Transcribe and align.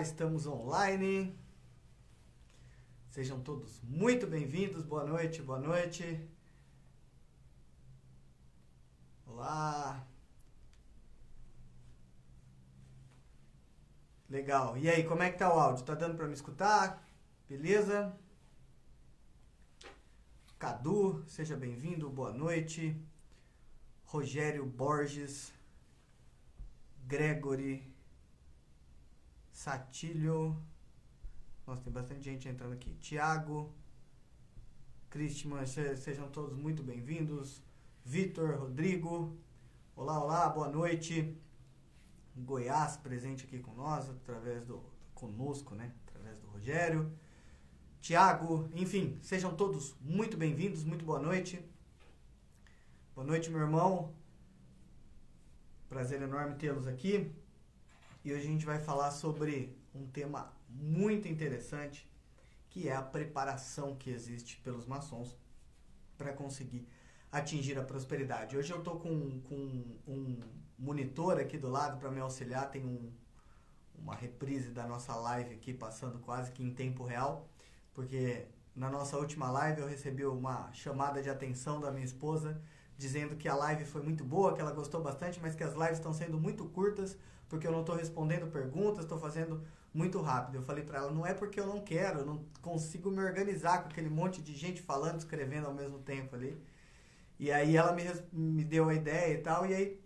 estamos 0.00 0.46
online. 0.46 1.36
Sejam 3.10 3.40
todos 3.40 3.80
muito 3.82 4.26
bem-vindos. 4.26 4.84
Boa 4.84 5.04
noite, 5.04 5.42
boa 5.42 5.58
noite. 5.58 6.28
Olá. 9.26 10.06
Legal. 14.28 14.78
E 14.78 14.88
aí, 14.88 15.02
como 15.02 15.22
é 15.22 15.30
que 15.30 15.38
tá 15.38 15.52
o 15.52 15.58
áudio? 15.58 15.84
Tá 15.84 15.94
dando 15.94 16.16
para 16.16 16.28
me 16.28 16.34
escutar? 16.34 17.04
Beleza? 17.48 18.16
Cadu, 20.58 21.24
seja 21.26 21.56
bem-vindo. 21.56 22.08
Boa 22.08 22.32
noite. 22.32 22.96
Rogério 24.04 24.64
Borges. 24.64 25.52
Gregory. 27.04 27.97
Satilho. 29.58 30.56
Nossa, 31.66 31.82
tem 31.82 31.92
bastante 31.92 32.22
gente 32.22 32.48
entrando 32.48 32.74
aqui. 32.74 32.94
Tiago. 33.00 33.74
Cristian, 35.10 35.66
sejam 35.96 36.30
todos 36.30 36.56
muito 36.56 36.80
bem-vindos. 36.80 37.60
Vitor, 38.04 38.56
Rodrigo. 38.56 39.36
Olá, 39.96 40.22
olá, 40.22 40.48
boa 40.48 40.68
noite. 40.68 41.36
Goiás 42.36 42.98
presente 42.98 43.46
aqui 43.46 43.58
com 43.58 43.74
nós, 43.74 44.08
através 44.08 44.64
do. 44.64 44.80
conosco, 45.12 45.74
né? 45.74 45.92
Através 46.06 46.38
do 46.38 46.46
Rogério. 46.46 47.12
Tiago, 48.00 48.70
enfim, 48.76 49.18
sejam 49.22 49.56
todos 49.56 49.96
muito 50.00 50.36
bem-vindos, 50.36 50.84
muito 50.84 51.04
boa 51.04 51.18
noite. 51.18 51.60
Boa 53.12 53.26
noite, 53.26 53.50
meu 53.50 53.62
irmão. 53.62 54.14
Prazer 55.88 56.22
enorme 56.22 56.54
tê-los 56.54 56.86
aqui. 56.86 57.34
E 58.28 58.32
hoje 58.34 58.46
a 58.46 58.50
gente 58.50 58.66
vai 58.66 58.78
falar 58.78 59.10
sobre 59.10 59.74
um 59.94 60.06
tema 60.06 60.52
muito 60.68 61.26
interessante, 61.26 62.06
que 62.68 62.86
é 62.86 62.94
a 62.94 63.00
preparação 63.00 63.96
que 63.96 64.10
existe 64.10 64.58
pelos 64.58 64.84
maçons 64.84 65.34
para 66.18 66.34
conseguir 66.34 66.86
atingir 67.32 67.78
a 67.78 67.82
prosperidade. 67.82 68.54
Hoje 68.54 68.70
eu 68.70 68.80
estou 68.80 69.00
com, 69.00 69.40
com 69.40 69.94
um 70.06 70.38
monitor 70.78 71.40
aqui 71.40 71.56
do 71.56 71.70
lado 71.70 71.98
para 71.98 72.10
me 72.10 72.20
auxiliar, 72.20 72.70
tem 72.70 72.84
um, 72.84 73.10
uma 73.94 74.14
reprise 74.14 74.72
da 74.72 74.86
nossa 74.86 75.16
live 75.16 75.54
aqui 75.54 75.72
passando 75.72 76.18
quase 76.18 76.52
que 76.52 76.62
em 76.62 76.74
tempo 76.74 77.04
real, 77.04 77.48
porque 77.94 78.44
na 78.76 78.90
nossa 78.90 79.16
última 79.16 79.50
live 79.50 79.80
eu 79.80 79.88
recebi 79.88 80.26
uma 80.26 80.70
chamada 80.74 81.22
de 81.22 81.30
atenção 81.30 81.80
da 81.80 81.90
minha 81.90 82.04
esposa 82.04 82.60
dizendo 82.98 83.36
que 83.36 83.48
a 83.48 83.54
live 83.54 83.84
foi 83.84 84.02
muito 84.02 84.24
boa, 84.24 84.52
que 84.54 84.60
ela 84.60 84.72
gostou 84.72 85.00
bastante, 85.00 85.40
mas 85.40 85.54
que 85.54 85.64
as 85.64 85.72
lives 85.72 85.98
estão 85.98 86.12
sendo 86.12 86.38
muito 86.38 86.64
curtas 86.66 87.16
porque 87.48 87.66
eu 87.66 87.72
não 87.72 87.80
estou 87.80 87.96
respondendo 87.96 88.50
perguntas, 88.50 89.04
estou 89.04 89.18
fazendo 89.18 89.62
muito 89.94 90.20
rápido. 90.20 90.56
Eu 90.56 90.62
falei 90.62 90.84
para 90.84 90.98
ela, 90.98 91.10
não 91.10 91.24
é 91.24 91.32
porque 91.32 91.58
eu 91.58 91.66
não 91.66 91.80
quero, 91.80 92.20
eu 92.20 92.26
não 92.26 92.44
consigo 92.60 93.10
me 93.10 93.22
organizar 93.22 93.82
com 93.82 93.88
aquele 93.88 94.10
monte 94.10 94.42
de 94.42 94.54
gente 94.54 94.82
falando, 94.82 95.18
escrevendo 95.18 95.66
ao 95.66 95.72
mesmo 95.72 95.98
tempo 96.00 96.36
ali. 96.36 96.60
E 97.38 97.50
aí 97.50 97.76
ela 97.76 97.92
me, 97.92 98.02
me 98.32 98.64
deu 98.64 98.88
a 98.88 98.94
ideia 98.94 99.32
e 99.32 99.38
tal, 99.38 99.64
e 99.64 99.74
aí 99.74 100.00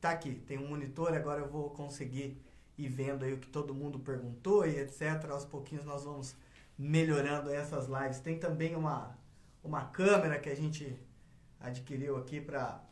tá 0.00 0.10
aqui, 0.10 0.34
tem 0.46 0.58
um 0.58 0.68
monitor, 0.68 1.12
agora 1.14 1.40
eu 1.40 1.48
vou 1.48 1.70
conseguir 1.70 2.42
ir 2.76 2.88
vendo 2.88 3.24
aí 3.24 3.32
o 3.32 3.38
que 3.38 3.48
todo 3.48 3.74
mundo 3.74 3.98
perguntou 3.98 4.66
e 4.66 4.80
etc. 4.80 5.24
Aos 5.30 5.44
pouquinhos 5.44 5.84
nós 5.84 6.04
vamos 6.04 6.34
melhorando 6.76 7.50
essas 7.50 7.86
lives. 7.86 8.20
Tem 8.20 8.38
também 8.38 8.74
uma, 8.74 9.16
uma 9.62 9.84
câmera 9.84 10.38
que 10.38 10.48
a 10.48 10.54
gente 10.54 10.98
adquiriu 11.60 12.16
aqui 12.16 12.40
para 12.40 12.82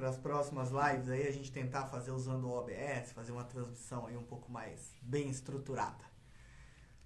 para 0.00 0.08
as 0.08 0.16
próximas 0.16 0.70
lives 0.70 1.10
aí 1.10 1.28
a 1.28 1.30
gente 1.30 1.52
tentar 1.52 1.84
fazer 1.84 2.10
usando 2.10 2.44
o 2.44 2.50
OBS, 2.50 3.12
fazer 3.12 3.32
uma 3.32 3.44
transmissão 3.44 4.06
aí 4.06 4.16
um 4.16 4.22
pouco 4.22 4.50
mais 4.50 4.94
bem 5.02 5.28
estruturada. 5.28 6.02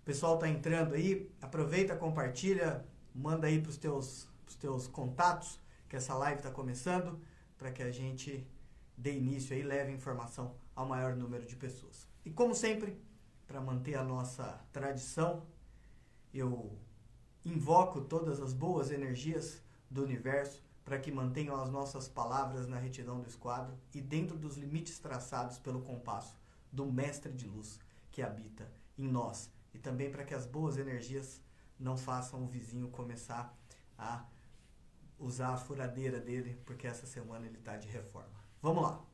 O 0.01 0.05
pessoal 0.05 0.39
tá 0.39 0.49
entrando 0.49 0.95
aí, 0.95 1.29
aproveita, 1.43 1.97
compartilha, 1.97 2.87
manda 3.13 3.49
aí 3.49 3.61
para 3.61 3.71
os 3.71 3.77
teus, 3.77 4.29
pros 4.45 4.55
teus 4.55 4.87
contatos 4.87 5.59
que 5.89 5.97
essa 5.97 6.15
live 6.15 6.39
está 6.39 6.53
começando, 6.53 7.21
para 7.59 7.73
que 7.73 7.83
a 7.83 7.91
gente 7.91 8.47
dê 8.97 9.17
início 9.17 9.57
aí, 9.57 9.63
leve 9.65 9.91
informação 9.91 10.55
ao 10.73 10.87
maior 10.87 11.17
número 11.17 11.45
de 11.45 11.57
pessoas. 11.57 12.07
E 12.25 12.31
como 12.31 12.55
sempre, 12.55 12.97
para 13.45 13.61
manter 13.61 13.97
a 13.97 14.05
nossa 14.05 14.65
tradição, 14.73 15.45
eu 16.33 16.79
invoco 17.45 18.01
todas 18.03 18.41
as 18.41 18.53
boas 18.53 18.93
energias 18.93 19.61
do 19.91 20.03
universo 20.05 20.64
para 20.85 20.99
que 20.99 21.11
mantenham 21.11 21.61
as 21.61 21.71
nossas 21.71 22.09
palavras 22.09 22.67
na 22.67 22.79
retidão 22.79 23.21
do 23.21 23.29
esquadro 23.29 23.75
e 23.95 24.01
dentro 24.01 24.37
dos 24.37 24.57
limites 24.57 24.99
traçados 24.99 25.59
pelo 25.59 25.81
compasso 25.81 26.37
do 26.71 26.85
Mestre 26.87 27.33
de 27.33 27.47
Luz 27.47 27.81
que 28.11 28.23
habita 28.23 28.71
em 28.99 29.09
nós. 29.09 29.51
E 29.73 29.79
também 29.79 30.11
para 30.11 30.25
que 30.25 30.35
as 30.35 30.47
boas 30.47 30.77
energias 30.77 31.41
não 31.79 31.97
façam 31.97 32.45
o 32.45 32.47
vizinho 32.47 32.89
começar 32.89 33.57
a 33.99 34.25
usar 35.19 35.55
a 35.55 35.57
furadeira 35.57 36.21
dele, 36.21 36.61
porque 36.65 36.87
essa 36.87 37.07
semana 37.07 37.47
ele 37.47 37.59
está 37.59 37.77
de 37.77 37.89
reforma. 37.89 38.45
Vamos 38.61 38.83
lá. 38.83 39.05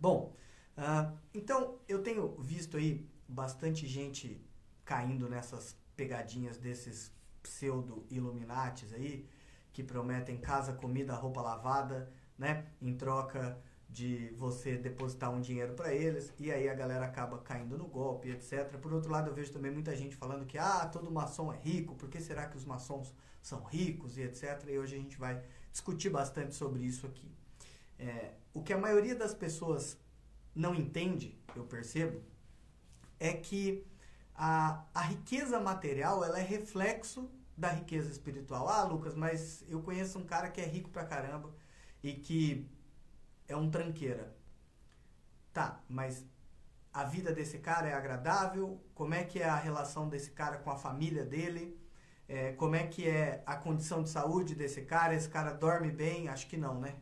Bom, 0.00 0.34
uh, 0.76 1.16
então 1.32 1.78
eu 1.88 2.02
tenho 2.02 2.36
visto 2.40 2.76
aí 2.76 3.08
bastante 3.28 3.86
gente 3.86 4.40
caindo 4.84 5.28
nessas 5.28 5.76
pegadinhas 5.96 6.58
desses 6.58 7.12
pseudo-iluminatis 7.42 8.92
aí, 8.92 9.28
que 9.74 9.82
prometem 9.82 10.38
casa, 10.38 10.72
comida, 10.72 11.14
roupa 11.14 11.42
lavada, 11.42 12.08
né? 12.38 12.64
Em 12.80 12.96
troca 12.96 13.58
de 13.90 14.32
você 14.36 14.76
depositar 14.76 15.30
um 15.30 15.40
dinheiro 15.40 15.74
para 15.74 15.92
eles 15.92 16.32
e 16.38 16.50
aí 16.50 16.68
a 16.68 16.74
galera 16.74 17.04
acaba 17.04 17.38
caindo 17.38 17.76
no 17.76 17.86
golpe, 17.86 18.30
etc. 18.30 18.78
Por 18.78 18.94
outro 18.94 19.10
lado, 19.10 19.28
eu 19.30 19.34
vejo 19.34 19.52
também 19.52 19.72
muita 19.72 19.94
gente 19.94 20.16
falando 20.16 20.46
que 20.46 20.56
ah, 20.56 20.86
todo 20.86 21.10
maçom 21.10 21.52
é 21.52 21.56
rico, 21.56 21.94
por 21.96 22.08
que 22.08 22.20
será 22.20 22.46
que 22.46 22.56
os 22.56 22.64
maçons 22.64 23.12
são 23.42 23.62
ricos 23.64 24.16
e 24.16 24.22
etc. 24.22 24.64
E 24.68 24.78
hoje 24.78 24.94
a 24.94 24.98
gente 24.98 25.18
vai 25.18 25.42
discutir 25.70 26.08
bastante 26.08 26.54
sobre 26.54 26.82
isso 26.84 27.04
aqui. 27.06 27.30
É, 27.98 28.32
o 28.52 28.62
que 28.62 28.72
a 28.72 28.78
maioria 28.78 29.14
das 29.14 29.34
pessoas 29.34 29.98
não 30.54 30.72
entende, 30.72 31.36
eu 31.56 31.64
percebo, 31.64 32.22
é 33.18 33.32
que 33.32 33.84
a, 34.36 34.84
a 34.94 35.00
riqueza 35.02 35.58
material 35.58 36.24
ela 36.24 36.38
é 36.38 36.42
reflexo 36.42 37.28
da 37.56 37.68
riqueza 37.68 38.10
espiritual. 38.10 38.68
Ah, 38.68 38.84
Lucas, 38.84 39.14
mas 39.14 39.64
eu 39.68 39.82
conheço 39.82 40.18
um 40.18 40.24
cara 40.24 40.50
que 40.50 40.60
é 40.60 40.66
rico 40.66 40.90
pra 40.90 41.04
caramba 41.04 41.54
e 42.02 42.14
que 42.14 42.68
é 43.48 43.56
um 43.56 43.70
tranqueira. 43.70 44.36
Tá, 45.52 45.82
mas 45.88 46.26
a 46.92 47.04
vida 47.04 47.32
desse 47.32 47.58
cara 47.58 47.88
é 47.88 47.92
agradável? 47.94 48.80
Como 48.94 49.14
é 49.14 49.24
que 49.24 49.40
é 49.40 49.48
a 49.48 49.56
relação 49.56 50.08
desse 50.08 50.30
cara 50.30 50.58
com 50.58 50.70
a 50.70 50.76
família 50.76 51.24
dele? 51.24 51.78
É, 52.26 52.52
como 52.52 52.74
é 52.74 52.86
que 52.86 53.08
é 53.08 53.42
a 53.44 53.56
condição 53.56 54.02
de 54.02 54.08
saúde 54.08 54.54
desse 54.54 54.82
cara? 54.82 55.14
Esse 55.14 55.28
cara 55.28 55.52
dorme 55.52 55.90
bem? 55.90 56.28
Acho 56.28 56.46
que 56.46 56.56
não, 56.56 56.80
né? 56.80 56.96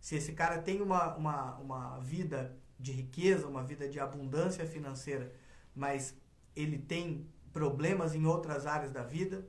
Se 0.00 0.16
esse 0.16 0.32
cara 0.32 0.60
tem 0.60 0.80
uma, 0.80 1.14
uma, 1.16 1.56
uma 1.56 1.98
vida 2.00 2.56
de 2.78 2.92
riqueza, 2.92 3.48
uma 3.48 3.64
vida 3.64 3.88
de 3.88 3.98
abundância 3.98 4.66
financeira, 4.66 5.32
mas 5.74 6.14
ele 6.54 6.78
tem 6.78 7.26
problemas 7.52 8.14
em 8.14 8.26
outras 8.26 8.66
áreas 8.66 8.92
da 8.92 9.02
vida, 9.02 9.48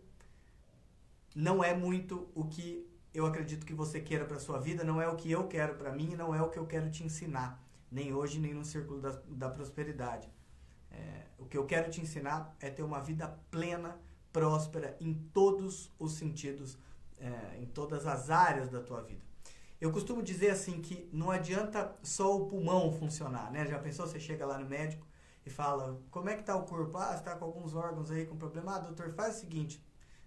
não 1.35 1.61
é 1.61 1.75
muito 1.75 2.29
o 2.33 2.45
que 2.45 2.89
eu 3.13 3.25
acredito 3.25 3.65
que 3.65 3.73
você 3.73 3.99
queira 3.99 4.25
para 4.25 4.39
sua 4.39 4.59
vida, 4.59 4.83
não 4.83 5.01
é 5.01 5.07
o 5.07 5.15
que 5.15 5.29
eu 5.29 5.47
quero 5.47 5.75
para 5.75 5.91
mim, 5.91 6.15
não 6.15 6.33
é 6.33 6.41
o 6.41 6.49
que 6.49 6.57
eu 6.57 6.65
quero 6.65 6.89
te 6.89 7.03
ensinar, 7.03 7.61
nem 7.91 8.13
hoje 8.13 8.39
nem 8.39 8.53
no 8.53 8.63
círculo 8.63 9.01
da, 9.01 9.11
da 9.27 9.49
prosperidade. 9.49 10.29
É, 10.91 11.25
o 11.37 11.45
que 11.45 11.57
eu 11.57 11.65
quero 11.65 11.91
te 11.91 12.01
ensinar 12.01 12.55
é 12.59 12.69
ter 12.69 12.83
uma 12.83 13.01
vida 13.01 13.27
plena, 13.51 13.99
próspera 14.31 14.97
em 14.99 15.13
todos 15.13 15.93
os 15.99 16.13
sentidos, 16.13 16.77
é, 17.17 17.57
em 17.61 17.65
todas 17.65 18.05
as 18.05 18.29
áreas 18.29 18.69
da 18.69 18.81
tua 18.81 19.01
vida. 19.01 19.21
Eu 19.79 19.91
costumo 19.91 20.23
dizer 20.23 20.51
assim 20.51 20.81
que 20.81 21.09
não 21.11 21.31
adianta 21.31 21.95
só 22.01 22.35
o 22.35 22.47
pulmão 22.47 22.91
funcionar, 22.93 23.51
né? 23.51 23.65
Já 23.67 23.77
pensou 23.77 24.07
você 24.07 24.19
chega 24.19 24.45
lá 24.45 24.57
no 24.57 24.67
médico 24.67 25.05
e 25.45 25.49
fala: 25.49 26.01
"Como 26.09 26.29
é 26.29 26.35
que 26.35 26.43
tá 26.43 26.55
o 26.55 26.63
corpo? 26.63 26.97
Ah, 26.97 27.13
está 27.13 27.35
com 27.35 27.45
alguns 27.45 27.73
órgãos 27.73 28.09
aí 28.09 28.25
com 28.25 28.37
problema. 28.37 28.75
Ah, 28.75 28.79
doutor, 28.79 29.13
faz 29.13 29.37
o 29.37 29.39
seguinte, 29.41 29.83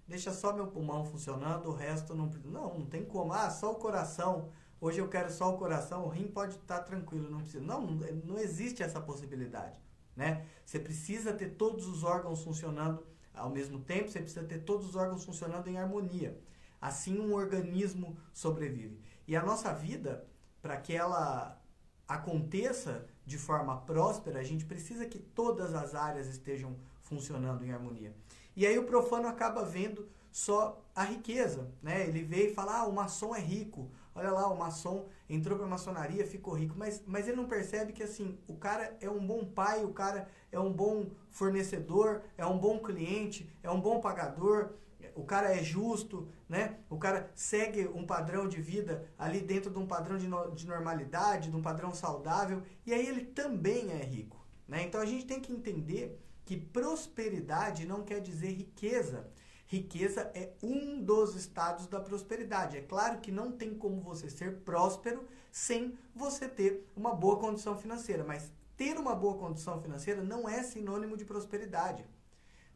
deixa 0.08 0.32
só 0.32 0.52
meu 0.52 0.66
pulmão 0.66 1.04
funcionando, 1.04 1.68
o 1.68 1.74
resto 1.74 2.14
não. 2.14 2.26
Não, 2.44 2.78
não 2.78 2.86
tem 2.86 3.04
como. 3.04 3.32
Ah, 3.32 3.50
só 3.50 3.72
o 3.72 3.76
coração. 3.76 4.50
Hoje 4.80 4.98
eu 5.00 5.08
quero 5.08 5.30
só 5.30 5.52
o 5.52 5.58
coração, 5.58 6.06
o 6.06 6.08
rim 6.08 6.28
pode 6.28 6.54
estar 6.54 6.78
tá 6.78 6.82
tranquilo, 6.82 7.28
não 7.30 7.40
precisa. 7.40 7.62
Não, 7.62 7.80
não 7.82 8.38
existe 8.38 8.82
essa 8.82 9.00
possibilidade. 9.00 9.78
Né? 10.16 10.46
Você 10.64 10.78
precisa 10.78 11.32
ter 11.32 11.50
todos 11.50 11.86
os 11.86 12.04
órgãos 12.04 12.42
funcionando 12.42 13.04
ao 13.34 13.50
mesmo 13.50 13.80
tempo, 13.80 14.08
você 14.08 14.20
precisa 14.20 14.44
ter 14.44 14.58
todos 14.60 14.88
os 14.88 14.96
órgãos 14.96 15.24
funcionando 15.24 15.68
em 15.68 15.78
harmonia. 15.78 16.40
Assim 16.80 17.20
um 17.20 17.34
organismo 17.34 18.16
sobrevive. 18.32 19.00
E 19.26 19.36
a 19.36 19.42
nossa 19.42 19.72
vida, 19.72 20.26
para 20.62 20.76
que 20.76 20.92
ela 20.92 21.60
aconteça 22.06 23.06
de 23.26 23.36
forma 23.36 23.80
próspera, 23.82 24.40
a 24.40 24.44
gente 24.44 24.64
precisa 24.64 25.06
que 25.06 25.18
todas 25.18 25.74
as 25.74 25.94
áreas 25.94 26.26
estejam 26.26 26.76
funcionando 27.02 27.64
em 27.64 27.72
harmonia. 27.72 28.14
E 28.58 28.66
aí 28.66 28.76
o 28.76 28.82
profano 28.82 29.28
acaba 29.28 29.64
vendo 29.64 30.08
só 30.32 30.84
a 30.92 31.04
riqueza, 31.04 31.70
né? 31.80 32.08
Ele 32.08 32.24
vê 32.24 32.48
e 32.48 32.54
fala, 32.54 32.80
ah, 32.80 32.86
o 32.86 32.92
maçom 32.92 33.32
é 33.32 33.38
rico, 33.38 33.88
olha 34.12 34.32
lá, 34.32 34.48
o 34.48 34.58
maçom 34.58 35.06
entrou 35.30 35.56
para 35.56 35.64
a 35.64 35.70
maçonaria, 35.70 36.26
ficou 36.26 36.54
rico, 36.54 36.74
mas, 36.76 37.00
mas 37.06 37.28
ele 37.28 37.36
não 37.36 37.46
percebe 37.46 37.92
que 37.92 38.02
assim, 38.02 38.36
o 38.48 38.56
cara 38.56 38.96
é 39.00 39.08
um 39.08 39.24
bom 39.24 39.44
pai, 39.44 39.84
o 39.84 39.92
cara 39.92 40.28
é 40.50 40.58
um 40.58 40.72
bom 40.72 41.06
fornecedor, 41.30 42.22
é 42.36 42.44
um 42.44 42.58
bom 42.58 42.80
cliente, 42.80 43.48
é 43.62 43.70
um 43.70 43.80
bom 43.80 44.00
pagador, 44.00 44.70
o 45.14 45.22
cara 45.22 45.54
é 45.54 45.62
justo, 45.62 46.26
né? 46.48 46.78
O 46.90 46.98
cara 46.98 47.30
segue 47.36 47.86
um 47.86 48.04
padrão 48.04 48.48
de 48.48 48.60
vida 48.60 49.08
ali 49.16 49.40
dentro 49.40 49.70
de 49.70 49.78
um 49.78 49.86
padrão 49.86 50.18
de, 50.18 50.26
no, 50.26 50.50
de 50.50 50.66
normalidade, 50.66 51.48
de 51.48 51.56
um 51.56 51.62
padrão 51.62 51.94
saudável, 51.94 52.64
e 52.84 52.92
aí 52.92 53.06
ele 53.06 53.24
também 53.24 53.92
é 53.92 54.02
rico, 54.02 54.44
né? 54.66 54.82
Então 54.82 55.00
a 55.00 55.06
gente 55.06 55.26
tem 55.26 55.40
que 55.40 55.52
entender 55.52 56.20
que 56.48 56.56
prosperidade 56.56 57.84
não 57.84 58.02
quer 58.02 58.22
dizer 58.22 58.52
riqueza. 58.52 59.28
Riqueza 59.66 60.22
é 60.34 60.54
um 60.62 60.98
dos 61.04 61.34
estados 61.34 61.86
da 61.86 62.00
prosperidade. 62.00 62.78
É 62.78 62.80
claro 62.80 63.20
que 63.20 63.30
não 63.30 63.52
tem 63.52 63.74
como 63.74 64.00
você 64.00 64.30
ser 64.30 64.60
próspero 64.60 65.28
sem 65.52 65.98
você 66.14 66.48
ter 66.48 66.88
uma 66.96 67.14
boa 67.14 67.38
condição 67.38 67.76
financeira, 67.76 68.24
mas 68.24 68.50
ter 68.78 68.96
uma 68.96 69.14
boa 69.14 69.36
condição 69.36 69.78
financeira 69.82 70.24
não 70.24 70.48
é 70.48 70.62
sinônimo 70.62 71.18
de 71.18 71.24
prosperidade. 71.26 72.02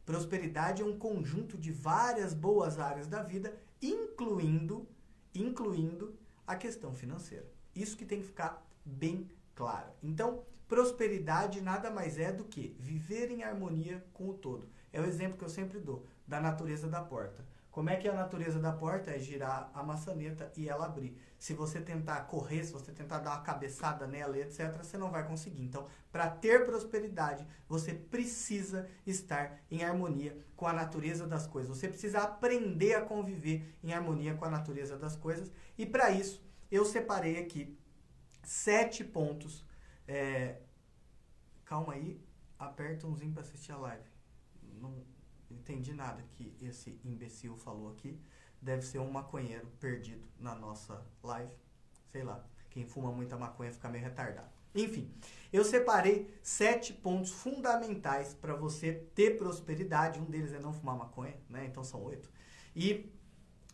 Prosperidade 0.05 0.83
é 0.83 0.85
um 0.85 0.99
conjunto 0.99 1.57
de 1.57 1.71
várias 1.71 2.31
boas 2.31 2.77
áreas 2.77 3.07
da 3.07 3.23
vida, 3.23 3.59
incluindo 3.81 4.87
incluindo 5.33 6.15
a 6.45 6.55
questão 6.55 6.93
financeira. 6.93 7.51
Isso 7.75 7.97
que 7.97 8.05
tem 8.05 8.21
que 8.21 8.27
ficar 8.27 8.63
bem 8.85 9.31
claro. 9.55 9.91
Então, 10.03 10.43
prosperidade 10.67 11.61
nada 11.61 11.89
mais 11.91 12.17
é 12.17 12.31
do 12.31 12.43
que 12.43 12.75
viver 12.79 13.31
em 13.31 13.43
harmonia 13.43 14.03
com 14.13 14.29
o 14.29 14.33
todo. 14.33 14.69
É 14.91 15.01
o 15.01 15.05
exemplo 15.05 15.37
que 15.37 15.43
eu 15.43 15.49
sempre 15.49 15.79
dou 15.79 16.05
da 16.27 16.39
natureza 16.39 16.87
da 16.87 17.01
porta. 17.01 17.45
Como 17.73 17.89
é 17.89 17.95
que 17.95 18.07
é 18.07 18.11
a 18.11 18.15
natureza 18.15 18.59
da 18.59 18.71
porta? 18.71 19.09
É 19.09 19.17
girar 19.17 19.71
a 19.73 19.81
maçaneta 19.81 20.53
e 20.55 20.69
ela 20.69 20.85
abrir. 20.85 21.17
Se 21.39 21.55
você 21.55 21.81
tentar 21.81 22.21
correr, 22.27 22.63
se 22.63 22.71
você 22.71 22.91
tentar 22.91 23.17
dar 23.17 23.31
uma 23.31 23.41
cabeçada 23.41 24.05
nela, 24.05 24.37
etc., 24.37 24.77
você 24.77 24.95
não 24.95 25.09
vai 25.09 25.27
conseguir. 25.27 25.63
Então, 25.63 25.87
para 26.11 26.29
ter 26.29 26.65
prosperidade, 26.65 27.47
você 27.67 27.91
precisa 27.91 28.87
estar 29.07 29.59
em 29.71 29.83
harmonia 29.83 30.37
com 30.55 30.67
a 30.67 30.71
natureza 30.71 31.25
das 31.25 31.47
coisas. 31.47 31.75
Você 31.75 31.87
precisa 31.87 32.19
aprender 32.19 32.93
a 32.93 33.01
conviver 33.01 33.75
em 33.83 33.91
harmonia 33.91 34.35
com 34.35 34.45
a 34.45 34.51
natureza 34.51 34.95
das 34.95 35.15
coisas. 35.15 35.51
E 35.75 35.83
para 35.83 36.11
isso, 36.11 36.45
eu 36.69 36.85
separei 36.85 37.39
aqui 37.39 37.75
sete 38.43 39.03
pontos. 39.03 39.65
É... 40.07 40.61
Calma 41.65 41.93
aí, 41.93 42.21
aperta 42.59 43.07
umzinho 43.07 43.31
para 43.31 43.41
assistir 43.41 43.71
a 43.71 43.77
live. 43.77 44.09
Não 44.79 45.03
entendi 45.49 45.93
nada 45.93 46.23
que 46.33 46.55
esse 46.61 46.99
imbecil 47.03 47.55
falou 47.57 47.91
aqui. 47.91 48.19
Deve 48.61 48.81
ser 48.81 48.99
um 48.99 49.11
maconheiro 49.11 49.67
perdido 49.79 50.27
na 50.39 50.55
nossa 50.55 51.05
live. 51.21 51.53
Sei 52.11 52.23
lá. 52.23 52.45
Quem 52.69 52.85
fuma 52.85 53.11
muita 53.11 53.37
maconha 53.37 53.71
fica 53.71 53.87
meio 53.87 54.03
retardado. 54.03 54.49
Enfim, 54.75 55.13
eu 55.51 55.63
separei 55.63 56.33
sete 56.41 56.91
pontos 56.91 57.31
fundamentais 57.31 58.33
para 58.33 58.55
você 58.55 58.93
ter 59.13 59.37
prosperidade. 59.37 60.19
Um 60.19 60.25
deles 60.25 60.51
é 60.51 60.59
não 60.59 60.73
fumar 60.73 60.97
maconha, 60.97 61.37
né? 61.47 61.65
Então 61.65 61.83
são 61.83 62.01
oito. 62.03 62.31
E 62.75 63.13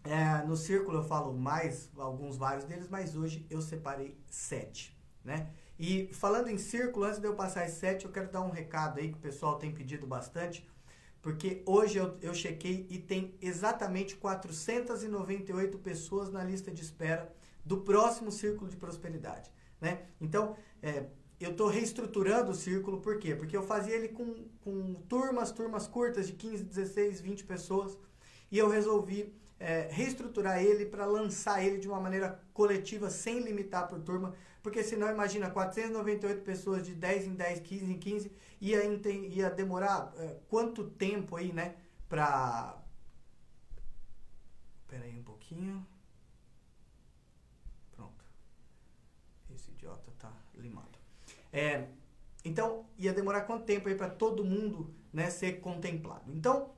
é, 0.03 0.43
no 0.45 0.57
círculo 0.57 0.97
eu 0.97 1.03
falo 1.03 1.33
mais, 1.33 1.89
alguns 1.97 2.35
vários 2.35 2.65
deles, 2.65 2.89
mas 2.89 3.15
hoje 3.15 3.45
eu 3.49 3.61
separei 3.61 4.17
sete, 4.27 4.97
né? 5.23 5.53
E 5.79 6.09
falando 6.11 6.49
em 6.49 6.57
círculo, 6.57 7.05
antes 7.05 7.19
de 7.19 7.27
eu 7.27 7.33
passar 7.33 7.63
as 7.63 7.71
sete, 7.71 8.05
eu 8.05 8.11
quero 8.11 8.29
dar 8.29 8.41
um 8.41 8.49
recado 8.49 8.99
aí 8.99 9.09
que 9.09 9.17
o 9.17 9.21
pessoal 9.21 9.57
tem 9.57 9.71
pedido 9.71 10.05
bastante. 10.05 10.67
Porque 11.21 11.63
hoje 11.65 11.97
eu, 11.97 12.17
eu 12.21 12.33
chequei 12.33 12.85
e 12.89 12.97
tem 12.97 13.33
exatamente 13.41 14.15
498 14.17 15.77
pessoas 15.79 16.29
na 16.29 16.43
lista 16.43 16.69
de 16.69 16.81
espera 16.81 17.33
do 17.65 17.77
próximo 17.81 18.31
círculo 18.31 18.69
de 18.69 18.75
prosperidade. 18.75 19.49
Né? 19.79 20.03
Então, 20.19 20.57
é, 20.81 21.05
eu 21.39 21.51
estou 21.51 21.67
reestruturando 21.67 22.51
o 22.51 22.55
círculo, 22.55 22.99
por 22.99 23.17
quê? 23.17 23.33
Porque 23.33 23.55
eu 23.55 23.63
fazia 23.63 23.95
ele 23.95 24.09
com, 24.09 24.35
com 24.61 24.95
turmas, 25.07 25.51
turmas 25.51 25.87
curtas 25.87 26.27
de 26.27 26.33
15, 26.33 26.63
16, 26.65 27.21
20 27.21 27.45
pessoas, 27.45 27.97
e 28.51 28.57
eu 28.57 28.67
resolvi 28.67 29.33
é, 29.59 29.89
reestruturar 29.91 30.63
ele 30.63 30.85
para 30.85 31.05
lançar 31.05 31.63
ele 31.63 31.77
de 31.77 31.87
uma 31.87 31.99
maneira 31.99 32.41
coletiva, 32.53 33.09
sem 33.09 33.41
limitar 33.41 33.87
por 33.87 33.99
turma, 33.99 34.33
porque 34.63 34.83
senão 34.83 35.09
imagina 35.09 35.49
498 35.49 36.41
pessoas 36.43 36.85
de 36.85 36.95
10 36.95 37.27
em 37.27 37.35
10, 37.35 37.59
15 37.59 37.85
em 37.85 37.99
15, 37.99 38.31
ia, 38.61 38.83
ia 38.83 39.49
demorar 39.49 40.13
é, 40.17 40.37
quanto 40.47 40.89
tempo 40.89 41.35
aí, 41.35 41.51
né, 41.51 41.75
para... 42.07 42.81
Espera 44.81 45.03
aí 45.03 45.19
um 45.19 45.23
pouquinho. 45.23 45.85
Pronto. 47.91 48.25
Esse 49.53 49.71
idiota 49.71 50.11
tá 50.17 50.33
limado. 50.55 50.97
É, 51.53 51.87
então, 52.43 52.85
ia 52.97 53.13
demorar 53.13 53.41
quanto 53.41 53.65
tempo 53.65 53.87
aí 53.87 53.95
para 53.95 54.09
todo 54.09 54.43
mundo, 54.43 54.93
né, 55.13 55.29
ser 55.29 55.59
contemplado. 55.59 56.31
Então, 56.31 56.73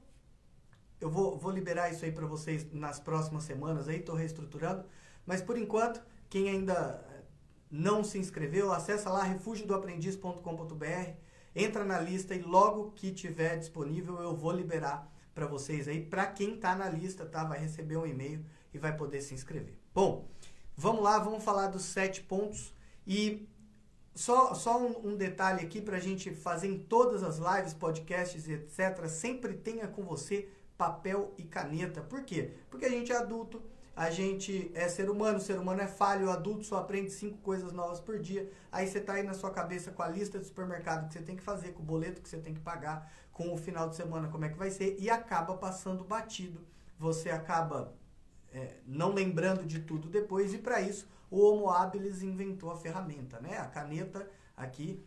eu 1.02 1.10
vou, 1.10 1.38
vou 1.38 1.52
liberar 1.52 1.92
isso 1.92 2.06
aí 2.06 2.12
para 2.12 2.28
vocês 2.28 2.72
nas 2.72 3.00
próximas 3.00 3.44
semanas 3.44 3.90
aí, 3.90 4.00
estou 4.00 4.16
reestruturando. 4.16 4.86
Mas 5.26 5.42
por 5.42 5.58
enquanto, 5.58 6.02
quem 6.30 6.48
ainda 6.50 7.04
não 7.70 8.04
se 8.04 8.18
inscreveu, 8.20 8.72
acessa 8.72 9.10
lá 9.10 9.24
refugiodoaprendiz.com.br, 9.24 11.12
entra 11.56 11.84
na 11.84 12.00
lista 12.00 12.36
e 12.36 12.42
logo 12.42 12.92
que 12.92 13.12
tiver 13.12 13.58
disponível 13.58 14.20
eu 14.20 14.36
vou 14.36 14.52
liberar 14.52 15.12
para 15.34 15.48
vocês 15.48 15.88
aí. 15.88 16.06
Para 16.06 16.28
quem 16.28 16.56
está 16.56 16.76
na 16.76 16.90
lista, 16.90 17.26
tá? 17.26 17.44
Vai 17.44 17.60
receber 17.60 17.98
um 17.98 18.06
e-mail 18.06 18.46
e 18.74 18.78
vai 18.78 18.96
poder 18.96 19.22
se 19.22 19.34
inscrever. 19.34 19.78
Bom, 19.94 20.30
vamos 20.76 21.02
lá, 21.04 21.18
vamos 21.18 21.44
falar 21.44 21.68
dos 21.68 21.84
sete 21.84 22.22
pontos 22.22 22.74
e 23.08 23.48
só, 24.14 24.54
só 24.54 24.80
um, 24.80 25.12
um 25.12 25.16
detalhe 25.16 25.64
aqui 25.64 25.82
para 25.82 25.98
a 25.98 26.00
gente 26.00 26.34
fazer 26.36 26.68
em 26.68 26.78
todas 26.78 27.24
as 27.24 27.38
lives, 27.38 27.74
podcasts 27.74 28.48
etc. 28.48 29.08
Sempre 29.08 29.54
tenha 29.54 29.88
com 29.88 30.04
você 30.04 30.50
papel 30.82 31.32
e 31.38 31.44
caneta. 31.44 32.02
Por 32.02 32.24
quê? 32.24 32.56
Porque 32.68 32.86
a 32.86 32.90
gente 32.90 33.12
é 33.12 33.16
adulto, 33.16 33.62
a 33.96 34.10
gente 34.10 34.72
é 34.74 34.90
ser 34.90 35.12
humano, 35.12 35.38
o 35.38 35.42
ser 35.42 35.60
humano 35.60 35.80
é 35.80 35.88
falho, 35.88 36.26
o 36.26 36.32
adulto 36.32 36.64
só 36.64 36.78
aprende 36.78 37.12
cinco 37.12 37.38
coisas 37.38 37.72
novas 37.72 38.00
por 38.00 38.18
dia. 38.18 38.52
Aí 38.72 38.88
você 38.88 39.00
tá 39.00 39.14
aí 39.14 39.22
na 39.22 39.36
sua 39.36 39.52
cabeça 39.52 39.92
com 39.92 40.02
a 40.02 40.08
lista 40.08 40.40
de 40.40 40.46
supermercado 40.46 41.08
que 41.08 41.14
você 41.14 41.22
tem 41.22 41.36
que 41.36 41.44
fazer, 41.44 41.74
com 41.74 41.84
o 41.84 41.86
boleto 41.86 42.20
que 42.20 42.28
você 42.28 42.40
tem 42.40 42.56
que 42.56 42.62
pagar, 42.62 43.12
com 43.32 43.54
o 43.54 43.58
final 43.58 43.88
de 43.90 43.96
semana 43.96 44.28
como 44.28 44.44
é 44.44 44.50
que 44.50 44.58
vai 44.58 44.72
ser, 44.72 44.98
e 45.00 45.08
acaba 45.08 45.56
passando 45.56 46.04
batido. 46.04 46.66
Você 46.98 47.30
acaba 47.30 47.94
é, 48.52 48.78
não 48.88 49.14
lembrando 49.14 49.64
de 49.64 49.82
tudo 49.82 50.10
depois, 50.10 50.52
e 50.52 50.58
para 50.58 50.82
isso 50.82 51.08
o 51.30 51.40
Homo 51.40 51.70
habilis 51.70 52.24
inventou 52.24 52.72
a 52.72 52.76
ferramenta, 52.76 53.40
né? 53.40 53.60
A 53.60 53.68
caneta 53.68 54.28
aqui, 54.58 55.06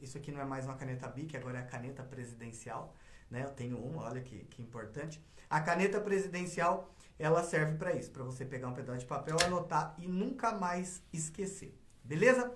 isso 0.00 0.18
aqui 0.18 0.32
não 0.32 0.40
é 0.40 0.44
mais 0.44 0.64
uma 0.64 0.74
caneta 0.74 1.06
BIC, 1.06 1.36
agora 1.36 1.58
é 1.58 1.62
a 1.62 1.66
caneta 1.66 2.02
presidencial, 2.02 2.92
né? 3.32 3.44
Eu 3.44 3.50
tenho 3.50 3.78
uma, 3.78 4.04
olha 4.04 4.20
que, 4.20 4.44
que 4.44 4.60
importante. 4.62 5.20
A 5.48 5.60
caneta 5.60 6.00
presidencial 6.00 6.94
ela 7.18 7.42
serve 7.42 7.76
para 7.76 7.94
isso, 7.94 8.10
para 8.10 8.22
você 8.22 8.44
pegar 8.44 8.68
um 8.68 8.74
pedaço 8.74 9.00
de 9.00 9.06
papel, 9.06 9.36
anotar 9.44 9.94
e 9.98 10.06
nunca 10.06 10.52
mais 10.52 11.02
esquecer. 11.12 11.76
Beleza? 12.04 12.54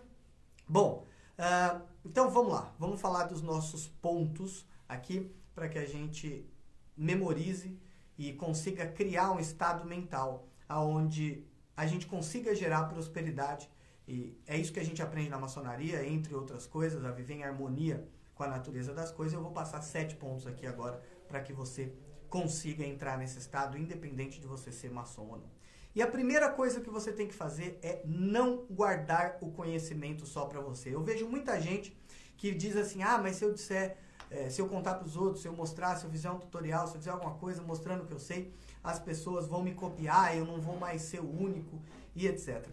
Bom, 0.69 1.07
uh, 1.39 1.83
então 2.05 2.31
vamos 2.31 2.53
lá. 2.53 2.75
Vamos 2.79 3.01
falar 3.01 3.25
dos 3.25 3.43
nossos 3.43 3.89
pontos 3.89 4.67
aqui 4.89 5.35
para 5.55 5.69
que 5.69 5.79
a 5.79 5.87
gente 5.87 6.49
memorize 6.97 7.79
e 8.19 8.33
consiga 8.35 8.87
criar 8.87 9.33
um 9.33 9.41
estado 9.41 9.87
mental 9.87 10.47
aonde 10.69 11.45
a 11.77 11.87
gente 11.87 12.07
consiga 12.07 12.55
gerar 12.55 12.85
prosperidade 12.85 13.71
e 14.09 14.39
é 14.47 14.57
isso 14.57 14.73
que 14.73 14.79
a 14.79 14.85
gente 14.85 15.03
aprende 15.03 15.29
na 15.29 15.39
maçonaria, 15.39 16.07
entre 16.07 16.33
outras 16.35 16.67
coisas, 16.67 17.05
a 17.05 17.11
viver 17.11 17.35
em 17.35 17.45
harmonia 17.45 18.07
com 18.37 18.45
a 18.45 18.47
natureza 18.47 18.95
das 18.95 19.11
coisas. 19.11 19.35
Eu 19.35 19.43
vou 19.43 19.51
passar 19.51 19.83
sete 19.83 20.15
pontos 20.15 20.47
aqui 20.47 20.67
agora 20.67 21.03
para 21.27 21.41
que 21.41 21.53
você 21.53 21.93
consiga 22.29 22.85
entrar 22.85 23.19
nesse 23.19 23.39
estado, 23.39 23.77
independente 23.77 24.41
de 24.41 24.47
você 24.47 24.71
ser 24.71 24.91
maçom 24.91 25.27
ou 25.27 25.39
não. 25.39 25.51
E 25.95 26.03
a 26.03 26.07
primeira 26.07 26.51
coisa 26.51 26.81
que 26.81 26.91
você 26.91 27.11
tem 27.11 27.27
que 27.27 27.35
fazer 27.35 27.79
é 27.83 28.03
não 28.05 28.67
guardar 28.71 29.39
o 29.41 29.51
conhecimento 29.51 30.27
só 30.27 30.45
para 30.45 30.61
você. 30.61 30.95
Eu 30.95 31.03
vejo 31.03 31.27
muita 31.27 31.59
gente 31.59 31.97
que 32.37 32.53
diz 32.53 32.77
assim: 32.77 33.03
ah, 33.03 33.17
mas 33.17 33.37
se 33.37 33.45
eu 33.45 33.55
disser, 33.55 33.97
é, 34.31 34.51
se 34.51 34.61
eu 34.61 34.69
contar 34.69 34.97
para 34.97 35.07
os 35.07 35.17
outros, 35.17 35.41
se 35.41 35.49
eu 35.49 35.55
mostrar, 35.55 35.97
se 35.97 36.05
eu 36.05 36.11
fizer 36.11 36.31
um 36.31 36.39
tutorial, 36.39 36.87
se 36.87 36.95
eu 36.95 36.99
fizer 36.99 37.13
alguma 37.13 37.35
coisa 37.37 37.63
mostrando 37.63 38.03
o 38.03 38.07
que 38.07 38.13
eu 38.13 38.19
sei, 38.19 38.53
as 38.85 38.99
pessoas 38.99 39.49
vão 39.49 39.63
me 39.63 39.73
copiar, 39.73 40.37
eu 40.37 40.45
não 40.45 40.61
vou 40.61 40.79
mais 40.79 41.01
ser 41.01 41.21
o 41.21 41.31
único 41.31 41.81
e 42.15 42.27
etc. 42.27 42.69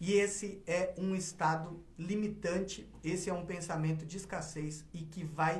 E 0.00 0.12
esse 0.12 0.62
é 0.66 0.94
um 0.96 1.14
estado 1.14 1.82
limitante, 1.98 2.88
esse 3.02 3.28
é 3.28 3.32
um 3.32 3.44
pensamento 3.44 4.06
de 4.06 4.16
escassez 4.16 4.84
e 4.94 5.02
que 5.02 5.24
vai 5.24 5.58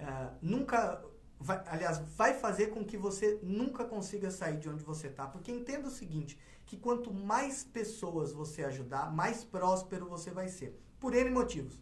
uh, 0.00 0.34
nunca 0.42 1.02
vai, 1.38 1.62
aliás, 1.66 1.98
vai 2.16 2.34
fazer 2.34 2.68
com 2.68 2.84
que 2.84 2.96
você 2.96 3.38
nunca 3.42 3.84
consiga 3.84 4.30
sair 4.30 4.58
de 4.58 4.68
onde 4.68 4.82
você 4.82 5.08
está. 5.08 5.26
Porque 5.26 5.52
entenda 5.52 5.88
o 5.88 5.90
seguinte, 5.90 6.38
que 6.64 6.76
quanto 6.76 7.12
mais 7.12 7.62
pessoas 7.62 8.32
você 8.32 8.64
ajudar, 8.64 9.12
mais 9.12 9.44
próspero 9.44 10.08
você 10.08 10.30
vai 10.30 10.48
ser. 10.48 10.78
Por 10.98 11.14
N 11.14 11.30
motivos. 11.30 11.80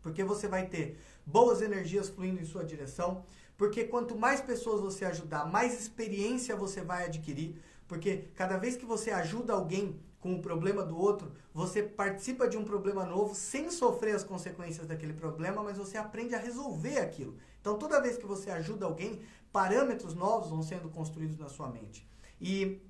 Porque 0.00 0.22
você 0.22 0.46
vai 0.46 0.66
ter 0.66 0.98
boas 1.24 1.60
energias 1.60 2.08
fluindo 2.08 2.40
em 2.40 2.44
sua 2.44 2.64
direção. 2.64 3.24
Porque 3.56 3.84
quanto 3.84 4.16
mais 4.16 4.40
pessoas 4.40 4.80
você 4.80 5.04
ajudar, 5.04 5.46
mais 5.46 5.78
experiência 5.78 6.54
você 6.54 6.80
vai 6.80 7.06
adquirir. 7.06 7.60
Porque 7.88 8.28
cada 8.34 8.56
vez 8.56 8.76
que 8.76 8.84
você 8.84 9.10
ajuda 9.10 9.52
alguém 9.52 10.00
com 10.26 10.34
o 10.34 10.42
problema 10.42 10.82
do 10.82 10.98
outro, 10.98 11.32
você 11.54 11.84
participa 11.84 12.48
de 12.48 12.56
um 12.56 12.64
problema 12.64 13.06
novo 13.06 13.32
sem 13.32 13.70
sofrer 13.70 14.16
as 14.16 14.24
consequências 14.24 14.84
daquele 14.84 15.12
problema, 15.12 15.62
mas 15.62 15.78
você 15.78 15.96
aprende 15.96 16.34
a 16.34 16.38
resolver 16.38 16.98
aquilo. 16.98 17.36
Então, 17.60 17.78
toda 17.78 18.02
vez 18.02 18.16
que 18.18 18.26
você 18.26 18.50
ajuda 18.50 18.86
alguém, 18.86 19.20
parâmetros 19.52 20.14
novos 20.14 20.50
vão 20.50 20.64
sendo 20.64 20.88
construídos 20.88 21.38
na 21.38 21.48
sua 21.48 21.68
mente. 21.68 22.04
E 22.40 22.82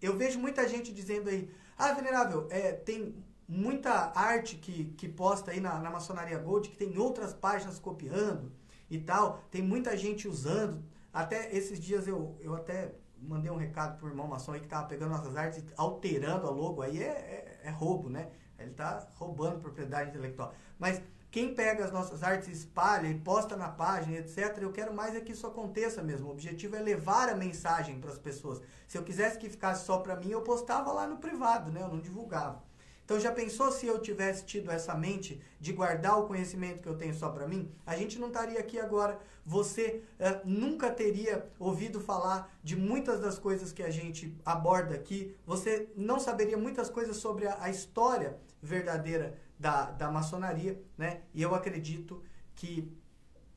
eu 0.00 0.16
vejo 0.16 0.40
muita 0.40 0.68
gente 0.68 0.92
dizendo 0.92 1.30
aí, 1.30 1.48
ah, 1.78 1.92
venerável, 1.92 2.48
é, 2.50 2.72
tem 2.72 3.14
muita 3.46 4.10
arte 4.12 4.56
que, 4.56 4.86
que 4.96 5.08
posta 5.08 5.52
aí 5.52 5.60
na, 5.60 5.78
na 5.78 5.88
Maçonaria 5.88 6.38
Gold, 6.38 6.68
que 6.68 6.76
tem 6.76 6.98
outras 6.98 7.32
páginas 7.32 7.78
copiando 7.78 8.50
e 8.90 8.98
tal, 8.98 9.40
tem 9.52 9.62
muita 9.62 9.96
gente 9.96 10.26
usando. 10.26 10.82
Até 11.12 11.56
esses 11.56 11.78
dias 11.78 12.08
eu, 12.08 12.36
eu 12.40 12.56
até 12.56 12.92
mandei 13.22 13.50
um 13.50 13.56
recado 13.56 13.98
pro 13.98 14.08
irmão 14.08 14.26
maçom 14.26 14.52
aí 14.52 14.60
que 14.60 14.68
tava 14.68 14.86
pegando 14.86 15.10
nossas 15.10 15.36
artes 15.36 15.58
e 15.58 15.64
alterando 15.76 16.46
a 16.46 16.50
logo, 16.50 16.82
aí 16.82 17.02
é, 17.02 17.06
é, 17.06 17.60
é 17.64 17.70
roubo, 17.70 18.08
né? 18.08 18.28
Ele 18.58 18.72
tá 18.72 19.06
roubando 19.14 19.60
propriedade 19.60 20.10
intelectual. 20.10 20.54
Mas 20.78 21.00
quem 21.30 21.54
pega 21.54 21.84
as 21.84 21.90
nossas 21.90 22.22
artes 22.22 22.48
espalha 22.48 23.08
e 23.08 23.18
posta 23.18 23.56
na 23.56 23.68
página, 23.68 24.18
etc., 24.18 24.58
eu 24.60 24.70
quero 24.70 24.92
mais 24.94 25.14
é 25.14 25.20
que 25.20 25.32
isso 25.32 25.46
aconteça 25.46 26.02
mesmo. 26.02 26.28
O 26.28 26.30
objetivo 26.30 26.76
é 26.76 26.80
levar 26.80 27.28
a 27.28 27.34
mensagem 27.34 27.98
para 27.98 28.10
as 28.10 28.18
pessoas. 28.18 28.60
Se 28.86 28.98
eu 28.98 29.02
quisesse 29.02 29.38
que 29.38 29.48
ficasse 29.48 29.86
só 29.86 29.98
para 29.98 30.16
mim, 30.16 30.30
eu 30.30 30.42
postava 30.42 30.92
lá 30.92 31.06
no 31.06 31.16
privado, 31.16 31.72
né? 31.72 31.82
Eu 31.82 31.88
não 31.88 32.00
divulgava. 32.00 32.62
Então 33.04 33.18
já 33.18 33.32
pensou 33.32 33.70
se 33.70 33.86
eu 33.86 33.98
tivesse 33.98 34.44
tido 34.44 34.70
essa 34.70 34.94
mente 34.94 35.40
de 35.60 35.72
guardar 35.72 36.18
o 36.18 36.26
conhecimento 36.26 36.82
que 36.82 36.88
eu 36.88 36.96
tenho 36.96 37.14
só 37.14 37.30
para 37.30 37.46
mim? 37.46 37.70
A 37.84 37.96
gente 37.96 38.18
não 38.18 38.28
estaria 38.28 38.58
aqui 38.58 38.78
agora. 38.78 39.18
Você 39.44 40.02
uh, 40.20 40.40
nunca 40.48 40.90
teria 40.90 41.46
ouvido 41.58 42.00
falar 42.00 42.56
de 42.62 42.76
muitas 42.76 43.20
das 43.20 43.38
coisas 43.38 43.72
que 43.72 43.82
a 43.82 43.90
gente 43.90 44.36
aborda 44.44 44.94
aqui. 44.94 45.36
Você 45.44 45.88
não 45.96 46.20
saberia 46.20 46.56
muitas 46.56 46.88
coisas 46.88 47.16
sobre 47.16 47.46
a, 47.46 47.58
a 47.60 47.70
história 47.70 48.38
verdadeira 48.62 49.36
da, 49.58 49.90
da 49.90 50.10
maçonaria, 50.10 50.80
né? 50.96 51.22
E 51.34 51.42
eu 51.42 51.54
acredito 51.54 52.22
que 52.54 52.90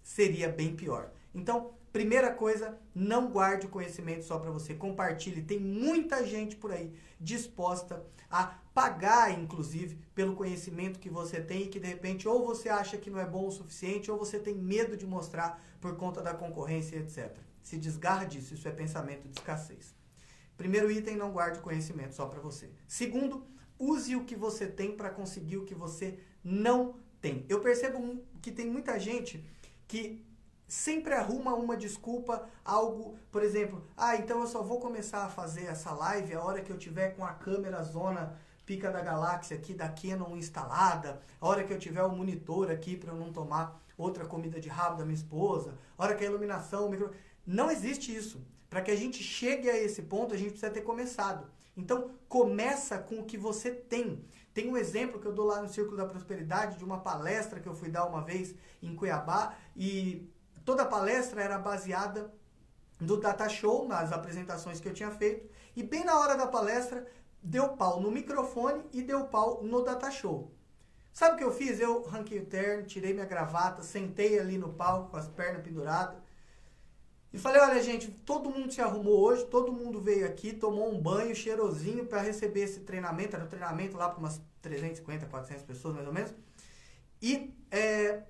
seria 0.04 0.50
bem 0.50 0.76
pior. 0.76 1.12
Então, 1.34 1.74
primeira 1.92 2.32
coisa, 2.34 2.78
não 2.94 3.30
guarde 3.30 3.68
o 3.68 3.70
conhecimento 3.70 4.24
só 4.24 4.38
para 4.38 4.52
você, 4.52 4.74
compartilhe. 4.74 5.42
Tem 5.42 5.60
muita 5.60 6.26
gente 6.26 6.56
por 6.56 6.72
aí 6.72 6.94
disposta 7.20 8.06
a 8.30 8.46
pagar, 8.74 9.32
inclusive, 9.32 9.98
pelo 10.14 10.36
conhecimento 10.36 11.00
que 11.00 11.10
você 11.10 11.40
tem 11.40 11.64
e 11.64 11.68
que 11.68 11.80
de 11.80 11.88
repente 11.88 12.28
ou 12.28 12.46
você 12.46 12.70
acha 12.70 12.98
que 12.98 13.10
não 13.10 13.20
é 13.20 13.26
bom 13.26 13.48
o 13.48 13.52
suficiente 13.52 14.12
ou 14.12 14.18
você 14.18 14.40
tem 14.40 14.56
medo 14.56 14.98
de 14.98 15.06
mostrar 15.06 15.64
por 15.80 15.96
conta 15.96 16.22
da 16.22 16.34
concorrência, 16.34 16.98
etc. 16.98 17.38
Se 17.64 17.78
desgarra 17.78 18.26
disso, 18.26 18.54
isso 18.54 18.68
é 18.68 18.72
pensamento 18.72 19.28
de 19.28 19.40
escassez. 19.40 19.96
Primeiro 20.58 20.92
item, 20.92 21.16
não 21.16 21.32
guarde 21.32 21.60
conhecimento 21.60 22.16
só 22.16 22.26
para 22.26 22.40
você. 22.40 22.70
Segundo, 22.88 23.46
use 23.78 24.16
o 24.16 24.26
que 24.26 24.36
você 24.36 24.68
tem 24.68 24.96
para 24.96 25.10
conseguir 25.10 25.58
o 25.58 25.66
que 25.66 25.76
você 25.76 26.20
não 26.44 26.96
tem. 27.22 27.46
Eu 27.50 27.60
percebo 27.60 28.24
que 28.42 28.52
tem 28.52 28.70
muita 28.70 29.00
gente 29.00 29.44
que 29.88 30.26
sempre 30.68 31.14
arruma 31.14 31.54
uma 31.54 31.78
desculpa, 31.78 32.48
algo, 32.64 33.18
por 33.32 33.44
exemplo, 33.44 33.86
ah, 33.96 34.16
então 34.16 34.42
eu 34.42 34.48
só 34.48 34.62
vou 34.62 34.80
começar 34.80 35.26
a 35.26 35.30
fazer 35.30 35.66
essa 35.66 35.92
live 35.92 36.34
a 36.34 36.44
hora 36.44 36.62
que 36.62 36.72
eu 36.72 36.78
tiver 36.78 37.16
com 37.16 37.24
a 37.24 37.34
câmera 37.34 37.84
zona 37.84 38.40
pica 38.66 38.92
da 38.92 39.02
galáxia 39.02 39.56
aqui 39.56 39.74
da 39.74 39.90
Canon 39.90 40.36
instalada, 40.36 41.22
a 41.40 41.48
hora 41.48 41.64
que 41.64 41.72
eu 41.72 41.78
tiver 41.78 42.04
o 42.04 42.10
monitor 42.10 42.72
aqui 42.72 42.98
para 42.98 43.12
eu 43.12 43.18
não 43.18 43.32
tomar 43.32 43.80
outra 43.98 44.26
comida 44.26 44.60
de 44.60 44.68
rabo 44.68 44.98
da 44.98 45.06
minha 45.06 45.16
esposa, 45.16 45.78
a 45.98 46.04
hora 46.04 46.16
que 46.16 46.24
a 46.24 46.28
iluminação, 46.28 46.88
o 46.88 46.90
micro... 46.90 47.12
não 47.46 47.70
existe 47.70 48.14
isso. 48.14 48.46
Para 48.70 48.82
que 48.82 48.92
a 48.92 48.96
gente 48.96 49.24
chegue 49.24 49.70
a 49.70 49.78
esse 49.78 50.02
ponto, 50.02 50.34
a 50.34 50.38
gente 50.38 50.50
precisa 50.50 50.72
ter 50.72 50.82
começado. 50.82 51.48
Então, 51.78 52.12
começa 52.28 52.98
com 52.98 53.20
o 53.20 53.26
que 53.26 53.38
você 53.38 53.72
tem. 53.72 54.26
Tem 54.54 54.70
um 54.70 54.78
exemplo 54.78 55.20
que 55.20 55.26
eu 55.26 55.34
dou 55.34 55.46
lá 55.46 55.62
no 55.62 55.70
Círculo 55.70 55.98
da 55.98 56.06
Prosperidade 56.06 56.78
de 56.78 56.84
uma 56.84 57.00
palestra 57.00 57.60
que 57.60 57.68
eu 57.68 57.74
fui 57.74 57.90
dar 57.90 58.06
uma 58.06 58.22
vez 58.22 58.56
em 58.82 58.96
Cuiabá 58.96 59.56
e 59.76 60.30
toda 60.66 60.84
a 60.84 60.86
palestra 60.86 61.42
era 61.42 61.58
baseada 61.58 62.34
do 63.00 63.18
Data 63.18 63.48
Show, 63.48 63.88
nas 63.88 64.12
apresentações 64.12 64.80
que 64.80 64.90
eu 64.90 64.94
tinha 64.94 65.12
feito, 65.12 65.50
e 65.76 65.84
bem 65.84 66.04
na 66.04 66.20
hora 66.20 66.36
da 66.36 66.48
palestra 66.48 67.06
deu 67.46 67.70
pau 67.70 68.02
no 68.02 68.10
microfone 68.10 68.84
e 68.92 69.04
deu 69.04 69.26
pau 69.26 69.64
no 69.64 69.84
data 69.84 70.10
show. 70.10 70.52
Sabe 71.14 71.36
o 71.36 71.38
que 71.38 71.44
eu 71.44 71.52
fiz? 71.52 71.80
Eu 71.80 72.02
ranquei 72.04 72.40
o 72.40 72.46
terno, 72.46 72.88
tirei 72.88 73.14
minha 73.14 73.26
gravata, 73.26 73.84
sentei 73.84 74.40
ali 74.40 74.58
no 74.58 74.74
palco 74.74 75.12
com 75.12 75.18
as 75.18 75.28
pernas 75.28 75.62
penduradas 75.62 76.18
e 77.32 77.38
falei: 77.38 77.62
olha, 77.62 77.82
gente, 77.84 78.10
todo 78.10 78.50
mundo 78.50 78.72
se 78.72 78.82
arrumou 78.82 79.20
hoje, 79.20 79.46
todo 79.46 79.72
mundo 79.72 80.02
veio 80.02 80.26
aqui, 80.26 80.54
tomou 80.54 80.90
um 80.90 81.00
banho 81.00 81.36
cheirosinho 81.36 82.06
para 82.06 82.22
receber 82.22 82.62
esse 82.62 82.80
treinamento. 82.82 83.36
Era 83.36 83.46
um 83.46 83.50
treinamento 83.50 83.96
lá 83.96 84.10
para 84.10 84.20
umas 84.20 84.42
350, 84.62 85.26
400 85.28 85.64
pessoas 85.64 85.96
mais 85.96 86.08
ou 86.08 86.14
menos. 86.14 86.34
E 87.22 87.54
é, 87.70 88.24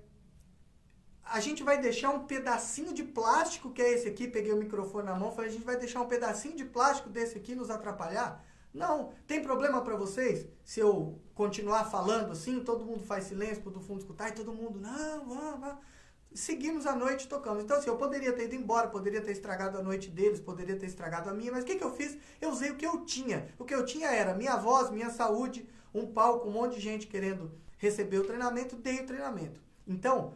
a 1.28 1.40
gente 1.40 1.62
vai 1.62 1.80
deixar 1.80 2.10
um 2.10 2.24
pedacinho 2.24 2.92
de 2.92 3.02
plástico, 3.02 3.70
que 3.70 3.82
é 3.82 3.92
esse 3.92 4.08
aqui. 4.08 4.28
Peguei 4.28 4.52
o 4.52 4.56
microfone 4.56 5.06
na 5.06 5.14
mão, 5.14 5.32
falei: 5.32 5.50
a 5.50 5.52
gente 5.52 5.64
vai 5.64 5.76
deixar 5.76 6.00
um 6.00 6.06
pedacinho 6.06 6.56
de 6.56 6.64
plástico 6.64 7.08
desse 7.08 7.36
aqui 7.36 7.54
nos 7.54 7.70
atrapalhar. 7.70 8.44
Não, 8.72 9.12
tem 9.26 9.42
problema 9.42 9.80
para 9.80 9.96
vocês 9.96 10.46
se 10.62 10.80
eu 10.80 11.18
continuar 11.34 11.84
falando 11.84 12.32
assim, 12.32 12.60
todo 12.60 12.84
mundo 12.84 13.02
faz 13.04 13.24
silêncio 13.24 13.62
para 13.62 13.78
o 13.78 13.80
fundo 13.80 14.00
escutar 14.00 14.28
e 14.28 14.32
todo 14.32 14.52
mundo, 14.52 14.78
não, 14.78 15.26
vamos, 15.26 15.60
vamos. 15.60 15.78
Seguimos 16.34 16.86
a 16.86 16.94
noite 16.94 17.26
tocando. 17.26 17.62
Então, 17.62 17.78
assim, 17.78 17.88
eu 17.88 17.96
poderia 17.96 18.34
ter 18.34 18.44
ido 18.44 18.54
embora, 18.54 18.88
poderia 18.88 19.22
ter 19.22 19.32
estragado 19.32 19.78
a 19.78 19.82
noite 19.82 20.10
deles, 20.10 20.38
poderia 20.38 20.76
ter 20.76 20.84
estragado 20.84 21.30
a 21.30 21.32
minha, 21.32 21.50
mas 21.50 21.64
o 21.64 21.66
que, 21.66 21.76
que 21.76 21.84
eu 21.84 21.94
fiz? 21.94 22.18
Eu 22.38 22.50
usei 22.50 22.70
o 22.70 22.76
que 22.76 22.86
eu 22.86 23.06
tinha. 23.06 23.48
O 23.58 23.64
que 23.64 23.74
eu 23.74 23.82
tinha 23.86 24.08
era 24.08 24.34
minha 24.34 24.56
voz, 24.56 24.90
minha 24.90 25.08
saúde, 25.08 25.66
um 25.94 26.06
palco, 26.06 26.46
um 26.46 26.52
monte 26.52 26.74
de 26.74 26.80
gente 26.82 27.06
querendo 27.06 27.50
receber 27.78 28.18
o 28.18 28.24
treinamento, 28.24 28.76
dei 28.76 29.00
o 29.00 29.06
treinamento. 29.06 29.58
Então, 29.86 30.34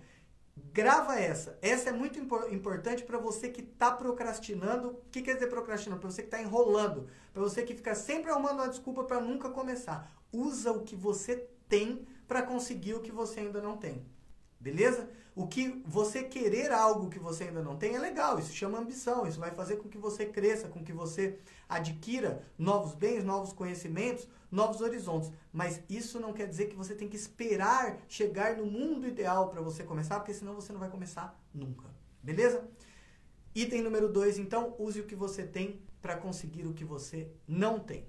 Grava 0.57 1.19
essa. 1.19 1.59
Essa 1.61 1.91
é 1.91 1.93
muito 1.93 2.19
importante 2.19 3.03
para 3.03 3.19
você 3.19 3.49
que 3.49 3.61
está 3.61 3.91
procrastinando. 3.91 4.89
O 4.89 5.11
que 5.11 5.23
quer 5.23 5.35
dizer 5.35 5.49
procrastinando? 5.49 6.01
Para 6.01 6.11
você 6.11 6.23
que 6.23 6.29
está 6.29 6.41
enrolando. 6.41 7.09
Para 7.33 7.43
você 7.43 7.63
que 7.63 7.75
fica 7.75 7.95
sempre 7.95 8.31
arrumando 8.31 8.61
uma 8.61 8.69
desculpa 8.69 9.05
para 9.05 9.21
nunca 9.21 9.51
começar. 9.51 10.13
Usa 10.33 10.71
o 10.73 10.83
que 10.83 10.95
você 10.95 11.49
tem 11.69 12.07
para 12.29 12.43
conseguir 12.43 12.95
o 12.95 13.01
que 13.01 13.11
você 13.11 13.41
ainda 13.41 13.61
não 13.61 13.77
tem. 13.77 14.07
Beleza? 14.61 15.09
O 15.35 15.47
que 15.47 15.83
você 15.87 16.23
querer 16.23 16.71
algo 16.71 17.09
que 17.09 17.19
você 17.19 17.45
ainda 17.45 17.63
não 17.63 17.77
tem 17.77 17.95
é 17.95 17.99
legal, 17.99 18.39
isso 18.39 18.53
chama 18.53 18.79
ambição, 18.79 19.27
isso 19.27 19.41
vai 19.41 19.53
fazer 19.53 19.77
com 19.77 19.89
que 19.89 19.97
você 19.97 20.27
cresça, 20.27 20.69
com 20.69 20.85
que 20.85 20.93
você 20.93 21.39
adquira 21.69 22.43
novos 22.59 22.95
bens, 22.95 23.25
novos 23.25 23.53
conhecimentos, 23.53 24.29
novos 24.51 24.81
horizontes. 24.81 25.31
Mas 25.53 25.81
isso 25.89 26.19
não 26.19 26.33
quer 26.33 26.47
dizer 26.47 26.67
que 26.67 26.77
você 26.77 26.95
tem 26.95 27.09
que 27.09 27.17
esperar 27.17 27.99
chegar 28.09 28.57
no 28.57 28.67
mundo 28.67 29.07
ideal 29.07 29.49
para 29.49 29.61
você 29.61 29.83
começar, 29.83 30.19
porque 30.21 30.35
senão 30.35 30.55
você 30.55 30.73
não 30.73 30.81
vai 30.81 30.91
começar 30.91 31.39
nunca. 31.55 31.89
Beleza? 32.23 32.69
Item 33.55 33.83
número 33.83 34.09
2, 34.09 34.39
então, 34.39 34.75
use 34.79 35.01
o 35.01 35.07
que 35.07 35.17
você 35.17 35.43
tem 35.43 35.81
para 36.01 36.17
conseguir 36.17 36.67
o 36.67 36.75
que 36.75 36.85
você 36.85 37.31
não 37.47 37.79
tem. 37.79 38.07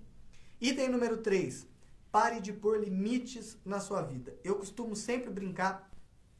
Item 0.59 0.89
número 0.89 1.17
3, 1.17 1.67
pare 2.11 2.39
de 2.39 2.53
pôr 2.53 2.79
limites 2.79 3.57
na 3.65 3.79
sua 3.79 4.01
vida. 4.01 4.35
Eu 4.43 4.55
costumo 4.55 4.95
sempre 4.95 5.29
brincar 5.29 5.89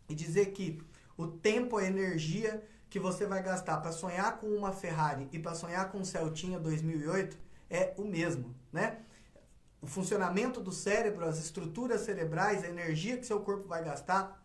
e 0.08 0.13
dizer 0.13 0.51
que 0.51 0.79
o 1.17 1.27
tempo, 1.27 1.77
a 1.77 1.86
energia 1.86 2.63
que 2.89 3.00
você 3.00 3.25
vai 3.25 3.41
gastar 3.41 3.77
para 3.77 3.91
sonhar 3.91 4.38
com 4.38 4.48
uma 4.48 4.72
Ferrari 4.72 5.27
e 5.31 5.39
para 5.39 5.55
sonhar 5.55 5.89
com 5.91 6.00
um 6.00 6.05
Celtinha 6.05 6.60
2008 6.60 7.38
é 7.70 7.93
o 7.98 8.03
mesmo, 8.03 8.53
né? 8.72 9.00
O 9.82 9.88
funcionamento 9.88 10.62
do 10.62 10.72
cérebro, 10.72 11.26
as 11.26 11.40
estruturas 11.40 12.02
cerebrais, 12.02 12.64
a 12.64 12.68
energia 12.68 13.18
que 13.18 13.26
seu 13.26 13.40
corpo 13.40 13.68
vai 13.68 13.84
gastar, 13.84 14.40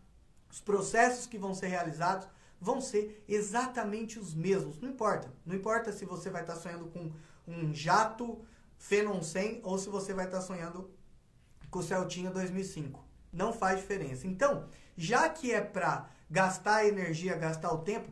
os 0.49 0.59
processos 0.59 1.27
que 1.27 1.37
vão 1.37 1.53
ser 1.53 1.67
realizados 1.67 2.27
vão 2.59 2.81
ser 2.81 3.23
exatamente 3.27 4.17
os 4.17 4.33
mesmos. 4.33 4.79
Não 4.79 4.89
importa. 4.89 5.31
Não 5.45 5.55
importa 5.55 5.91
se 5.91 6.05
você 6.05 6.29
vai 6.29 6.41
estar 6.41 6.55
sonhando 6.55 6.87
com 6.87 7.11
um 7.47 7.73
jato 7.73 8.41
Phenom 8.77 9.21
100 9.21 9.61
ou 9.63 9.77
se 9.77 9.89
você 9.89 10.13
vai 10.13 10.25
estar 10.25 10.41
sonhando 10.41 10.89
com 11.69 11.79
o 11.79 11.83
Celtinha 11.83 12.31
2005. 12.31 13.05
Não 13.31 13.53
faz 13.53 13.79
diferença. 13.79 14.25
Então, 14.25 14.67
já 14.95 15.29
que 15.29 15.51
é 15.51 15.61
para 15.61 16.09
gastar 16.29 16.85
energia, 16.85 17.37
gastar 17.37 17.71
o 17.71 17.79
tempo, 17.79 18.09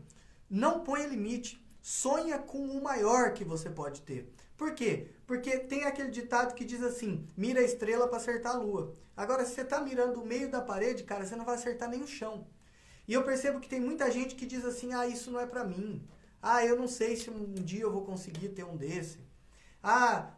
não 0.49 0.81
ponha 0.81 1.07
limite. 1.07 1.63
Sonha 1.81 2.39
com 2.39 2.59
o 2.59 2.83
maior 2.83 3.33
que 3.33 3.43
você 3.43 3.69
pode 3.69 4.01
ter. 4.01 4.31
Por 4.57 4.73
quê? 4.73 5.09
Porque 5.27 5.57
tem 5.59 5.83
aquele 5.83 6.09
ditado 6.09 6.53
que 6.53 6.63
diz 6.63 6.81
assim: 6.81 7.27
mira 7.35 7.59
a 7.59 7.63
estrela 7.63 8.07
para 8.07 8.17
acertar 8.17 8.55
a 8.55 8.57
lua. 8.57 8.93
Agora, 9.15 9.45
se 9.45 9.53
você 9.53 9.61
está 9.61 9.81
mirando 9.81 10.21
o 10.21 10.25
meio 10.25 10.49
da 10.49 10.61
parede, 10.61 11.03
cara, 11.03 11.25
você 11.25 11.35
não 11.35 11.45
vai 11.45 11.55
acertar 11.55 11.89
nem 11.89 12.01
o 12.01 12.07
chão. 12.07 12.47
E 13.07 13.13
eu 13.13 13.23
percebo 13.23 13.59
que 13.59 13.69
tem 13.69 13.79
muita 13.79 14.09
gente 14.11 14.35
que 14.35 14.45
diz 14.45 14.63
assim: 14.65 14.93
ah, 14.93 15.07
isso 15.07 15.31
não 15.31 15.39
é 15.39 15.45
para 15.45 15.63
mim. 15.63 16.07
Ah, 16.41 16.65
eu 16.65 16.77
não 16.77 16.87
sei 16.87 17.15
se 17.15 17.29
um 17.29 17.53
dia 17.53 17.83
eu 17.83 17.91
vou 17.91 18.05
conseguir 18.05 18.49
ter 18.49 18.63
um 18.63 18.77
desse. 18.77 19.19
Ah, 19.81 20.31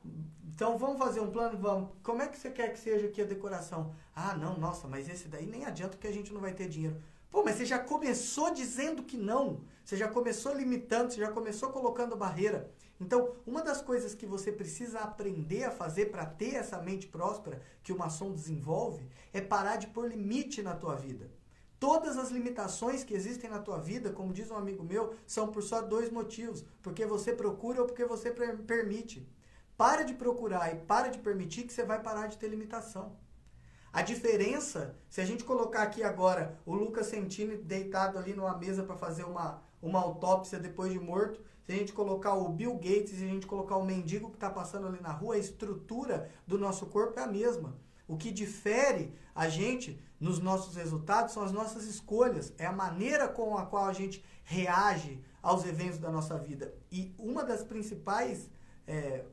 então 0.43 0.77
vamos 0.77 0.97
fazer 0.97 1.19
um 1.19 1.31
plano? 1.31 1.57
Vamos. 1.57 1.89
Como 2.01 2.21
é 2.21 2.27
que 2.27 2.38
você 2.38 2.50
quer 2.50 2.71
que 2.74 2.79
seja 2.79 3.07
aqui 3.07 3.21
a 3.21 3.25
decoração? 3.25 3.93
Ah, 4.15 4.36
não, 4.36 4.57
nossa, 4.57 4.88
mas 4.88 5.07
esse 5.07 5.27
daí 5.27 5.45
nem 5.45 5.65
adianta 5.65 5.97
que 5.97 6.07
a 6.07 6.12
gente 6.12 6.33
não 6.33 6.41
vai 6.41 6.53
ter 6.53 6.67
dinheiro. 6.67 7.01
Pô, 7.29 7.43
mas 7.43 7.55
você 7.55 7.65
já 7.65 7.77
começou 7.77 8.53
dizendo 8.53 9.03
que 9.03 9.17
não. 9.17 9.62
você 9.83 9.95
já 9.95 10.07
começou 10.07 10.53
limitando, 10.53 11.13
você 11.13 11.19
já 11.19 11.31
começou 11.31 11.69
colocando 11.69 12.15
barreira. 12.15 12.71
Então, 12.99 13.35
uma 13.45 13.61
das 13.61 13.81
coisas 13.81 14.15
que 14.15 14.25
você 14.25 14.51
precisa 14.51 14.99
aprender 14.99 15.63
a 15.63 15.71
fazer 15.71 16.07
para 16.07 16.25
ter 16.25 16.55
essa 16.55 16.81
mente 16.81 17.07
próspera 17.07 17.61
que 17.83 17.93
o 17.93 17.97
maçom 17.97 18.33
desenvolve 18.33 19.07
é 19.31 19.39
parar 19.39 19.75
de 19.75 19.87
pôr 19.87 20.09
limite 20.09 20.61
na 20.61 20.75
tua 20.75 20.95
vida. 20.95 21.29
Todas 21.79 22.17
as 22.17 22.31
limitações 22.31 23.03
que 23.03 23.13
existem 23.13 23.49
na 23.49 23.59
tua 23.59 23.77
vida, 23.77 24.11
como 24.11 24.33
diz 24.33 24.49
um 24.49 24.55
amigo 24.55 24.83
meu, 24.83 25.13
são 25.27 25.49
por 25.49 25.61
só 25.61 25.81
dois 25.81 26.09
motivos: 26.09 26.65
porque 26.81 27.05
você 27.05 27.31
procura 27.31 27.81
ou 27.81 27.87
porque 27.87 28.03
você 28.03 28.31
permite. 28.31 29.31
Para 29.77 30.01
de 30.01 30.15
procurar 30.15 30.73
e 30.73 30.79
para 30.79 31.09
de 31.09 31.19
permitir 31.19 31.63
que 31.63 31.73
você 31.73 31.83
vai 31.83 32.01
parar 32.01 32.25
de 32.25 32.37
ter 32.37 32.47
limitação. 32.47 33.15
A 33.93 34.01
diferença, 34.01 34.95
se 35.07 35.21
a 35.21 35.25
gente 35.25 35.43
colocar 35.43 35.83
aqui 35.83 36.03
agora 36.03 36.59
o 36.65 36.73
Lucas 36.73 37.07
Sentini 37.07 37.57
deitado 37.57 38.17
ali 38.17 38.33
numa 38.33 38.57
mesa 38.57 38.81
para 38.81 38.95
fazer 38.95 39.23
uma, 39.23 39.61
uma 39.81 40.00
autópsia 40.00 40.60
depois 40.60 40.91
de 40.91 41.00
morto, 41.00 41.41
se 41.62 41.72
a 41.72 41.75
gente 41.75 41.93
colocar 41.93 42.34
o 42.34 42.50
Bill 42.50 42.75
Gates 42.75 43.19
e 43.19 43.25
a 43.25 43.27
gente 43.27 43.46
colocar 43.46 43.75
o 43.77 43.86
mendigo 43.86 44.29
que 44.29 44.38
está 44.38 44.50
passando 44.50 44.88
ali 44.88 45.01
na 45.01 45.12
rua, 45.12 45.36
a 45.36 45.39
estrutura 45.39 46.29
do 46.46 46.57
nosso 46.57 46.86
corpo 46.86 47.19
é 47.19 47.24
a 47.24 47.27
mesma. 47.27 47.77
O 48.07 48.15
que 48.15 48.31
difere 48.31 49.13
a 49.36 49.50
gente 49.50 50.01
nos 50.19 50.39
nossos 50.39 50.75
resultados 50.75 51.34
são 51.34 51.43
as 51.43 51.51
nossas 51.51 51.84
escolhas, 51.84 52.53
é 52.57 52.65
a 52.65 52.72
maneira 52.72 53.27
com 53.27 53.57
a 53.57 53.65
qual 53.65 53.86
a 53.86 53.93
gente 53.93 54.24
reage 54.43 55.22
aos 55.41 55.65
eventos 55.65 56.00
da 56.00 56.10
nossa 56.10 56.38
vida. 56.38 56.74
E 56.91 57.13
uma 57.19 57.43
das 57.43 57.63
principais 57.63 58.50
é, 58.88 59.25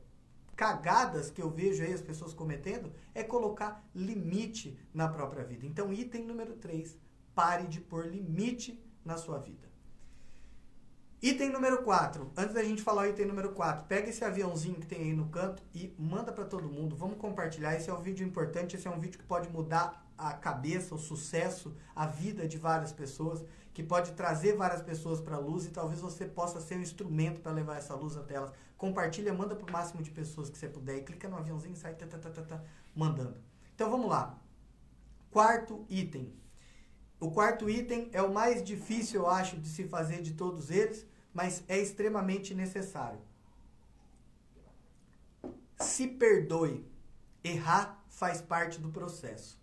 cagadas 0.55 1.31
que 1.31 1.41
eu 1.41 1.49
vejo 1.49 1.83
aí 1.83 1.93
as 1.93 2.01
pessoas 2.01 2.33
cometendo 2.33 2.91
é 3.13 3.23
colocar 3.23 3.87
limite 3.95 4.77
na 4.93 5.07
própria 5.07 5.43
vida. 5.43 5.65
Então, 5.65 5.93
item 5.93 6.25
número 6.25 6.53
3, 6.55 6.97
pare 7.33 7.67
de 7.67 7.81
pôr 7.81 8.07
limite 8.07 8.83
na 9.03 9.17
sua 9.17 9.39
vida. 9.39 9.74
Item 11.21 11.49
número 11.49 11.81
4. 11.81 12.31
Antes 12.35 12.53
da 12.53 12.63
gente 12.63 12.83
falar 12.83 13.03
o 13.03 13.05
item 13.07 13.25
número 13.25 13.51
4, 13.53 13.85
pega 13.87 14.09
esse 14.09 14.23
aviãozinho 14.23 14.75
que 14.75 14.85
tem 14.85 14.99
aí 14.99 15.13
no 15.13 15.27
canto 15.29 15.63
e 15.73 15.95
manda 15.97 16.31
para 16.31 16.45
todo 16.45 16.67
mundo. 16.67 16.95
Vamos 16.95 17.17
compartilhar. 17.17 17.73
Esse 17.73 17.89
é 17.89 17.93
um 17.93 18.01
vídeo 18.01 18.27
importante, 18.27 18.75
esse 18.75 18.87
é 18.87 18.91
um 18.91 18.99
vídeo 18.99 19.17
que 19.17 19.25
pode 19.25 19.49
mudar 19.49 20.05
a 20.17 20.33
cabeça, 20.33 20.93
o 20.93 20.97
sucesso, 20.97 21.75
a 21.95 22.05
vida 22.05 22.47
de 22.47 22.57
várias 22.57 22.91
pessoas, 22.91 23.43
que 23.73 23.81
pode 23.81 24.11
trazer 24.11 24.55
várias 24.55 24.81
pessoas 24.81 25.19
para 25.19 25.35
a 25.35 25.39
luz 25.39 25.65
e 25.65 25.69
talvez 25.69 25.99
você 25.99 26.25
possa 26.25 26.61
ser 26.61 26.77
um 26.77 26.81
instrumento 26.81 27.41
para 27.41 27.51
levar 27.51 27.77
essa 27.77 27.95
luz 27.95 28.15
até 28.15 28.35
elas. 28.35 28.51
Compartilha, 28.77 29.33
manda 29.33 29.55
para 29.55 29.69
o 29.69 29.71
máximo 29.71 30.03
de 30.03 30.11
pessoas 30.11 30.49
que 30.49 30.57
você 30.57 30.67
puder 30.67 30.97
e 30.97 31.03
clica 31.03 31.27
no 31.27 31.37
aviãozinho 31.37 31.73
e 31.73 31.77
sai 31.77 31.95
tá, 31.95 32.05
tá, 32.05 32.17
tá, 32.17 32.29
tá, 32.29 32.41
tá, 32.41 32.63
mandando. 32.93 33.37
Então 33.73 33.89
vamos 33.89 34.09
lá. 34.09 34.39
Quarto 35.31 35.85
item. 35.89 36.33
O 37.25 37.31
quarto 37.31 37.67
item 37.67 38.07
é 38.13 38.21
o 38.21 38.31
mais 38.31 38.63
difícil, 38.63 39.21
eu 39.21 39.27
acho, 39.27 39.57
de 39.57 39.67
se 39.67 39.87
fazer 39.87 40.21
de 40.21 40.35
todos 40.35 40.69
eles, 40.69 41.07
mas 41.33 41.63
é 41.67 41.75
extremamente 41.75 42.53
necessário. 42.53 43.19
Se 45.79 46.07
perdoe. 46.07 46.85
Errar 47.43 48.05
faz 48.09 48.41
parte 48.41 48.79
do 48.79 48.91
processo. 48.91 49.59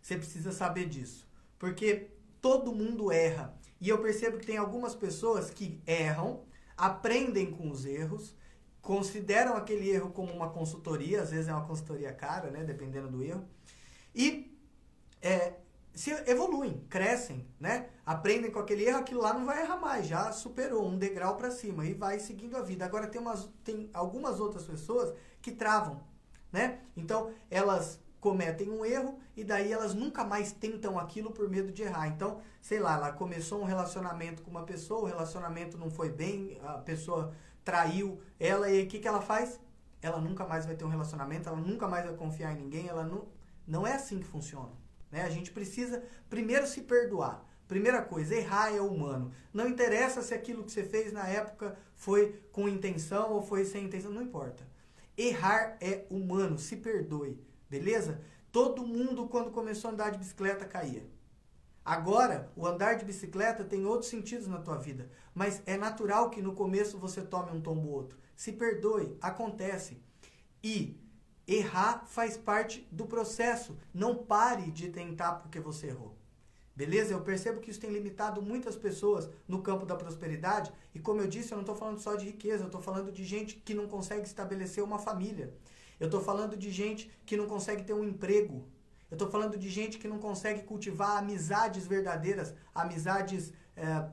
Você 0.00 0.16
precisa 0.16 0.50
saber 0.50 0.88
disso. 0.88 1.28
Porque 1.58 2.08
todo 2.40 2.74
mundo 2.74 3.12
erra. 3.12 3.54
E 3.78 3.90
eu 3.90 4.00
percebo 4.00 4.38
que 4.38 4.46
tem 4.46 4.56
algumas 4.56 4.94
pessoas 4.94 5.50
que 5.50 5.82
erram, 5.86 6.46
aprendem 6.74 7.50
com 7.50 7.70
os 7.70 7.84
erros, 7.84 8.34
consideram 8.80 9.58
aquele 9.58 9.90
erro 9.90 10.10
como 10.10 10.32
uma 10.32 10.48
consultoria, 10.48 11.20
às 11.20 11.32
vezes 11.32 11.48
é 11.48 11.52
uma 11.52 11.66
consultoria 11.66 12.14
cara, 12.14 12.50
né, 12.50 12.64
dependendo 12.64 13.10
do 13.10 13.22
erro, 13.22 13.46
e 14.14 14.56
é, 15.20 15.52
se 15.98 16.12
evoluem, 16.30 16.86
crescem, 16.88 17.44
né? 17.58 17.88
Aprendem 18.06 18.52
com 18.52 18.60
aquele 18.60 18.84
erro, 18.84 19.00
aquilo 19.00 19.20
lá 19.20 19.34
não 19.34 19.44
vai 19.44 19.62
errar 19.62 19.78
mais, 19.78 20.06
já 20.06 20.30
superou 20.30 20.86
um 20.86 20.96
degrau 20.96 21.36
para 21.36 21.50
cima 21.50 21.84
e 21.84 21.92
vai 21.92 22.20
seguindo 22.20 22.56
a 22.56 22.62
vida. 22.62 22.84
Agora 22.84 23.08
tem, 23.08 23.20
umas, 23.20 23.50
tem 23.64 23.90
algumas 23.92 24.38
outras 24.38 24.62
pessoas 24.62 25.12
que 25.42 25.50
travam, 25.50 26.00
né? 26.52 26.78
Então 26.96 27.32
elas 27.50 28.00
cometem 28.20 28.70
um 28.70 28.84
erro 28.84 29.18
e 29.36 29.42
daí 29.42 29.72
elas 29.72 29.92
nunca 29.92 30.22
mais 30.22 30.52
tentam 30.52 31.00
aquilo 31.00 31.32
por 31.32 31.50
medo 31.50 31.72
de 31.72 31.82
errar. 31.82 32.06
Então, 32.06 32.40
sei 32.60 32.78
lá, 32.78 32.94
ela 32.94 33.10
começou 33.10 33.60
um 33.60 33.64
relacionamento 33.64 34.40
com 34.42 34.52
uma 34.52 34.62
pessoa, 34.62 35.00
o 35.00 35.06
relacionamento 35.06 35.76
não 35.76 35.90
foi 35.90 36.10
bem, 36.10 36.60
a 36.62 36.74
pessoa 36.78 37.34
traiu 37.64 38.20
ela 38.38 38.70
e 38.70 38.84
o 38.84 38.86
que, 38.86 39.00
que 39.00 39.08
ela 39.08 39.20
faz? 39.20 39.58
Ela 40.00 40.20
nunca 40.20 40.46
mais 40.46 40.64
vai 40.64 40.76
ter 40.76 40.84
um 40.84 40.90
relacionamento, 40.90 41.48
ela 41.48 41.58
nunca 41.58 41.88
mais 41.88 42.04
vai 42.06 42.14
confiar 42.14 42.52
em 42.52 42.62
ninguém, 42.62 42.86
ela 42.86 43.02
não, 43.02 43.26
não 43.66 43.84
é 43.84 43.94
assim 43.94 44.20
que 44.20 44.26
funciona. 44.26 44.86
Né? 45.10 45.22
A 45.22 45.30
gente 45.30 45.50
precisa 45.50 46.02
primeiro 46.28 46.66
se 46.66 46.82
perdoar. 46.82 47.46
Primeira 47.66 48.02
coisa, 48.02 48.34
errar 48.34 48.74
é 48.74 48.80
humano. 48.80 49.30
Não 49.52 49.68
interessa 49.68 50.22
se 50.22 50.32
aquilo 50.32 50.64
que 50.64 50.72
você 50.72 50.82
fez 50.82 51.12
na 51.12 51.28
época 51.28 51.76
foi 51.94 52.40
com 52.50 52.68
intenção 52.68 53.32
ou 53.32 53.42
foi 53.42 53.64
sem 53.64 53.84
intenção, 53.84 54.10
não 54.10 54.22
importa. 54.22 54.66
Errar 55.16 55.76
é 55.80 56.06
humano, 56.08 56.58
se 56.58 56.76
perdoe, 56.76 57.38
beleza? 57.68 58.22
Todo 58.50 58.86
mundo, 58.86 59.28
quando 59.28 59.50
começou 59.50 59.90
a 59.90 59.92
andar 59.92 60.10
de 60.10 60.18
bicicleta, 60.18 60.64
caía. 60.64 61.06
Agora, 61.84 62.50
o 62.54 62.66
andar 62.66 62.94
de 62.94 63.04
bicicleta 63.04 63.64
tem 63.64 63.84
outros 63.84 64.10
sentidos 64.10 64.46
na 64.46 64.58
tua 64.58 64.76
vida, 64.76 65.10
mas 65.34 65.62
é 65.66 65.76
natural 65.76 66.30
que 66.30 66.40
no 66.40 66.54
começo 66.54 66.98
você 66.98 67.20
tome 67.20 67.50
um 67.50 67.60
tombo 67.60 67.88
ou 67.88 67.94
outro. 67.94 68.18
Se 68.36 68.52
perdoe, 68.52 69.16
acontece. 69.20 70.00
E 70.62 71.00
Errar 71.48 72.04
faz 72.06 72.36
parte 72.36 72.86
do 72.92 73.06
processo. 73.06 73.74
Não 73.92 74.14
pare 74.14 74.70
de 74.70 74.90
tentar 74.90 75.36
porque 75.36 75.58
você 75.58 75.86
errou. 75.86 76.14
Beleza? 76.76 77.14
Eu 77.14 77.22
percebo 77.22 77.58
que 77.58 77.70
isso 77.70 77.80
tem 77.80 77.90
limitado 77.90 78.42
muitas 78.42 78.76
pessoas 78.76 79.28
no 79.48 79.62
campo 79.62 79.86
da 79.86 79.96
prosperidade. 79.96 80.70
E 80.94 81.00
como 81.00 81.22
eu 81.22 81.26
disse, 81.26 81.50
eu 81.50 81.56
não 81.56 81.62
estou 81.62 81.74
falando 81.74 81.98
só 81.98 82.14
de 82.14 82.26
riqueza, 82.26 82.62
eu 82.62 82.66
estou 82.66 82.82
falando 82.82 83.10
de 83.10 83.24
gente 83.24 83.56
que 83.56 83.72
não 83.72 83.88
consegue 83.88 84.26
estabelecer 84.26 84.84
uma 84.84 84.98
família. 84.98 85.52
Eu 85.98 86.04
estou 86.04 86.20
falando 86.20 86.56
de 86.56 86.70
gente 86.70 87.10
que 87.26 87.36
não 87.36 87.46
consegue 87.46 87.82
ter 87.82 87.94
um 87.94 88.04
emprego. 88.04 88.68
Eu 89.10 89.14
estou 89.14 89.30
falando 89.30 89.56
de 89.56 89.70
gente 89.70 89.98
que 89.98 90.06
não 90.06 90.18
consegue 90.18 90.62
cultivar 90.64 91.16
amizades 91.16 91.86
verdadeiras, 91.86 92.54
amizades 92.74 93.52
é, 93.74 94.06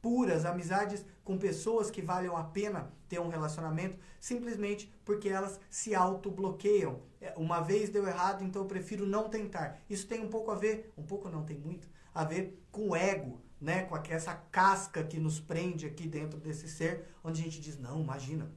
puras, 0.00 0.44
amizades 0.44 1.04
com 1.24 1.38
pessoas 1.38 1.90
que 1.90 2.02
valham 2.02 2.36
a 2.36 2.44
pena 2.44 2.90
ter 3.08 3.20
um 3.20 3.28
relacionamento, 3.28 3.98
simplesmente 4.18 4.92
porque 5.04 5.28
elas 5.28 5.60
se 5.68 5.94
auto-bloqueiam. 5.94 7.00
É, 7.20 7.34
uma 7.36 7.60
vez 7.60 7.90
deu 7.90 8.06
errado, 8.06 8.42
então 8.42 8.62
eu 8.62 8.68
prefiro 8.68 9.06
não 9.06 9.28
tentar. 9.28 9.80
Isso 9.88 10.06
tem 10.06 10.20
um 10.20 10.28
pouco 10.28 10.50
a 10.50 10.54
ver, 10.54 10.92
um 10.96 11.02
pouco 11.02 11.28
não, 11.28 11.44
tem 11.44 11.58
muito, 11.58 11.88
a 12.14 12.24
ver 12.24 12.64
com 12.70 12.90
o 12.90 12.96
ego, 12.96 13.40
né? 13.60 13.82
com 13.82 13.96
essa 14.08 14.34
casca 14.34 15.04
que 15.04 15.18
nos 15.18 15.38
prende 15.38 15.86
aqui 15.86 16.08
dentro 16.08 16.38
desse 16.38 16.68
ser, 16.68 17.06
onde 17.22 17.40
a 17.40 17.44
gente 17.44 17.60
diz, 17.60 17.78
não, 17.78 18.00
imagina, 18.00 18.50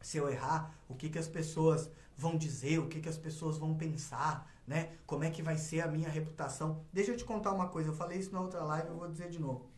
se 0.00 0.18
eu 0.18 0.28
errar, 0.28 0.74
o 0.88 0.94
que, 0.94 1.08
que 1.08 1.18
as 1.18 1.28
pessoas 1.28 1.90
vão 2.16 2.36
dizer, 2.36 2.78
o 2.78 2.88
que, 2.88 3.00
que 3.00 3.08
as 3.08 3.18
pessoas 3.18 3.58
vão 3.58 3.74
pensar, 3.74 4.50
né? 4.66 4.92
Como 5.06 5.24
é 5.24 5.30
que 5.30 5.42
vai 5.42 5.58
ser 5.58 5.80
a 5.80 5.86
minha 5.86 6.08
reputação? 6.08 6.84
Deixa 6.92 7.10
eu 7.10 7.16
te 7.16 7.24
contar 7.24 7.52
uma 7.52 7.68
coisa, 7.68 7.90
eu 7.90 7.94
falei 7.94 8.18
isso 8.18 8.32
na 8.32 8.40
outra 8.40 8.62
live, 8.62 8.88
eu 8.88 8.96
vou 8.96 9.08
dizer 9.08 9.28
de 9.28 9.38
novo. 9.38 9.68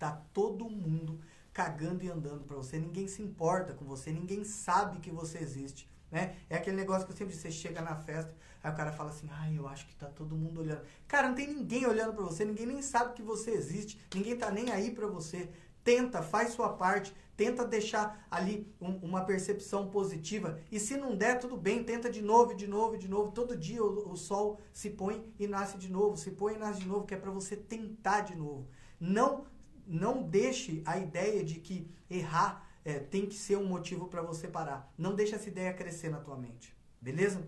Tá 0.00 0.18
todo 0.32 0.64
mundo 0.64 1.20
cagando 1.52 2.02
e 2.02 2.08
andando 2.08 2.42
para 2.44 2.56
você, 2.56 2.78
ninguém 2.78 3.06
se 3.06 3.20
importa 3.20 3.74
com 3.74 3.84
você, 3.84 4.10
ninguém 4.10 4.44
sabe 4.44 4.98
que 4.98 5.10
você 5.10 5.36
existe. 5.36 5.90
Né? 6.10 6.36
É 6.48 6.56
aquele 6.56 6.74
negócio 6.74 7.06
que 7.06 7.12
eu 7.12 7.16
sempre 7.16 7.36
você 7.36 7.50
chega 7.50 7.82
na 7.82 7.94
festa, 7.94 8.34
aí 8.64 8.72
o 8.72 8.74
cara 8.74 8.92
fala 8.92 9.10
assim: 9.10 9.28
"Ai, 9.30 9.58
eu 9.58 9.68
acho 9.68 9.86
que 9.86 9.94
tá 9.94 10.06
todo 10.06 10.34
mundo 10.34 10.62
olhando". 10.62 10.80
Cara, 11.06 11.28
não 11.28 11.34
tem 11.34 11.46
ninguém 11.48 11.86
olhando 11.86 12.14
para 12.14 12.24
você, 12.24 12.46
ninguém 12.46 12.64
nem 12.64 12.80
sabe 12.80 13.12
que 13.12 13.20
você 13.20 13.50
existe, 13.50 14.00
ninguém 14.14 14.38
tá 14.38 14.50
nem 14.50 14.70
aí 14.72 14.90
para 14.90 15.06
você. 15.06 15.50
Tenta, 15.84 16.22
faz 16.22 16.54
sua 16.54 16.70
parte, 16.70 17.14
tenta 17.36 17.62
deixar 17.66 18.26
ali 18.30 18.74
um, 18.80 18.96
uma 19.02 19.26
percepção 19.26 19.90
positiva 19.90 20.58
e 20.72 20.80
se 20.80 20.96
não 20.96 21.14
der, 21.14 21.38
tudo 21.38 21.58
bem, 21.58 21.84
tenta 21.84 22.08
de 22.08 22.22
novo, 22.22 22.54
de 22.54 22.66
novo, 22.66 22.96
de 22.96 23.06
novo. 23.06 23.32
Todo 23.32 23.54
dia 23.54 23.84
o, 23.84 24.12
o 24.12 24.16
sol 24.16 24.58
se 24.72 24.88
põe 24.88 25.30
e 25.38 25.46
nasce 25.46 25.76
de 25.76 25.90
novo, 25.92 26.16
se 26.16 26.30
põe 26.30 26.54
e 26.54 26.58
nasce 26.58 26.80
de 26.80 26.88
novo, 26.88 27.04
que 27.04 27.12
é 27.12 27.18
para 27.18 27.30
você 27.30 27.54
tentar 27.54 28.22
de 28.22 28.34
novo. 28.34 28.66
Não 28.98 29.46
não 29.90 30.22
deixe 30.22 30.82
a 30.86 30.98
ideia 30.98 31.44
de 31.44 31.60
que 31.60 31.90
errar 32.08 32.66
é, 32.84 32.98
tem 32.98 33.26
que 33.26 33.34
ser 33.34 33.56
um 33.56 33.66
motivo 33.66 34.08
para 34.08 34.22
você 34.22 34.48
parar. 34.48 34.92
Não 34.96 35.14
deixe 35.14 35.34
essa 35.34 35.48
ideia 35.48 35.72
crescer 35.74 36.08
na 36.08 36.20
tua 36.20 36.36
mente. 36.36 36.74
Beleza? 37.00 37.40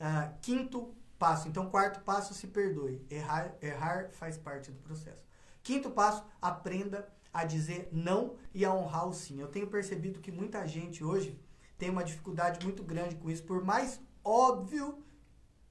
Uh, 0.00 0.38
quinto 0.40 0.94
passo. 1.18 1.48
Então, 1.48 1.70
quarto 1.70 2.00
passo, 2.00 2.34
se 2.34 2.46
perdoe. 2.46 3.04
Errar, 3.10 3.54
errar 3.60 4.10
faz 4.10 4.36
parte 4.36 4.70
do 4.70 4.78
processo. 4.80 5.26
Quinto 5.62 5.90
passo, 5.90 6.24
aprenda 6.40 7.08
a 7.32 7.44
dizer 7.44 7.88
não 7.92 8.36
e 8.54 8.64
a 8.64 8.72
honrar 8.72 9.08
o 9.08 9.12
sim. 9.12 9.40
Eu 9.40 9.48
tenho 9.48 9.66
percebido 9.66 10.20
que 10.20 10.32
muita 10.32 10.66
gente 10.66 11.04
hoje 11.04 11.38
tem 11.76 11.90
uma 11.90 12.04
dificuldade 12.04 12.64
muito 12.64 12.82
grande 12.82 13.16
com 13.16 13.30
isso. 13.30 13.42
Por 13.42 13.62
mais 13.64 14.00
óbvio 14.24 15.02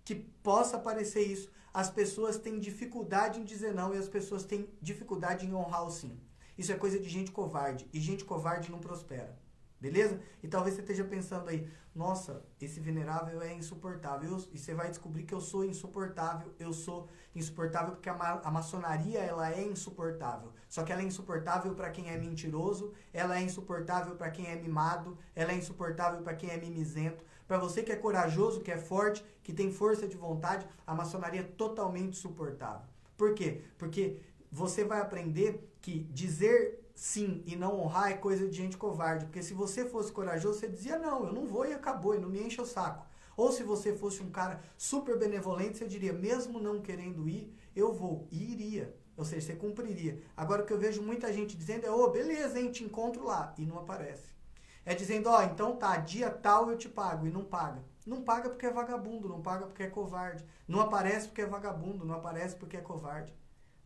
que 0.04 0.16
possa 0.16 0.78
parecer 0.78 1.22
isso, 1.22 1.50
as 1.76 1.90
pessoas 1.90 2.38
têm 2.38 2.58
dificuldade 2.58 3.42
em 3.42 3.44
dizer 3.44 3.74
não 3.74 3.94
e 3.94 3.98
as 3.98 4.08
pessoas 4.08 4.46
têm 4.46 4.70
dificuldade 4.82 5.46
em 5.46 5.54
honrar 5.54 5.86
o 5.86 5.92
sim. 5.92 6.18
Isso 6.58 6.72
é 6.72 6.76
coisa 6.78 6.98
de 6.98 7.10
gente 7.10 7.32
covarde. 7.34 7.86
E 7.92 8.00
gente 8.00 8.24
covarde 8.24 8.72
não 8.72 8.80
prospera. 8.80 9.38
Beleza? 9.78 10.22
E 10.42 10.48
talvez 10.48 10.76
você 10.76 10.82
esteja 10.82 11.04
pensando 11.04 11.50
aí, 11.50 11.70
nossa, 11.94 12.46
esse 12.62 12.80
venerável 12.80 13.42
é 13.42 13.54
insuportável. 13.54 14.42
E 14.54 14.58
você 14.58 14.74
vai 14.74 14.88
descobrir 14.90 15.24
que 15.24 15.34
eu 15.34 15.42
sou 15.42 15.66
insuportável. 15.66 16.56
Eu 16.58 16.72
sou 16.72 17.10
insuportável 17.36 17.92
porque 17.92 18.08
a, 18.08 18.16
ma 18.16 18.40
a 18.42 18.50
maçonaria 18.50 19.20
ela 19.20 19.52
é 19.52 19.62
insuportável. 19.62 20.54
Só 20.70 20.82
que 20.84 20.94
ela 20.94 21.02
é 21.02 21.06
insuportável 21.06 21.76
para 21.76 21.90
quem 21.90 22.10
é 22.10 22.18
mentiroso, 22.18 22.94
ela 23.12 23.38
é 23.38 23.42
insuportável 23.42 24.16
para 24.16 24.32
quem 24.32 24.48
é 24.48 24.56
mimado, 24.56 25.18
ela 25.36 25.52
é 25.52 25.56
insuportável 25.56 26.22
para 26.22 26.36
quem 26.36 26.50
é 26.52 26.58
mimizento. 26.58 27.22
Para 27.48 27.58
você 27.58 27.84
que 27.84 27.92
é 27.92 27.96
corajoso, 27.96 28.62
que 28.62 28.72
é 28.72 28.78
forte, 28.78 29.24
que 29.44 29.54
tem 29.54 29.72
força 29.72 30.08
de 30.08 30.18
vontade, 30.18 30.68
a 30.86 30.96
maçonaria 30.96 31.42
é 31.42 31.44
totalmente 31.44 32.18
suportável. 32.18 32.88
Por 33.16 33.34
quê? 33.34 33.62
Porque 33.78 34.20
você 34.52 34.84
vai 34.84 35.00
aprender 35.00 35.70
que 35.82 36.00
dizer 36.12 36.84
sim 36.96 37.44
e 37.46 37.56
não 37.56 37.80
honrar 37.80 38.12
é 38.12 38.16
coisa 38.16 38.48
de 38.48 38.56
gente 38.56 38.78
covarde. 38.78 39.26
Porque 39.26 39.44
se 39.44 39.54
você 39.54 39.86
fosse 39.86 40.12
corajoso, 40.12 40.60
você 40.60 40.68
dizia 40.68 40.98
não, 40.98 41.28
eu 41.28 41.34
não 41.34 41.46
vou 41.46 41.66
e 41.66 41.74
acabou, 41.74 42.16
e 42.16 42.20
não 42.20 42.30
me 42.30 42.42
enche 42.42 42.60
o 42.60 42.66
saco. 42.66 43.06
Ou 43.38 43.52
se 43.52 43.64
você 43.64 43.94
fosse 43.94 44.24
um 44.24 44.32
cara 44.32 44.62
super 44.78 45.20
benevolente, 45.20 45.78
você 45.78 45.86
diria, 45.86 46.14
mesmo 46.14 46.60
não 46.60 46.82
querendo 46.82 47.28
ir, 47.28 47.54
eu 47.76 47.94
vou. 47.94 48.28
E 48.32 48.54
iria. 48.54 48.96
Ou 49.18 49.26
seja, 49.26 49.48
você 49.48 49.56
cumpriria. 49.56 50.22
Agora 50.36 50.64
o 50.64 50.66
que 50.66 50.74
eu 50.74 50.80
vejo 50.80 51.02
muita 51.02 51.32
gente 51.32 51.58
dizendo 51.58 51.86
é, 51.86 51.92
ô, 51.92 52.06
oh, 52.06 52.10
beleza, 52.10 52.60
hein, 52.60 52.72
te 52.72 52.84
encontro 52.84 53.26
lá. 53.26 53.54
E 53.58 53.66
não 53.66 53.78
aparece. 53.78 54.35
É 54.86 54.94
dizendo, 54.94 55.30
ó, 55.30 55.40
oh, 55.40 55.42
então 55.42 55.76
tá, 55.76 55.98
dia 55.98 56.30
tal 56.30 56.70
eu 56.70 56.78
te 56.78 56.88
pago. 56.88 57.26
E 57.26 57.32
não 57.32 57.44
paga. 57.44 57.84
Não 58.06 58.22
paga 58.22 58.50
porque 58.50 58.68
é 58.68 58.72
vagabundo, 58.72 59.28
não 59.28 59.42
paga 59.42 59.66
porque 59.66 59.84
é 59.84 59.90
covarde. 59.90 60.46
Não 60.68 60.80
aparece 60.80 61.28
porque 61.28 61.42
é 61.42 61.46
vagabundo, 61.48 62.06
não 62.06 62.16
aparece 62.16 62.56
porque 62.56 62.78
é 62.78 62.82
covarde. 62.82 63.34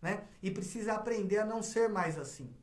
Né? 0.01 0.25
E 0.43 0.51
precisa 0.51 0.93
aprender 0.93 1.37
a 1.37 1.45
não 1.45 1.63
ser 1.63 1.87
mais 1.87 2.17
assim. 2.17 2.53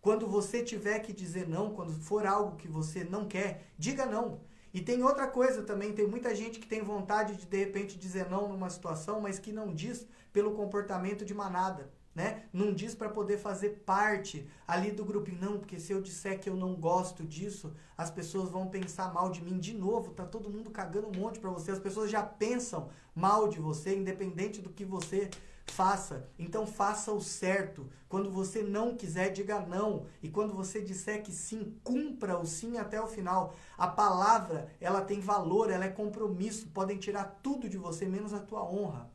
Quando 0.00 0.26
você 0.26 0.62
tiver 0.62 0.98
que 0.98 1.14
dizer 1.14 1.48
não, 1.48 1.74
quando 1.74 1.92
for 1.92 2.26
algo 2.26 2.56
que 2.56 2.68
você 2.68 3.02
não 3.02 3.26
quer, 3.26 3.68
diga 3.78 4.04
não. 4.04 4.42
E 4.74 4.80
tem 4.82 5.02
outra 5.02 5.26
coisa 5.26 5.62
também, 5.62 5.94
tem 5.94 6.06
muita 6.06 6.34
gente 6.34 6.58
que 6.58 6.66
tem 6.66 6.82
vontade 6.82 7.36
de 7.36 7.46
de 7.46 7.56
repente 7.56 7.98
dizer 7.98 8.28
não 8.28 8.48
numa 8.48 8.68
situação, 8.68 9.20
mas 9.20 9.38
que 9.38 9.52
não 9.52 9.72
diz 9.72 10.06
pelo 10.32 10.52
comportamento 10.52 11.24
de 11.24 11.32
manada, 11.32 11.90
né? 12.14 12.44
Não 12.52 12.72
diz 12.72 12.94
para 12.94 13.08
poder 13.08 13.38
fazer 13.38 13.82
parte 13.84 14.48
ali 14.66 14.92
do 14.92 15.04
grupo. 15.04 15.30
Não, 15.40 15.58
porque 15.58 15.80
se 15.80 15.92
eu 15.92 16.00
disser 16.00 16.38
que 16.38 16.48
eu 16.48 16.56
não 16.56 16.74
gosto 16.74 17.24
disso, 17.24 17.72
as 17.96 18.10
pessoas 18.10 18.50
vão 18.50 18.68
pensar 18.68 19.12
mal 19.12 19.30
de 19.30 19.42
mim 19.42 19.58
de 19.58 19.74
novo. 19.74 20.12
Tá 20.12 20.24
todo 20.24 20.50
mundo 20.50 20.70
cagando 20.70 21.08
um 21.08 21.20
monte 21.20 21.40
para 21.40 21.50
você. 21.50 21.72
As 21.72 21.78
pessoas 21.78 22.10
já 22.10 22.22
pensam 22.22 22.88
mal 23.14 23.48
de 23.48 23.58
você, 23.58 23.96
independente 23.96 24.60
do 24.60 24.70
que 24.70 24.84
você 24.84 25.28
faça. 25.66 26.28
Então 26.38 26.66
faça 26.66 27.12
o 27.12 27.20
certo. 27.20 27.88
Quando 28.08 28.30
você 28.30 28.62
não 28.62 28.96
quiser, 28.96 29.30
diga 29.30 29.60
não. 29.60 30.06
E 30.22 30.28
quando 30.28 30.54
você 30.54 30.80
disser 30.80 31.22
que 31.22 31.32
sim, 31.32 31.76
cumpra 31.82 32.38
o 32.38 32.46
sim 32.46 32.78
até 32.78 33.00
o 33.00 33.08
final. 33.08 33.54
A 33.76 33.88
palavra, 33.88 34.68
ela 34.80 35.00
tem 35.00 35.20
valor, 35.20 35.70
ela 35.70 35.84
é 35.84 35.90
compromisso. 35.90 36.68
Podem 36.68 36.96
tirar 36.96 37.40
tudo 37.42 37.68
de 37.68 37.76
você, 37.76 38.06
menos 38.06 38.32
a 38.32 38.38
tua 38.38 38.62
honra. 38.62 39.10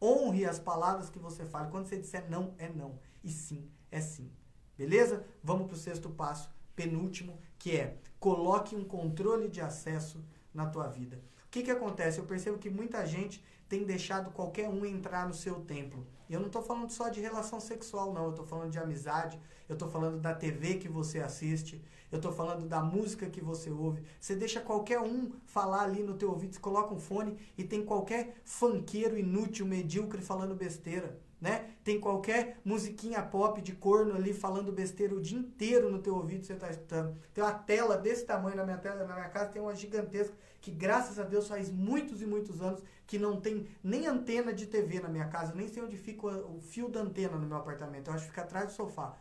Honre 0.00 0.44
as 0.44 0.58
palavras 0.58 1.10
que 1.10 1.18
você 1.18 1.44
fala. 1.44 1.68
Quando 1.68 1.86
você 1.86 1.96
disser 1.96 2.30
não, 2.30 2.54
é 2.58 2.68
não. 2.68 2.98
E 3.22 3.30
sim, 3.30 3.70
é 3.90 4.00
sim. 4.00 4.30
Beleza? 4.76 5.24
Vamos 5.42 5.66
para 5.66 5.74
o 5.74 5.78
sexto 5.78 6.10
passo, 6.10 6.50
penúltimo, 6.74 7.38
que 7.58 7.76
é 7.76 7.96
coloque 8.20 8.76
um 8.76 8.84
controle 8.84 9.48
de 9.48 9.60
acesso 9.60 10.24
na 10.52 10.66
tua 10.66 10.88
vida. 10.88 11.20
O 11.46 11.48
que, 11.50 11.62
que 11.62 11.70
acontece? 11.70 12.18
Eu 12.18 12.26
percebo 12.26 12.58
que 12.58 12.68
muita 12.68 13.06
gente 13.06 13.42
tem 13.68 13.84
deixado 13.84 14.30
qualquer 14.30 14.68
um 14.68 14.84
entrar 14.84 15.26
no 15.26 15.34
seu 15.34 15.56
templo. 15.60 16.06
E 16.28 16.34
eu 16.34 16.40
não 16.40 16.46
estou 16.46 16.62
falando 16.62 16.90
só 16.90 17.08
de 17.08 17.20
relação 17.20 17.60
sexual, 17.60 18.12
não. 18.12 18.24
Eu 18.24 18.30
estou 18.30 18.46
falando 18.46 18.70
de 18.70 18.78
amizade, 18.78 19.40
eu 19.68 19.74
estou 19.74 19.88
falando 19.88 20.20
da 20.20 20.34
TV 20.34 20.74
que 20.74 20.88
você 20.88 21.20
assiste, 21.20 21.80
eu 22.10 22.16
estou 22.16 22.32
falando 22.32 22.66
da 22.66 22.80
música 22.80 23.28
que 23.28 23.40
você 23.40 23.70
ouve. 23.70 24.02
Você 24.20 24.34
deixa 24.34 24.60
qualquer 24.60 25.00
um 25.00 25.30
falar 25.46 25.82
ali 25.82 26.02
no 26.02 26.14
teu 26.14 26.30
ouvido, 26.30 26.54
você 26.54 26.60
coloca 26.60 26.94
um 26.94 27.00
fone 27.00 27.36
e 27.56 27.64
tem 27.64 27.84
qualquer 27.84 28.36
fanqueiro 28.44 29.18
inútil, 29.18 29.66
medíocre 29.66 30.22
falando 30.22 30.54
besteira. 30.54 31.20
Né? 31.38 31.70
Tem 31.84 32.00
qualquer 32.00 32.58
musiquinha 32.64 33.22
pop 33.22 33.60
de 33.60 33.72
corno 33.72 34.14
ali 34.14 34.32
falando 34.32 34.72
besteira 34.72 35.14
o 35.14 35.20
dia 35.20 35.38
inteiro 35.38 35.90
no 35.90 35.98
teu 35.98 36.14
ouvido, 36.14 36.46
você 36.46 36.54
está 36.54 36.70
escutando. 36.70 37.14
Tem 37.34 37.44
uma 37.44 37.52
tela 37.52 37.98
desse 37.98 38.24
tamanho 38.24 38.56
na 38.56 38.64
minha 38.64 38.78
tela, 38.78 39.04
na 39.04 39.14
minha 39.14 39.28
casa 39.28 39.50
tem 39.50 39.60
uma 39.60 39.74
gigantesca 39.74 40.34
que 40.62 40.70
graças 40.70 41.18
a 41.18 41.22
Deus 41.22 41.46
faz 41.46 41.70
muitos 41.70 42.22
e 42.22 42.26
muitos 42.26 42.60
anos 42.62 42.82
que 43.06 43.18
não 43.18 43.40
tem 43.40 43.68
nem 43.84 44.06
antena 44.06 44.52
de 44.52 44.66
TV 44.66 44.98
na 44.98 45.08
minha 45.08 45.28
casa, 45.28 45.54
nem 45.54 45.68
sei 45.68 45.82
onde 45.82 45.96
fica 45.96 46.26
o 46.26 46.60
fio 46.60 46.88
da 46.88 47.00
antena 47.00 47.36
no 47.36 47.46
meu 47.46 47.58
apartamento. 47.58 48.08
Eu 48.08 48.14
acho 48.14 48.24
que 48.24 48.30
fica 48.30 48.42
atrás 48.42 48.66
do 48.66 48.72
sofá. 48.72 49.16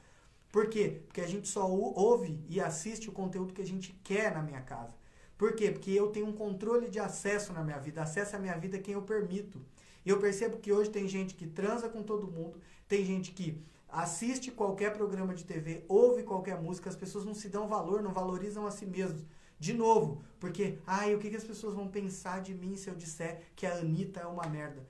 Por 0.51 0.69
quê? 0.69 1.01
Porque 1.05 1.19
a 1.19 1.27
gente 1.27 1.47
só 1.47 1.69
ouve 1.69 2.43
e 2.47 2.61
assiste 2.61 3.09
o 3.09 3.11
conteúdo 3.11 3.53
que 3.53 3.61
a 3.61 3.65
gente 3.65 3.91
quer 4.03 4.33
na 4.33 4.41
minha 4.41 4.61
casa. 4.61 4.95
Por 5.37 5.53
quê? 5.53 5.69
Porque 5.69 5.91
eu 5.91 6.07
tenho 6.07 6.27
um 6.27 6.33
controle 6.33 6.89
de 6.89 6.97
acesso 6.97 7.51
na 7.51 7.61
minha 7.61 7.77
vida, 7.77 8.01
acesso 8.01 8.37
à 8.37 8.39
minha 8.39 8.57
vida 8.57 8.79
quem 8.79 8.93
eu 8.93 9.01
permito. 9.01 9.59
E 10.05 10.09
eu 10.09 10.19
percebo 10.19 10.57
que 10.57 10.71
hoje 10.71 10.89
tem 10.89 11.07
gente 11.07 11.33
que 11.33 11.47
transa 11.47 11.89
com 11.89 12.03
todo 12.03 12.31
mundo, 12.31 12.59
tem 12.87 13.03
gente 13.03 13.31
que 13.31 13.59
assiste 13.89 14.51
qualquer 14.51 14.93
programa 14.93 15.33
de 15.33 15.43
TV, 15.43 15.83
ouve 15.87 16.23
qualquer 16.23 16.61
música, 16.61 16.89
as 16.89 16.95
pessoas 16.95 17.25
não 17.25 17.33
se 17.33 17.49
dão 17.49 17.67
valor, 17.67 18.03
não 18.03 18.13
valorizam 18.13 18.67
a 18.67 18.71
si 18.71 18.85
mesmos. 18.85 19.25
De 19.57 19.73
novo, 19.73 20.21
porque, 20.39 20.79
ai, 20.85 21.15
o 21.15 21.19
que, 21.19 21.29
que 21.29 21.35
as 21.37 21.43
pessoas 21.43 21.73
vão 21.73 21.87
pensar 21.87 22.41
de 22.41 22.53
mim 22.53 22.75
se 22.75 22.89
eu 22.89 22.95
disser 22.95 23.41
que 23.55 23.65
a 23.65 23.77
Anitta 23.77 24.19
é 24.19 24.25
uma 24.27 24.45
merda? 24.47 24.85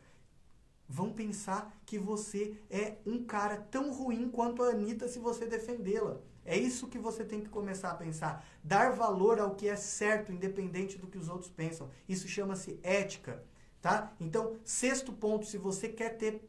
Vão 0.88 1.14
pensar 1.14 1.76
que 1.86 1.98
você 1.98 2.58
é 2.70 2.98
um 3.06 3.24
cara 3.24 3.58
tão 3.58 3.94
ruim 3.94 4.30
quanto 4.30 4.64
a 4.64 4.70
Anitta 4.70 5.08
se 5.08 5.20
você 5.20 5.46
defendê-la. 5.46 6.20
É 6.44 6.58
isso 6.58 6.88
que 6.88 7.00
você 7.00 7.24
tem 7.24 7.42
que 7.42 7.50
começar 7.50 7.92
a 7.92 7.96
pensar. 7.96 8.46
Dar 8.64 8.92
valor 8.92 9.40
ao 9.40 9.56
que 9.56 9.68
é 9.68 9.76
certo, 9.76 10.32
independente 10.32 10.98
do 10.98 11.08
que 11.08 11.18
os 11.18 11.28
outros 11.28 11.50
pensam. 11.50 11.90
Isso 12.08 12.28
chama-se 12.28 12.80
ética. 12.84 13.44
Tá? 13.86 14.12
Então, 14.20 14.56
sexto 14.64 15.14
ponto, 15.14 15.46
se 15.46 15.60
você 15.60 15.88
quer 15.88 16.18
ter 16.18 16.44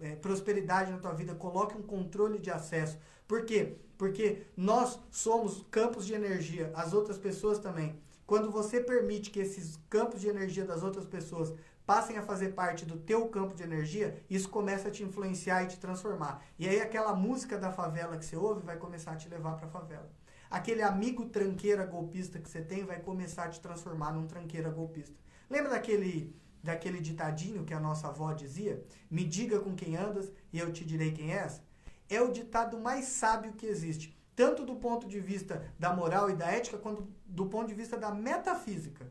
é, 0.00 0.14
prosperidade 0.14 0.92
na 0.92 0.98
tua 0.98 1.12
vida, 1.12 1.34
coloque 1.34 1.76
um 1.76 1.82
controle 1.82 2.38
de 2.38 2.52
acesso. 2.52 2.96
Por 3.26 3.44
quê? 3.44 3.78
Porque 3.96 4.46
nós 4.56 4.96
somos 5.10 5.66
campos 5.72 6.06
de 6.06 6.14
energia, 6.14 6.70
as 6.76 6.92
outras 6.92 7.18
pessoas 7.18 7.58
também. 7.58 8.00
Quando 8.24 8.48
você 8.48 8.80
permite 8.80 9.28
que 9.32 9.40
esses 9.40 9.76
campos 9.90 10.20
de 10.20 10.28
energia 10.28 10.64
das 10.64 10.84
outras 10.84 11.04
pessoas 11.04 11.52
passem 11.84 12.16
a 12.16 12.22
fazer 12.22 12.50
parte 12.50 12.86
do 12.86 12.96
teu 12.96 13.26
campo 13.26 13.56
de 13.56 13.64
energia, 13.64 14.22
isso 14.30 14.48
começa 14.48 14.86
a 14.86 14.92
te 14.92 15.02
influenciar 15.02 15.64
e 15.64 15.66
te 15.66 15.80
transformar. 15.80 16.46
E 16.60 16.68
aí 16.68 16.80
aquela 16.80 17.12
música 17.12 17.58
da 17.58 17.72
favela 17.72 18.16
que 18.16 18.24
você 18.24 18.36
ouve 18.36 18.64
vai 18.64 18.76
começar 18.76 19.10
a 19.10 19.16
te 19.16 19.28
levar 19.28 19.56
para 19.56 19.66
a 19.66 19.70
favela. 19.70 20.08
Aquele 20.48 20.82
amigo 20.82 21.26
tranqueira 21.26 21.84
golpista 21.84 22.38
que 22.38 22.48
você 22.48 22.62
tem 22.62 22.84
vai 22.84 23.00
começar 23.00 23.46
a 23.46 23.48
te 23.48 23.60
transformar 23.60 24.12
num 24.12 24.28
tranqueira 24.28 24.70
golpista. 24.70 25.16
Lembra 25.50 25.70
daquele 25.70 26.36
daquele 26.62 27.00
ditadinho 27.00 27.64
que 27.64 27.74
a 27.74 27.80
nossa 27.80 28.08
avó 28.08 28.32
dizia? 28.32 28.82
Me 29.10 29.24
diga 29.24 29.60
com 29.60 29.74
quem 29.74 29.96
andas 29.96 30.32
e 30.52 30.58
eu 30.58 30.72
te 30.72 30.84
direi 30.84 31.12
quem 31.12 31.32
és? 31.32 31.60
É 32.08 32.20
o 32.20 32.32
ditado 32.32 32.78
mais 32.78 33.06
sábio 33.06 33.52
que 33.52 33.66
existe, 33.66 34.16
tanto 34.34 34.64
do 34.64 34.76
ponto 34.76 35.06
de 35.06 35.20
vista 35.20 35.62
da 35.78 35.92
moral 35.92 36.30
e 36.30 36.36
da 36.36 36.46
ética, 36.46 36.78
quanto 36.78 37.06
do 37.26 37.46
ponto 37.46 37.68
de 37.68 37.74
vista 37.74 37.96
da 37.96 38.10
metafísica. 38.10 39.10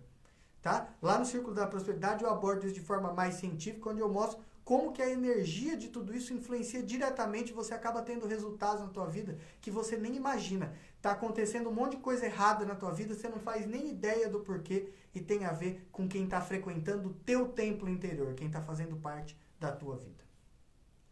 Tá? 0.61 0.89
Lá 1.01 1.17
no 1.19 1.25
Círculo 1.25 1.53
da 1.53 1.67
Prosperidade 1.67 2.23
eu 2.23 2.29
abordo 2.29 2.65
isso 2.65 2.75
de 2.75 2.81
forma 2.81 3.13
mais 3.13 3.35
científica, 3.35 3.89
onde 3.89 4.01
eu 4.01 4.09
mostro 4.09 4.41
como 4.67 4.91
que 4.91 5.01
a 5.01 5.09
energia 5.09 5.77
de 5.77 5.87
tudo 5.87 6.13
isso 6.13 6.33
influencia 6.33 6.83
diretamente, 6.83 7.53
você 7.53 7.73
acaba 7.73 8.01
tendo 8.01 8.27
resultados 8.27 8.81
na 8.81 8.89
tua 8.89 9.05
vida 9.05 9.37
que 9.61 9.71
você 9.71 9.95
nem 9.95 10.17
imagina. 10.17 10.73
Tá 11.01 11.11
acontecendo 11.11 11.69
um 11.69 11.73
monte 11.73 11.91
de 11.91 12.01
coisa 12.01 12.25
errada 12.25 12.65
na 12.65 12.75
tua 12.75 12.91
vida, 12.91 13.13
você 13.13 13.29
não 13.29 13.39
faz 13.39 13.65
nem 13.65 13.89
ideia 13.89 14.27
do 14.29 14.39
porquê 14.39 14.91
e 15.13 15.21
tem 15.21 15.45
a 15.45 15.51
ver 15.51 15.87
com 15.91 16.07
quem 16.07 16.23
está 16.23 16.41
frequentando 16.41 17.09
o 17.09 17.13
teu 17.13 17.49
templo 17.49 17.87
interior, 17.87 18.33
quem 18.33 18.47
está 18.47 18.61
fazendo 18.61 18.95
parte 18.97 19.37
da 19.59 19.71
tua 19.71 19.95
vida. 19.97 20.25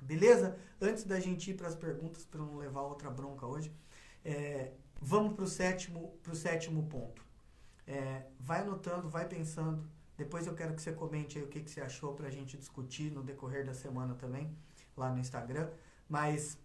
Beleza? 0.02 0.58
Antes 0.82 1.04
da 1.04 1.20
gente 1.20 1.52
ir 1.52 1.54
para 1.56 1.68
as 1.68 1.76
perguntas, 1.76 2.26
para 2.26 2.40
não 2.40 2.58
levar 2.58 2.82
outra 2.82 3.10
bronca 3.10 3.46
hoje, 3.46 3.72
é, 4.24 4.72
vamos 5.02 5.34
para 5.34 5.46
o 5.46 5.48
sétimo, 5.48 6.18
sétimo 6.34 6.88
ponto. 6.88 7.24
É, 7.88 8.26
vai 8.40 8.62
anotando, 8.62 9.08
vai 9.08 9.28
pensando, 9.28 9.88
depois 10.18 10.48
eu 10.48 10.56
quero 10.56 10.74
que 10.74 10.82
você 10.82 10.92
comente 10.92 11.38
aí 11.38 11.44
o 11.44 11.48
que, 11.48 11.62
que 11.62 11.70
você 11.70 11.82
achou 11.82 12.14
para 12.14 12.28
a 12.28 12.32
gente 12.32 12.58
discutir 12.58 13.12
no 13.12 13.22
decorrer 13.22 13.66
da 13.66 13.74
semana 13.74 14.16
também, 14.16 14.56
lá 14.96 15.12
no 15.12 15.20
Instagram. 15.20 15.70
Mas 16.08 16.58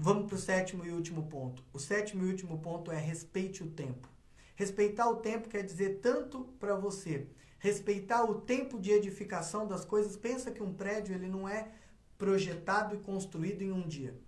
vamos 0.00 0.26
para 0.26 0.36
o 0.36 0.38
sétimo 0.38 0.84
e 0.84 0.90
último 0.90 1.28
ponto. 1.28 1.62
O 1.72 1.78
sétimo 1.78 2.24
e 2.24 2.30
último 2.30 2.58
ponto 2.58 2.90
é 2.90 2.98
respeite 2.98 3.62
o 3.62 3.70
tempo. 3.70 4.08
Respeitar 4.56 5.08
o 5.08 5.16
tempo 5.16 5.48
quer 5.48 5.62
dizer 5.62 6.00
tanto 6.00 6.44
para 6.58 6.74
você 6.74 7.28
respeitar 7.60 8.24
o 8.24 8.40
tempo 8.40 8.80
de 8.80 8.90
edificação 8.90 9.68
das 9.68 9.84
coisas. 9.84 10.16
Pensa 10.16 10.50
que 10.50 10.62
um 10.62 10.72
prédio 10.72 11.14
ele 11.14 11.28
não 11.28 11.48
é 11.48 11.68
projetado 12.16 12.94
e 12.94 12.98
construído 12.98 13.62
em 13.62 13.70
um 13.70 13.86
dia. 13.86 14.18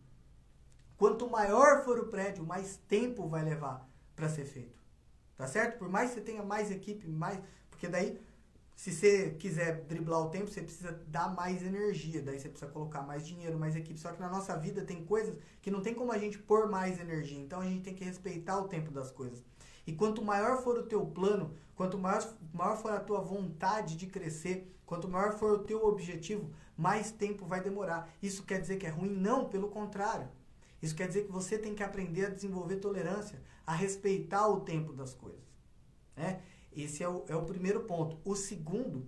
Quanto 0.97 1.29
maior 1.29 1.83
for 1.83 1.99
o 1.99 2.07
prédio, 2.07 2.45
mais 2.45 2.77
tempo 2.87 3.27
vai 3.27 3.43
levar 3.43 3.89
para 4.15 4.29
ser 4.29 4.45
feito. 4.45 4.81
Tá 5.35 5.47
certo? 5.47 5.79
Por 5.79 5.89
mais 5.89 6.11
que 6.11 6.17
você 6.17 6.21
tenha 6.21 6.43
mais 6.43 6.71
equipe, 6.71 7.09
mais, 7.09 7.41
porque 7.71 7.89
daí 7.89 8.21
se 8.77 8.93
você 8.93 9.31
quiser 9.39 9.83
driblar 9.85 10.21
o 10.21 10.31
tempo, 10.31 10.51
você 10.51 10.63
precisa 10.63 10.93
dar 11.07 11.35
mais 11.35 11.63
energia, 11.63 12.21
daí 12.23 12.39
você 12.39 12.49
precisa 12.49 12.71
colocar 12.71 13.03
mais 13.03 13.27
dinheiro, 13.27 13.59
mais 13.59 13.77
equipe. 13.77 14.01
Só 14.01 14.13
que 14.13 14.21
na 14.21 14.29
nossa 14.29 14.57
vida 14.57 14.83
tem 14.85 15.05
coisas 15.05 15.37
que 15.61 15.71
não 15.71 15.81
tem 15.81 15.95
como 15.95 16.11
a 16.13 16.19
gente 16.19 16.39
pôr 16.39 16.69
mais 16.69 16.99
energia, 16.99 17.39
então 17.39 17.61
a 17.61 17.65
gente 17.65 17.83
tem 17.83 17.95
que 17.95 18.05
respeitar 18.05 18.59
o 18.59 18.69
tempo 18.69 18.91
das 18.91 19.11
coisas. 19.11 19.45
E 19.87 19.93
quanto 19.93 20.23
maior 20.23 20.63
for 20.63 20.79
o 20.79 20.85
teu 20.85 21.05
plano, 21.05 21.55
quanto 21.75 21.99
maior, 21.99 22.23
maior 22.53 22.77
for 22.77 22.93
a 22.93 23.01
tua 23.01 23.21
vontade 23.21 23.97
de 23.97 24.07
crescer, 24.07 24.73
quanto 24.87 25.09
maior 25.09 25.33
for 25.39 25.53
o 25.53 25.59
teu 25.65 25.85
objetivo, 25.85 26.51
mais 26.77 27.11
tempo 27.11 27.47
vai 27.47 27.61
demorar. 27.61 28.13
Isso 28.23 28.45
quer 28.45 28.61
dizer 28.61 28.77
que 28.77 28.87
é 28.87 28.91
ruim? 28.91 29.11
Não, 29.11 29.49
pelo 29.49 29.69
contrário. 29.69 30.29
Isso 30.81 30.95
quer 30.95 31.07
dizer 31.07 31.25
que 31.27 31.33
você 31.33 31.59
tem 31.59 31.75
que 31.75 31.83
aprender 31.83 32.27
a 32.27 32.31
desenvolver 32.31 32.77
tolerância, 32.77 33.41
a 33.67 33.73
respeitar 33.73 34.49
o 34.49 34.61
tempo 34.61 34.93
das 34.93 35.15
coisas. 35.15 35.41
Né? 36.17 36.43
Esse 36.77 37.03
é 37.03 37.09
o, 37.09 37.25
é 37.29 37.37
o 37.37 37.45
primeiro 37.45 37.81
ponto. 37.81 38.19
O 38.25 38.35
segundo 38.35 39.07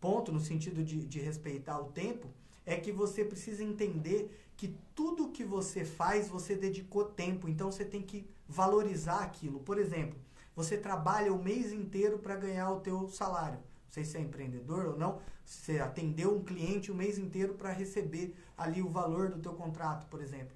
ponto, 0.00 0.32
no 0.32 0.40
sentido 0.40 0.82
de, 0.82 1.04
de 1.04 1.20
respeitar 1.20 1.78
o 1.78 1.92
tempo, 1.92 2.28
é 2.64 2.76
que 2.76 2.92
você 2.92 3.24
precisa 3.24 3.62
entender 3.62 4.36
que 4.56 4.76
tudo 4.94 5.30
que 5.30 5.44
você 5.44 5.84
faz, 5.84 6.28
você 6.28 6.54
dedicou 6.54 7.04
tempo. 7.04 7.48
Então 7.48 7.72
você 7.72 7.84
tem 7.84 8.02
que 8.02 8.28
valorizar 8.46 9.22
aquilo. 9.22 9.60
Por 9.60 9.78
exemplo, 9.78 10.18
você 10.54 10.76
trabalha 10.76 11.32
o 11.32 11.42
mês 11.42 11.72
inteiro 11.72 12.18
para 12.18 12.36
ganhar 12.36 12.70
o 12.70 12.80
teu 12.80 13.08
salário. 13.08 13.58
Não 13.58 13.90
sei 13.90 14.04
se 14.04 14.16
é 14.16 14.20
empreendedor 14.20 14.86
ou 14.86 14.98
não, 14.98 15.20
você 15.44 15.78
atendeu 15.80 16.36
um 16.36 16.44
cliente 16.44 16.92
o 16.92 16.94
mês 16.94 17.18
inteiro 17.18 17.54
para 17.54 17.72
receber 17.72 18.36
ali 18.56 18.82
o 18.82 18.88
valor 18.88 19.30
do 19.30 19.40
teu 19.40 19.52
contrato, 19.54 20.06
por 20.06 20.20
exemplo. 20.20 20.54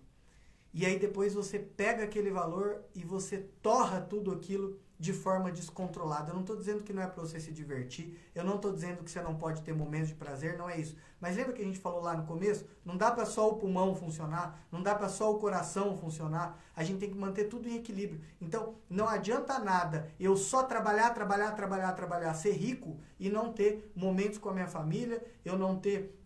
E 0.72 0.84
aí 0.84 0.98
depois 0.98 1.34
você 1.34 1.58
pega 1.58 2.04
aquele 2.04 2.30
valor 2.30 2.82
e 2.94 3.02
você 3.02 3.38
torra 3.62 4.00
tudo 4.00 4.30
aquilo 4.30 4.78
de 5.04 5.12
forma 5.12 5.52
descontrolada. 5.52 6.30
Eu 6.30 6.34
não 6.34 6.40
estou 6.40 6.56
dizendo 6.56 6.82
que 6.82 6.90
não 6.90 7.02
é 7.02 7.06
para 7.06 7.22
você 7.22 7.38
se 7.38 7.52
divertir, 7.52 8.18
eu 8.34 8.42
não 8.42 8.56
estou 8.56 8.72
dizendo 8.72 9.04
que 9.04 9.10
você 9.10 9.20
não 9.20 9.34
pode 9.34 9.60
ter 9.60 9.74
momentos 9.74 10.08
de 10.08 10.14
prazer, 10.14 10.56
não 10.56 10.68
é 10.68 10.80
isso. 10.80 10.96
Mas 11.20 11.36
lembra 11.36 11.52
que 11.52 11.60
a 11.60 11.64
gente 11.64 11.78
falou 11.78 12.00
lá 12.00 12.16
no 12.16 12.24
começo? 12.24 12.64
Não 12.82 12.96
dá 12.96 13.10
para 13.10 13.26
só 13.26 13.50
o 13.50 13.56
pulmão 13.56 13.94
funcionar, 13.94 14.66
não 14.72 14.82
dá 14.82 14.94
para 14.94 15.10
só 15.10 15.30
o 15.30 15.38
coração 15.38 15.94
funcionar. 15.98 16.58
A 16.74 16.82
gente 16.82 17.00
tem 17.00 17.10
que 17.10 17.18
manter 17.18 17.44
tudo 17.50 17.68
em 17.68 17.76
equilíbrio. 17.76 18.22
Então, 18.40 18.76
não 18.88 19.06
adianta 19.06 19.58
nada 19.58 20.10
eu 20.18 20.38
só 20.38 20.62
trabalhar, 20.62 21.10
trabalhar, 21.10 21.52
trabalhar, 21.52 21.92
trabalhar, 21.92 22.32
ser 22.32 22.52
rico 22.52 22.98
e 23.20 23.28
não 23.28 23.52
ter 23.52 23.92
momentos 23.94 24.38
com 24.38 24.48
a 24.48 24.54
minha 24.54 24.68
família, 24.68 25.22
eu 25.44 25.58
não 25.58 25.78
ter 25.78 26.18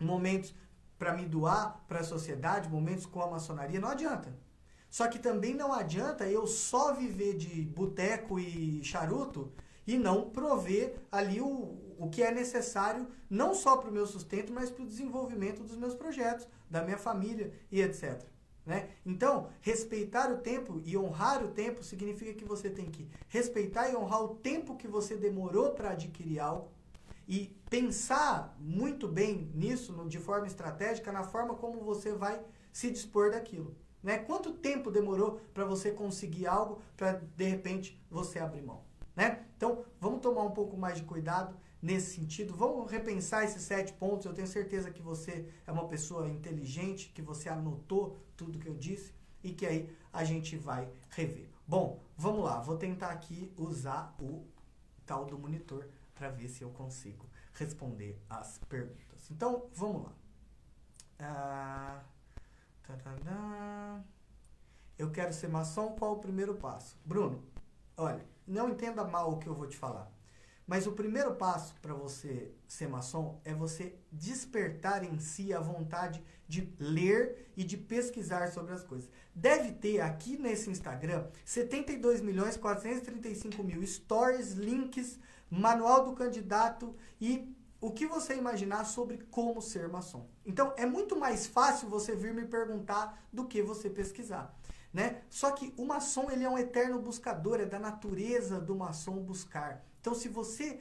momentos 0.00 0.54
para 0.98 1.12
me 1.12 1.26
doar 1.26 1.84
para 1.86 2.00
a 2.00 2.04
sociedade, 2.04 2.70
momentos 2.70 3.04
com 3.04 3.20
a 3.20 3.30
maçonaria, 3.30 3.78
não 3.78 3.90
adianta. 3.90 4.34
Só 4.94 5.08
que 5.08 5.18
também 5.18 5.54
não 5.54 5.72
adianta 5.72 6.24
eu 6.24 6.46
só 6.46 6.94
viver 6.94 7.36
de 7.36 7.62
boteco 7.62 8.38
e 8.38 8.80
charuto 8.84 9.50
e 9.84 9.98
não 9.98 10.30
prover 10.30 10.94
ali 11.10 11.40
o, 11.40 11.96
o 11.98 12.08
que 12.08 12.22
é 12.22 12.30
necessário, 12.30 13.08
não 13.28 13.56
só 13.56 13.76
para 13.76 13.90
o 13.90 13.92
meu 13.92 14.06
sustento, 14.06 14.52
mas 14.52 14.70
para 14.70 14.84
o 14.84 14.86
desenvolvimento 14.86 15.64
dos 15.64 15.76
meus 15.76 15.96
projetos, 15.96 16.46
da 16.70 16.80
minha 16.80 16.96
família 16.96 17.52
e 17.72 17.82
etc. 17.82 18.22
Né? 18.64 18.90
Então, 19.04 19.48
respeitar 19.60 20.30
o 20.30 20.38
tempo 20.38 20.80
e 20.84 20.96
honrar 20.96 21.44
o 21.44 21.48
tempo 21.48 21.82
significa 21.82 22.32
que 22.32 22.44
você 22.44 22.70
tem 22.70 22.88
que 22.88 23.10
respeitar 23.26 23.88
e 23.88 23.96
honrar 23.96 24.22
o 24.22 24.36
tempo 24.36 24.76
que 24.76 24.86
você 24.86 25.16
demorou 25.16 25.72
para 25.72 25.90
adquirir 25.90 26.38
algo 26.38 26.68
e 27.26 27.52
pensar 27.68 28.56
muito 28.60 29.08
bem 29.08 29.50
nisso, 29.56 29.92
de 30.06 30.20
forma 30.20 30.46
estratégica, 30.46 31.10
na 31.10 31.24
forma 31.24 31.56
como 31.56 31.80
você 31.80 32.12
vai 32.12 32.40
se 32.72 32.92
dispor 32.92 33.32
daquilo. 33.32 33.74
Né? 34.04 34.18
Quanto 34.18 34.52
tempo 34.52 34.90
demorou 34.90 35.40
para 35.54 35.64
você 35.64 35.90
conseguir 35.90 36.46
algo 36.46 36.82
para 36.94 37.22
de 37.36 37.44
repente 37.48 37.98
você 38.10 38.38
abrir 38.38 38.60
mão? 38.60 38.82
Né? 39.16 39.46
Então 39.56 39.82
vamos 39.98 40.20
tomar 40.20 40.42
um 40.42 40.50
pouco 40.50 40.76
mais 40.76 40.98
de 40.98 41.04
cuidado 41.04 41.56
nesse 41.80 42.16
sentido. 42.16 42.54
Vamos 42.54 42.90
repensar 42.90 43.44
esses 43.44 43.62
sete 43.62 43.94
pontos. 43.94 44.26
Eu 44.26 44.34
tenho 44.34 44.46
certeza 44.46 44.90
que 44.90 45.00
você 45.00 45.48
é 45.66 45.72
uma 45.72 45.88
pessoa 45.88 46.28
inteligente, 46.28 47.12
que 47.14 47.22
você 47.22 47.48
anotou 47.48 48.18
tudo 48.36 48.58
que 48.58 48.68
eu 48.68 48.74
disse 48.74 49.14
e 49.42 49.52
que 49.52 49.64
aí 49.64 49.90
a 50.12 50.22
gente 50.22 50.54
vai 50.54 50.86
rever. 51.08 51.48
Bom, 51.66 51.98
vamos 52.14 52.44
lá. 52.44 52.60
Vou 52.60 52.76
tentar 52.76 53.08
aqui 53.08 53.50
usar 53.56 54.14
o 54.20 54.44
tal 55.06 55.24
do 55.24 55.38
monitor 55.38 55.88
para 56.14 56.28
ver 56.28 56.48
se 56.48 56.62
eu 56.62 56.68
consigo 56.68 57.26
responder 57.54 58.20
as 58.28 58.58
perguntas. 58.68 59.30
Então 59.30 59.64
vamos 59.72 60.02
lá. 60.02 60.12
Ah, 61.18 62.02
eu 64.98 65.10
quero 65.10 65.32
ser 65.32 65.48
maçom, 65.48 65.96
qual 65.96 66.12
o 66.12 66.20
primeiro 66.20 66.54
passo? 66.54 66.96
Bruno, 67.04 67.42
olha, 67.96 68.24
não 68.46 68.68
entenda 68.68 69.04
mal 69.04 69.32
o 69.32 69.38
que 69.38 69.48
eu 69.48 69.54
vou 69.54 69.66
te 69.66 69.76
falar. 69.76 70.12
Mas 70.66 70.86
o 70.86 70.92
primeiro 70.92 71.34
passo 71.34 71.74
para 71.82 71.92
você 71.92 72.54
ser 72.66 72.88
maçom 72.88 73.38
é 73.44 73.52
você 73.52 73.96
despertar 74.10 75.04
em 75.04 75.18
si 75.18 75.52
a 75.52 75.60
vontade 75.60 76.22
de 76.48 76.72
ler 76.78 77.52
e 77.54 77.62
de 77.62 77.76
pesquisar 77.76 78.48
sobre 78.48 78.72
as 78.72 78.82
coisas. 78.82 79.10
Deve 79.34 79.72
ter 79.72 80.00
aqui 80.00 80.38
nesse 80.38 80.70
Instagram 80.70 81.26
72 81.44 82.22
milhões 82.22 82.56
435 82.56 83.62
mil 83.62 83.86
stories, 83.86 84.52
links, 84.52 85.18
manual 85.50 86.04
do 86.04 86.14
candidato 86.14 86.94
e 87.20 87.54
o 87.80 87.90
que 87.90 88.06
você 88.06 88.34
imaginar 88.34 88.84
sobre 88.84 89.18
como 89.30 89.60
ser 89.60 89.88
maçom. 89.88 90.26
Então 90.44 90.72
é 90.76 90.86
muito 90.86 91.18
mais 91.18 91.46
fácil 91.46 91.88
você 91.88 92.14
vir 92.14 92.32
me 92.32 92.46
perguntar 92.46 93.22
do 93.32 93.46
que 93.46 93.62
você 93.62 93.90
pesquisar. 93.90 94.56
Né? 94.92 95.22
Só 95.28 95.50
que 95.50 95.74
o 95.76 95.84
maçom 95.84 96.30
ele 96.30 96.44
é 96.44 96.48
um 96.48 96.58
eterno 96.58 97.00
buscador, 97.00 97.60
é 97.60 97.66
da 97.66 97.78
natureza 97.78 98.60
do 98.60 98.74
maçom 98.74 99.16
buscar. 99.22 99.84
Então 100.00 100.14
se 100.14 100.28
você 100.28 100.80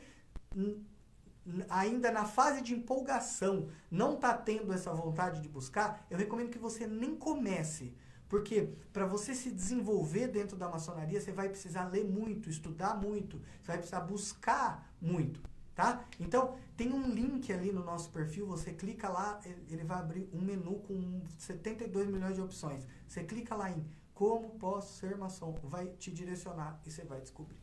ainda 1.69 2.11
na 2.11 2.25
fase 2.25 2.61
de 2.61 2.73
empolgação 2.73 3.69
não 3.89 4.13
está 4.13 4.33
tendo 4.37 4.71
essa 4.71 4.93
vontade 4.93 5.41
de 5.41 5.49
buscar, 5.49 6.05
eu 6.09 6.17
recomendo 6.17 6.51
que 6.51 6.59
você 6.59 6.87
nem 6.87 7.15
comece. 7.15 7.93
Porque 8.29 8.69
para 8.91 9.05
você 9.05 9.35
se 9.35 9.51
desenvolver 9.51 10.27
dentro 10.27 10.57
da 10.57 10.69
maçonaria, 10.69 11.19
você 11.19 11.31
vai 11.31 11.49
precisar 11.49 11.85
ler 11.89 12.05
muito, 12.05 12.49
estudar 12.49 12.95
muito, 12.95 13.39
você 13.61 13.67
vai 13.67 13.77
precisar 13.77 13.99
buscar 14.01 14.91
muito 15.01 15.52
tá? 15.75 16.05
Então, 16.19 16.57
tem 16.75 16.91
um 16.91 17.09
link 17.09 17.51
ali 17.51 17.71
no 17.71 17.83
nosso 17.83 18.09
perfil, 18.11 18.47
você 18.47 18.73
clica 18.73 19.09
lá, 19.09 19.39
ele 19.67 19.83
vai 19.83 19.99
abrir 19.99 20.29
um 20.33 20.41
menu 20.41 20.79
com 20.79 21.21
72 21.37 22.07
milhões 22.07 22.35
de 22.35 22.41
opções. 22.41 22.87
Você 23.07 23.23
clica 23.23 23.55
lá 23.55 23.69
em 23.69 23.85
como 24.13 24.51
posso 24.59 24.99
ser 24.99 25.17
maçom, 25.17 25.53
vai 25.63 25.87
te 25.87 26.11
direcionar 26.11 26.79
e 26.85 26.91
você 26.91 27.03
vai 27.03 27.19
descobrir. 27.19 27.59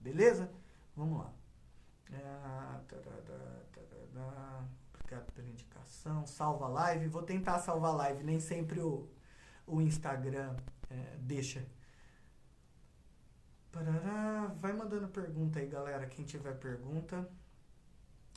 Beleza? 0.00 0.50
Vamos 0.96 1.18
lá. 1.18 1.32
É, 2.12 2.80
Obrigado 4.94 5.32
pela 5.32 5.48
indicação. 5.48 6.26
Salva 6.26 6.68
live. 6.68 7.08
Vou 7.08 7.22
tentar 7.22 7.58
salvar 7.60 7.94
live. 7.94 8.24
Nem 8.24 8.40
sempre 8.40 8.80
o, 8.80 9.08
o 9.66 9.80
Instagram 9.80 10.56
é, 10.90 11.16
deixa. 11.18 11.66
Parará. 13.70 14.52
Vai 14.56 14.72
mandando 14.72 15.08
pergunta 15.08 15.58
aí, 15.58 15.66
galera. 15.66 16.06
Quem 16.06 16.24
tiver 16.24 16.58
pergunta. 16.58 17.28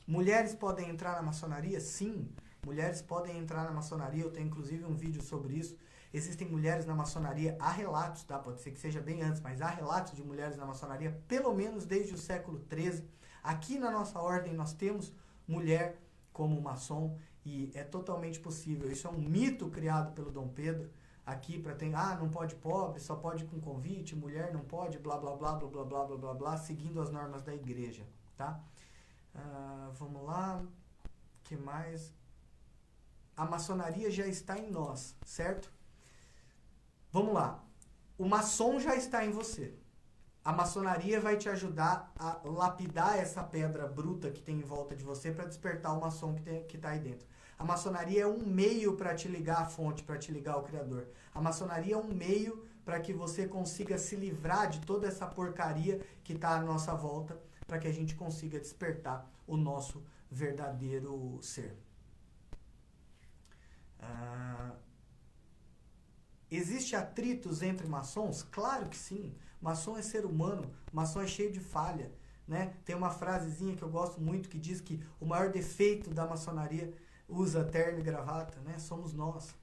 Mulheres 0.07 0.53
podem 0.53 0.89
entrar 0.89 1.15
na 1.15 1.23
maçonaria? 1.23 1.79
Sim, 1.79 2.29
mulheres 2.63 3.01
podem 3.01 3.39
entrar 3.39 3.63
na 3.63 3.71
maçonaria. 3.71 4.23
Eu 4.23 4.31
tenho 4.31 4.45
inclusive 4.45 4.85
um 4.85 4.95
vídeo 4.95 5.21
sobre 5.21 5.55
isso. 5.55 5.75
Existem 6.13 6.47
mulheres 6.47 6.85
na 6.85 6.93
maçonaria, 6.93 7.57
há 7.59 7.71
relatos, 7.71 8.23
tá? 8.23 8.37
Pode 8.37 8.61
ser 8.61 8.71
que 8.71 8.79
seja 8.79 9.01
bem 9.01 9.21
antes, 9.23 9.41
mas 9.41 9.61
há 9.61 9.67
relatos 9.67 10.13
de 10.13 10.23
mulheres 10.23 10.55
na 10.55 10.65
maçonaria, 10.65 11.19
pelo 11.27 11.53
menos 11.53 11.85
desde 11.85 12.13
o 12.13 12.17
século 12.17 12.63
XIII. 12.71 13.03
Aqui 13.43 13.79
na 13.79 13.89
nossa 13.91 14.19
ordem 14.19 14.53
nós 14.53 14.73
temos 14.73 15.11
mulher 15.47 15.99
como 16.31 16.61
maçom 16.61 17.17
e 17.43 17.71
é 17.73 17.83
totalmente 17.83 18.39
possível. 18.39 18.89
Isso 18.89 19.07
é 19.07 19.09
um 19.09 19.19
mito 19.19 19.69
criado 19.69 20.13
pelo 20.13 20.31
Dom 20.31 20.47
Pedro 20.47 20.89
aqui 21.25 21.59
para 21.59 21.73
ter, 21.73 21.93
ah, 21.95 22.15
não 22.15 22.29
pode 22.29 22.55
pobre, 22.55 22.99
só 22.99 23.15
pode 23.15 23.43
com 23.45 23.59
convite, 23.59 24.15
mulher 24.15 24.53
não 24.53 24.61
pode, 24.61 24.99
blá 24.99 25.17
blá 25.17 25.35
blá 25.35 25.55
blá 25.55 25.67
blá 25.67 25.83
blá 25.83 26.05
blá 26.05 26.17
blá, 26.17 26.33
blá 26.33 26.57
seguindo 26.57 27.01
as 27.01 27.09
normas 27.09 27.41
da 27.41 27.53
igreja, 27.53 28.05
tá? 28.37 28.63
Uh, 29.35 29.91
vamos 29.93 30.23
lá. 30.25 30.63
que 31.43 31.55
mais? 31.55 32.13
A 33.35 33.45
maçonaria 33.45 34.09
já 34.09 34.25
está 34.25 34.57
em 34.57 34.71
nós, 34.71 35.15
certo? 35.25 35.71
Vamos 37.11 37.33
lá. 37.33 37.63
O 38.17 38.25
maçom 38.25 38.79
já 38.79 38.95
está 38.95 39.25
em 39.25 39.31
você. 39.31 39.73
A 40.43 40.53
maçonaria 40.53 41.19
vai 41.19 41.35
te 41.37 41.49
ajudar 41.49 42.13
a 42.17 42.39
lapidar 42.45 43.17
essa 43.17 43.43
pedra 43.43 43.87
bruta 43.87 44.29
que 44.29 44.41
tem 44.41 44.59
em 44.59 44.61
volta 44.61 44.95
de 44.95 45.03
você 45.03 45.31
para 45.31 45.45
despertar 45.45 45.97
o 45.97 45.99
maçom 45.99 46.35
que 46.35 46.77
está 46.77 46.89
aí 46.89 46.99
dentro. 46.99 47.27
A 47.57 47.63
maçonaria 47.63 48.23
é 48.23 48.27
um 48.27 48.45
meio 48.45 48.95
para 48.95 49.15
te 49.15 49.27
ligar 49.27 49.61
à 49.61 49.65
fonte, 49.65 50.03
para 50.03 50.17
te 50.17 50.31
ligar 50.31 50.53
ao 50.53 50.63
Criador. 50.63 51.07
A 51.33 51.41
maçonaria 51.41 51.95
é 51.95 51.97
um 51.97 52.07
meio 52.07 52.63
para 52.85 52.99
que 52.99 53.11
você 53.11 53.47
consiga 53.47 53.97
se 53.97 54.15
livrar 54.15 54.69
de 54.69 54.81
toda 54.81 55.07
essa 55.07 55.25
porcaria 55.25 55.99
que 56.23 56.33
está 56.33 56.49
à 56.51 56.61
nossa 56.61 56.93
volta 56.93 57.37
para 57.65 57.79
que 57.79 57.87
a 57.87 57.91
gente 57.91 58.15
consiga 58.15 58.59
despertar 58.59 59.29
o 59.47 59.57
nosso 59.57 60.03
verdadeiro 60.29 61.39
ser. 61.41 61.75
Ah, 63.99 64.75
existe 66.49 66.95
atritos 66.95 67.61
entre 67.61 67.87
maçons? 67.87 68.43
Claro 68.43 68.89
que 68.89 68.97
sim. 68.97 69.35
Maçom 69.61 69.97
é 69.97 70.01
ser 70.01 70.25
humano, 70.25 70.71
maçom 70.91 71.21
é 71.21 71.27
cheio 71.27 71.51
de 71.51 71.59
falha. 71.59 72.11
Né? 72.47 72.75
Tem 72.85 72.95
uma 72.95 73.09
frasezinha 73.09 73.75
que 73.75 73.81
eu 73.81 73.89
gosto 73.89 74.21
muito 74.21 74.49
que 74.49 74.59
diz 74.59 74.79
que 74.79 75.03
o 75.19 75.25
maior 75.25 75.49
defeito 75.51 76.11
da 76.11 76.27
maçonaria 76.27 76.93
usa 77.27 77.63
terno 77.63 77.99
e 77.99 78.03
gravata, 78.03 78.59
né? 78.61 78.77
Somos 78.77 79.13
nós. 79.13 79.55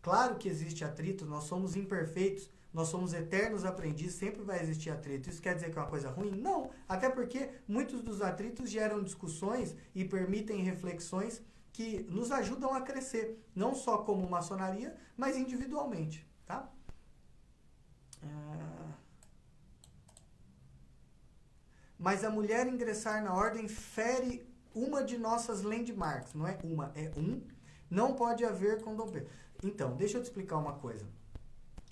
Claro 0.00 0.36
que 0.36 0.48
existe 0.48 0.84
atrito, 0.84 1.26
nós 1.26 1.44
somos 1.44 1.76
imperfeitos, 1.76 2.48
nós 2.72 2.88
somos 2.88 3.12
eternos 3.12 3.64
aprendizes, 3.64 4.14
sempre 4.14 4.42
vai 4.42 4.60
existir 4.60 4.90
atrito. 4.90 5.28
Isso 5.28 5.40
quer 5.40 5.54
dizer 5.54 5.70
que 5.70 5.78
é 5.78 5.82
uma 5.82 5.88
coisa 5.88 6.10
ruim? 6.10 6.30
Não, 6.30 6.70
até 6.88 7.08
porque 7.08 7.50
muitos 7.66 8.02
dos 8.02 8.20
atritos 8.20 8.70
geram 8.70 9.02
discussões 9.02 9.74
e 9.94 10.04
permitem 10.04 10.62
reflexões 10.62 11.42
que 11.72 12.02
nos 12.10 12.30
ajudam 12.30 12.74
a 12.74 12.80
crescer, 12.80 13.38
não 13.54 13.74
só 13.74 13.98
como 13.98 14.28
maçonaria, 14.28 14.96
mas 15.16 15.36
individualmente, 15.36 16.28
tá? 16.44 16.70
Ah. 18.22 18.92
Mas 21.98 22.22
a 22.22 22.30
mulher 22.30 22.66
ingressar 22.66 23.22
na 23.22 23.34
ordem 23.34 23.66
fere 23.66 24.46
uma 24.74 25.02
de 25.02 25.18
nossas 25.18 25.62
landmarks, 25.62 26.34
não 26.34 26.46
é 26.46 26.58
uma, 26.62 26.92
é 26.94 27.10
um. 27.16 27.42
Não 27.90 28.14
pode 28.14 28.44
haver 28.44 28.82
com 28.82 28.94
Dom 28.94 29.08
Pedro. 29.08 29.30
Então, 29.64 29.96
deixa 29.96 30.18
eu 30.18 30.22
te 30.22 30.26
explicar 30.26 30.58
uma 30.58 30.74
coisa. 30.74 31.06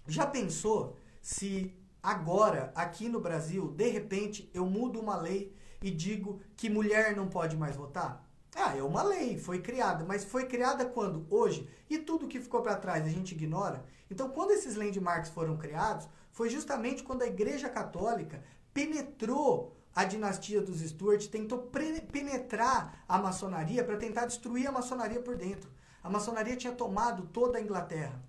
Já 0.09 0.25
pensou 0.25 0.97
se 1.21 1.75
agora, 2.01 2.73
aqui 2.77 3.09
no 3.09 3.21
Brasil, 3.21 3.73
de 3.73 3.89
repente, 3.89 4.49
eu 4.55 4.65
mudo 4.65 5.01
uma 5.01 5.17
lei 5.17 5.53
e 5.83 5.91
digo 5.91 6.41
que 6.57 6.71
mulher 6.71 7.17
não 7.17 7.27
pode 7.27 7.57
mais 7.57 7.75
votar? 7.75 8.25
Ah, 8.55 8.77
é 8.77 8.83
uma 8.83 9.03
lei, 9.03 9.37
foi 9.37 9.61
criada, 9.61 10.05
mas 10.05 10.25
foi 10.25 10.47
criada 10.47 10.87
quando? 10.87 11.27
Hoje. 11.29 11.69
E 11.91 11.99
tudo 11.99 12.29
que 12.29 12.41
ficou 12.41 12.63
para 12.63 12.77
trás 12.77 13.05
a 13.05 13.09
gente 13.09 13.33
ignora. 13.33 13.85
Então, 14.09 14.31
quando 14.31 14.53
esses 14.53 14.77
landmarks 14.77 15.31
foram 15.31 15.57
criados, 15.57 16.09
foi 16.31 16.49
justamente 16.49 17.03
quando 17.03 17.23
a 17.23 17.27
Igreja 17.27 17.69
Católica 17.69 18.43
penetrou 18.73 19.77
a 19.93 20.05
dinastia 20.05 20.63
dos 20.63 20.81
Stuart, 20.81 21.27
tentou 21.27 21.71
penetrar 22.13 23.03
a 23.09 23.19
maçonaria 23.19 23.83
para 23.83 23.97
tentar 23.97 24.27
destruir 24.27 24.69
a 24.69 24.73
maçonaria 24.73 25.21
por 25.21 25.37
dentro. 25.37 25.69
A 26.03 26.09
maçonaria 26.09 26.57
tinha 26.57 26.73
tomado 26.73 27.27
toda 27.27 27.59
a 27.59 27.61
Inglaterra 27.61 28.23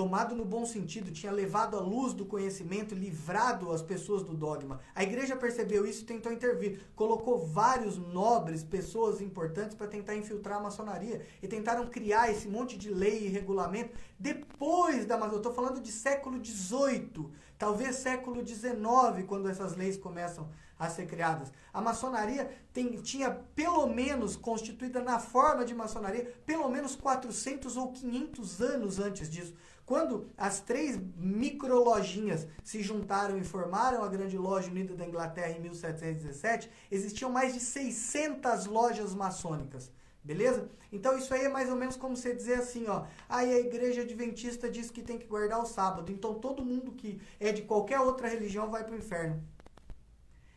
tomado 0.00 0.34
no 0.34 0.46
bom 0.46 0.64
sentido, 0.64 1.10
tinha 1.10 1.30
levado 1.30 1.76
a 1.76 1.80
luz 1.80 2.14
do 2.14 2.24
conhecimento, 2.24 2.94
livrado 2.94 3.70
as 3.70 3.82
pessoas 3.82 4.22
do 4.22 4.32
dogma. 4.32 4.80
A 4.94 5.02
igreja 5.02 5.36
percebeu 5.36 5.84
isso 5.84 6.04
e 6.04 6.06
tentou 6.06 6.32
intervir. 6.32 6.80
Colocou 6.96 7.46
vários 7.46 7.98
nobres, 7.98 8.64
pessoas 8.64 9.20
importantes 9.20 9.76
para 9.76 9.86
tentar 9.86 10.16
infiltrar 10.16 10.56
a 10.56 10.62
maçonaria 10.62 11.20
e 11.42 11.46
tentaram 11.46 11.86
criar 11.86 12.30
esse 12.30 12.48
monte 12.48 12.78
de 12.78 12.88
lei 12.88 13.26
e 13.26 13.28
regulamento 13.28 13.90
depois 14.20 15.06
da 15.06 15.16
maçonaria. 15.16 15.36
Eu 15.36 15.38
estou 15.38 15.54
falando 15.54 15.80
de 15.80 15.90
século 15.90 16.44
XVIII, 16.44 17.30
talvez 17.58 17.96
século 17.96 18.46
XIX, 18.46 19.26
quando 19.26 19.48
essas 19.48 19.74
leis 19.74 19.96
começam 19.96 20.48
a 20.78 20.88
ser 20.90 21.06
criadas. 21.06 21.50
A 21.72 21.80
maçonaria 21.80 22.50
tem, 22.72 22.90
tinha 23.02 23.30
pelo 23.30 23.86
menos 23.86 24.36
constituída 24.36 25.02
na 25.02 25.18
forma 25.18 25.64
de 25.64 25.74
maçonaria, 25.74 26.34
pelo 26.44 26.68
menos 26.68 26.94
400 26.94 27.76
ou 27.76 27.92
500 27.92 28.60
anos 28.60 28.98
antes 28.98 29.30
disso. 29.30 29.54
Quando 29.86 30.26
as 30.38 30.60
três 30.60 30.98
microlojinhas 31.16 32.46
se 32.62 32.80
juntaram 32.82 33.36
e 33.38 33.44
formaram 33.44 34.04
a 34.04 34.08
Grande 34.08 34.38
Loja 34.38 34.70
Unida 34.70 34.94
da 34.94 35.04
Inglaterra 35.04 35.50
em 35.50 35.60
1717, 35.60 36.70
existiam 36.90 37.30
mais 37.30 37.54
de 37.54 37.60
600 37.60 38.66
lojas 38.66 39.14
maçônicas. 39.14 39.90
Beleza? 40.22 40.68
Então 40.92 41.16
isso 41.16 41.32
aí 41.32 41.44
é 41.44 41.48
mais 41.48 41.70
ou 41.70 41.76
menos 41.76 41.96
como 41.96 42.16
você 42.16 42.34
dizer 42.34 42.54
assim, 42.54 42.86
ó. 42.88 43.04
Aí 43.28 43.52
a 43.52 43.58
igreja 43.58 44.02
adventista 44.02 44.70
diz 44.70 44.90
que 44.90 45.02
tem 45.02 45.18
que 45.18 45.26
guardar 45.26 45.60
o 45.62 45.66
sábado. 45.66 46.12
Então 46.12 46.34
todo 46.34 46.64
mundo 46.64 46.92
que 46.92 47.20
é 47.38 47.52
de 47.52 47.62
qualquer 47.62 48.00
outra 48.00 48.28
religião 48.28 48.70
vai 48.70 48.84
para 48.84 48.94
o 48.94 48.98
inferno. 48.98 49.42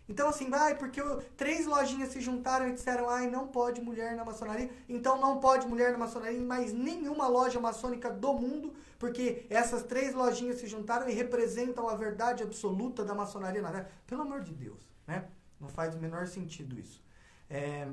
Então, 0.08 0.28
assim, 0.28 0.50
vai, 0.50 0.78
porque 0.78 1.02
três 1.38 1.66
lojinhas 1.66 2.10
se 2.10 2.20
juntaram 2.20 2.68
e 2.68 2.74
disseram, 2.74 3.10
ai, 3.10 3.30
não 3.30 3.48
pode 3.48 3.80
mulher 3.82 4.16
na 4.16 4.26
maçonaria, 4.26 4.70
então 4.88 5.20
não 5.20 5.40
pode 5.40 5.66
mulher 5.66 5.94
na 5.94 5.98
maçonaria 5.98 6.38
em 6.38 6.46
mais 6.46 6.74
nenhuma 6.74 7.28
loja 7.28 7.60
maçônica 7.60 8.10
do 8.12 8.34
mundo, 8.34 8.74
porque 9.00 9.46
essas 9.50 9.84
três 9.84 10.14
lojinhas 10.14 10.60
se 10.60 10.68
juntaram 10.68 11.08
e 11.08 11.14
representam 11.14 11.88
a 11.88 11.96
verdade 11.96 12.44
absoluta 12.44 13.06
da 13.06 13.16
maçonaria 13.16 13.62
na. 13.62 13.88
Pelo 14.06 14.24
amor 14.24 14.42
de 14.42 14.54
Deus, 14.54 14.86
né? 15.08 15.30
Não 15.60 15.70
faz 15.70 15.96
o 15.96 16.00
menor 16.00 16.28
sentido 16.28 16.78
isso. 16.78 17.02
É... 17.50 17.88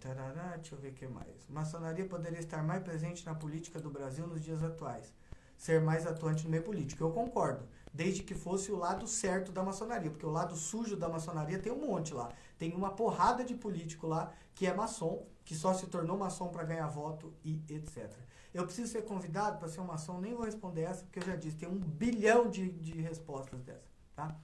Tarará, 0.00 0.56
deixa 0.56 0.74
eu 0.74 0.78
ver 0.78 0.92
o 0.92 0.94
que 0.94 1.06
mais. 1.06 1.46
Maçonaria 1.46 2.06
poderia 2.06 2.40
estar 2.40 2.62
mais 2.62 2.82
presente 2.82 3.24
na 3.26 3.34
política 3.34 3.78
do 3.78 3.90
Brasil 3.90 4.26
nos 4.26 4.40
dias 4.42 4.62
atuais. 4.62 5.12
Ser 5.58 5.78
mais 5.82 6.06
atuante 6.06 6.44
no 6.44 6.50
meio 6.50 6.62
político. 6.62 7.04
Eu 7.04 7.10
concordo 7.10 7.68
desde 7.92 8.22
que 8.22 8.34
fosse 8.34 8.72
o 8.72 8.76
lado 8.76 9.06
certo 9.06 9.52
da 9.52 9.62
maçonaria, 9.62 10.10
porque 10.10 10.24
o 10.24 10.30
lado 10.30 10.56
sujo 10.56 10.96
da 10.96 11.06
maçonaria 11.06 11.58
tem 11.58 11.70
um 11.70 11.86
monte 11.86 12.14
lá. 12.14 12.32
Tem 12.58 12.72
uma 12.72 12.92
porrada 12.92 13.44
de 13.44 13.54
político 13.54 14.06
lá 14.06 14.32
que 14.54 14.66
é 14.66 14.72
maçom, 14.72 15.26
que 15.44 15.54
só 15.54 15.74
se 15.74 15.86
tornou 15.86 16.16
maçom 16.16 16.48
para 16.48 16.64
ganhar 16.64 16.86
voto 16.88 17.34
e 17.44 17.62
etc. 17.68 18.10
Eu 18.54 18.64
preciso 18.64 18.90
ser 18.90 19.02
convidado 19.02 19.58
para 19.58 19.68
ser 19.68 19.80
um 19.80 19.84
maçom, 19.84 20.18
nem 20.18 20.34
vou 20.34 20.46
responder 20.46 20.82
essa, 20.82 21.04
porque 21.04 21.18
eu 21.18 21.26
já 21.26 21.36
disse, 21.36 21.56
tem 21.56 21.68
um 21.68 21.78
bilhão 21.78 22.48
de, 22.48 22.70
de 22.72 23.00
respostas 23.00 23.62
dessa, 23.62 23.86
tá? 24.14 24.34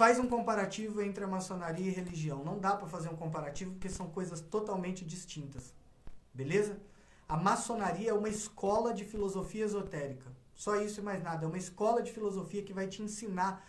Faz 0.00 0.18
um 0.18 0.26
comparativo 0.26 1.02
entre 1.02 1.22
a 1.22 1.26
maçonaria 1.26 1.86
e 1.86 1.90
religião. 1.90 2.42
Não 2.42 2.58
dá 2.58 2.74
para 2.74 2.88
fazer 2.88 3.10
um 3.10 3.16
comparativo 3.16 3.72
porque 3.72 3.90
são 3.90 4.08
coisas 4.08 4.40
totalmente 4.40 5.04
distintas. 5.04 5.74
Beleza? 6.32 6.80
A 7.28 7.36
maçonaria 7.36 8.08
é 8.08 8.14
uma 8.14 8.30
escola 8.30 8.94
de 8.94 9.04
filosofia 9.04 9.66
esotérica. 9.66 10.32
Só 10.54 10.76
isso 10.76 11.00
e 11.00 11.02
mais 11.02 11.22
nada. 11.22 11.44
É 11.44 11.46
uma 11.46 11.58
escola 11.58 12.02
de 12.02 12.10
filosofia 12.12 12.62
que 12.62 12.72
vai 12.72 12.86
te 12.86 13.02
ensinar 13.02 13.62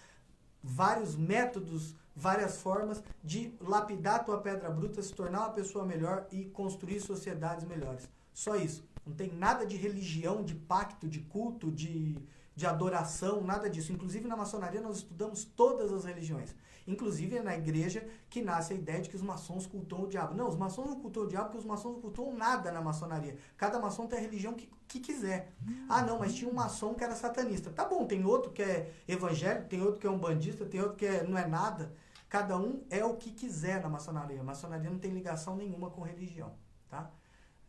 vários 0.63 1.17
métodos, 1.17 1.97
várias 2.15 2.61
formas 2.61 3.03
de 3.21 3.53
lapidar 3.59 4.21
a 4.21 4.23
tua 4.23 4.37
pedra 4.39 4.69
bruta, 4.69 5.01
se 5.01 5.13
tornar 5.13 5.39
uma 5.39 5.53
pessoa 5.53 5.83
melhor 5.83 6.27
e 6.31 6.45
construir 6.45 7.01
sociedades 7.01 7.65
melhores. 7.65 8.07
Só 8.33 8.55
isso. 8.55 8.87
Não 9.05 9.13
tem 9.13 9.33
nada 9.33 9.65
de 9.65 9.75
religião, 9.75 10.45
de 10.45 10.55
pacto, 10.55 11.09
de 11.09 11.19
culto, 11.19 11.69
de, 11.69 12.15
de 12.55 12.65
adoração, 12.65 13.41
nada 13.41 13.69
disso. 13.69 13.91
Inclusive 13.91 14.27
na 14.27 14.35
maçonaria 14.35 14.81
nós 14.81 14.97
estudamos 14.97 15.43
todas 15.43 15.91
as 15.91 16.03
religiões. 16.05 16.55
Inclusive 16.87 17.37
é 17.37 17.41
na 17.41 17.55
igreja 17.55 18.07
que 18.29 18.41
nasce 18.41 18.73
a 18.73 18.75
ideia 18.75 19.01
de 19.01 19.09
que 19.09 19.15
os 19.15 19.21
maçons 19.21 19.65
cultuam 19.67 20.03
o 20.03 20.07
diabo. 20.07 20.33
Não, 20.35 20.47
os 20.47 20.55
maçons 20.55 20.89
não 20.89 20.99
cultuam 20.99 21.25
o 21.25 21.29
diabo 21.29 21.45
porque 21.45 21.59
os 21.59 21.65
maçons 21.65 21.93
não 21.93 22.01
cultuam 22.01 22.33
nada 22.35 22.71
na 22.71 22.81
maçonaria. 22.81 23.37
Cada 23.55 23.79
maçom 23.79 24.07
tem 24.07 24.19
a 24.19 24.21
religião 24.21 24.53
que, 24.53 24.69
que 24.87 24.99
quiser. 24.99 25.53
Ah, 25.87 26.01
não, 26.01 26.19
mas 26.19 26.33
tinha 26.33 26.49
um 26.49 26.53
maçom 26.53 26.93
que 26.93 27.03
era 27.03 27.15
satanista. 27.15 27.69
Tá 27.71 27.85
bom, 27.85 28.05
tem 28.05 28.25
outro 28.25 28.51
que 28.51 28.61
é 28.61 28.91
evangélico, 29.07 29.67
tem 29.67 29.81
outro 29.81 29.99
que 29.99 30.07
é 30.07 30.09
um 30.09 30.17
bandista, 30.17 30.65
tem 30.65 30.81
outro 30.81 30.97
que 30.97 31.05
é, 31.05 31.23
não 31.23 31.37
é 31.37 31.47
nada. 31.47 31.93
Cada 32.27 32.57
um 32.57 32.83
é 32.89 33.03
o 33.03 33.15
que 33.15 33.31
quiser 33.31 33.81
na 33.81 33.89
maçonaria. 33.89 34.39
A 34.39 34.43
maçonaria 34.43 34.89
não 34.89 34.97
tem 34.97 35.11
ligação 35.11 35.55
nenhuma 35.55 35.89
com 35.89 36.01
religião, 36.01 36.53
tá? 36.89 37.11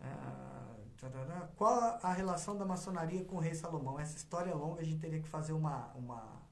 Ah, 0.00 0.71
qual 1.56 1.98
a 2.02 2.12
relação 2.12 2.56
da 2.56 2.64
maçonaria 2.64 3.24
com 3.24 3.36
o 3.36 3.40
rei 3.40 3.54
Salomão? 3.54 3.98
Essa 3.98 4.16
história 4.16 4.50
é 4.50 4.54
longa, 4.54 4.80
a 4.80 4.84
gente 4.84 5.00
teria 5.00 5.20
que 5.20 5.28
fazer 5.28 5.52
uma, 5.52 5.88
uma, 5.94 6.42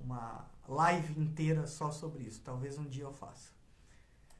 uma 0.00 0.46
live 0.68 1.20
inteira 1.20 1.66
só 1.66 1.90
sobre 1.90 2.24
isso. 2.24 2.40
Talvez 2.42 2.78
um 2.78 2.84
dia 2.84 3.04
eu 3.04 3.12
faça. 3.12 3.50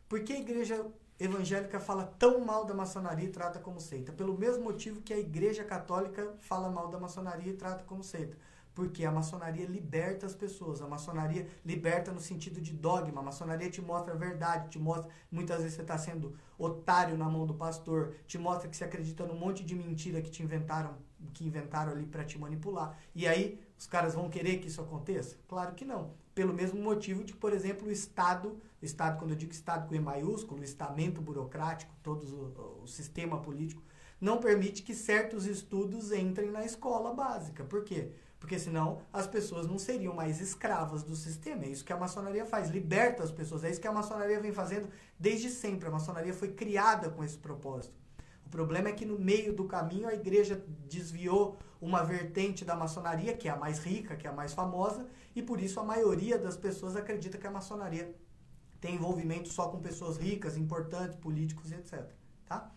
Por 0.09 0.23
que 0.25 0.33
a 0.33 0.39
igreja 0.39 0.87
evangélica 1.19 1.79
fala 1.79 2.07
tão 2.19 2.41
mal 2.45 2.65
da 2.65 2.75
maçonaria 2.75 3.27
e 3.27 3.33
trata 3.33 3.59
como 3.59 3.81
seita? 3.81 4.13
Pelo 4.13 4.37
mesmo 4.37 4.65
motivo 4.65 5.03
que 5.03 5.13
a 5.13 5.19
igreja 5.19 5.65
católica 5.65 6.35
fala 6.41 6.71
mal 6.71 6.89
da 6.89 6.99
maçonaria 6.99 7.53
e 7.53 7.57
trata 7.57 7.85
como 7.85 8.03
seita. 8.03 8.37
Porque 8.75 9.05
a 9.05 9.11
maçonaria 9.11 9.67
liberta 9.67 10.25
as 10.25 10.35
pessoas. 10.35 10.81
A 10.81 10.89
maçonaria 10.89 11.47
liberta 11.65 12.11
no 12.11 12.21
sentido 12.21 12.61
de 12.61 12.73
dogma. 12.73 13.21
A 13.21 13.25
maçonaria 13.25 13.71
te 13.71 13.83
mostra 13.83 14.15
a 14.15 14.17
verdade, 14.17 14.71
te 14.71 14.79
mostra. 14.79 15.11
Muitas 15.31 15.59
vezes 15.59 15.75
você 15.75 15.83
está 15.83 15.99
sendo 15.99 16.35
otário 16.59 17.17
na 17.17 17.29
mão 17.29 17.47
do 17.47 17.55
pastor, 17.55 18.15
te 18.27 18.39
mostra 18.39 18.69
que 18.69 18.77
você 18.77 18.85
acredita 18.85 19.27
num 19.27 19.37
monte 19.37 19.65
de 19.65 19.75
mentira 19.75 20.23
que 20.23 20.31
te 20.31 20.43
inventaram, 20.43 20.97
que 21.35 21.45
inventaram 21.47 21.93
ali 21.93 22.07
para 22.07 22.25
te 22.25 22.39
manipular. 22.39 22.99
E 23.15 23.27
aí 23.27 23.61
os 23.79 23.87
caras 23.87 24.15
vão 24.15 24.31
querer 24.31 24.59
que 24.59 24.69
isso 24.69 24.81
aconteça? 24.81 25.37
Claro 25.49 25.75
que 25.75 25.85
não. 25.85 26.15
Pelo 26.35 26.55
mesmo 26.55 26.81
motivo 26.81 27.25
de, 27.25 27.35
por 27.35 27.53
exemplo, 27.53 27.89
o 27.89 27.91
Estado, 27.91 28.59
o 28.81 28.85
Estado, 28.85 29.19
quando 29.19 29.33
eu 29.33 29.37
digo 29.37 29.53
Estado 29.53 29.87
com 29.87 29.95
E 29.95 30.01
maiúsculo, 30.01 30.61
o 30.61 30.65
estamento 30.65 31.21
burocrático, 31.21 31.93
todo 32.03 32.25
o, 32.25 32.85
o 32.85 32.87
sistema 32.87 33.43
político, 33.43 33.83
não 34.21 34.39
permite 34.39 34.83
que 34.83 34.95
certos 34.95 35.47
estudos 35.47 36.13
entrem 36.13 36.51
na 36.51 36.65
escola 36.65 37.13
básica. 37.13 37.65
Por 37.65 37.83
quê? 37.83 38.13
Porque 38.43 38.59
senão 38.59 39.03
as 39.13 39.25
pessoas 39.29 39.69
não 39.69 39.79
seriam 39.79 40.13
mais 40.13 40.41
escravas 40.41 41.05
do 41.05 41.15
sistema. 41.15 41.65
É 41.65 41.69
isso 41.69 41.85
que 41.85 41.93
a 41.93 41.97
maçonaria 41.97 42.45
faz, 42.45 42.71
liberta 42.71 43.23
as 43.23 43.31
pessoas. 43.31 43.63
É 43.63 43.71
isso 43.71 43.81
que 43.81 43.87
a 43.87 43.93
maçonaria 43.93 44.41
vem 44.41 44.51
fazendo 44.51 44.89
desde 45.17 45.49
sempre. 45.49 45.87
A 45.87 45.93
maçonaria 45.93 46.35
foi 46.35 46.49
criada 46.49 47.09
com 47.09 47.23
esse 47.23 47.39
propósito. 47.39 47.95
O 48.45 48.49
problema 48.49 48.89
é 48.89 48.93
que 48.93 49.07
no 49.07 49.17
meio 49.17 49.53
do 49.53 49.65
caminho 49.67 50.09
a 50.09 50.13
igreja 50.13 50.61
desviou 50.89 51.57
uma 51.81 52.03
vertente 52.03 52.65
da 52.65 52.75
maçonaria, 52.75 53.33
que 53.33 53.47
é 53.47 53.53
a 53.53 53.57
mais 53.57 53.79
rica, 53.79 54.17
que 54.17 54.27
é 54.27 54.31
a 54.31 54.33
mais 54.33 54.53
famosa, 54.53 55.07
e 55.37 55.41
por 55.41 55.61
isso 55.61 55.79
a 55.79 55.85
maioria 55.85 56.37
das 56.37 56.57
pessoas 56.57 56.97
acredita 56.97 57.39
que 57.39 57.47
a 57.47 57.51
maçonaria 57.51 58.13
tem 58.81 58.97
envolvimento 58.97 59.51
só 59.51 59.69
com 59.69 59.79
pessoas 59.79 60.17
ricas, 60.17 60.57
importantes, 60.57 61.15
políticos 61.15 61.71
e 61.71 61.77
etc. 61.77 62.11
Tá? 62.45 62.73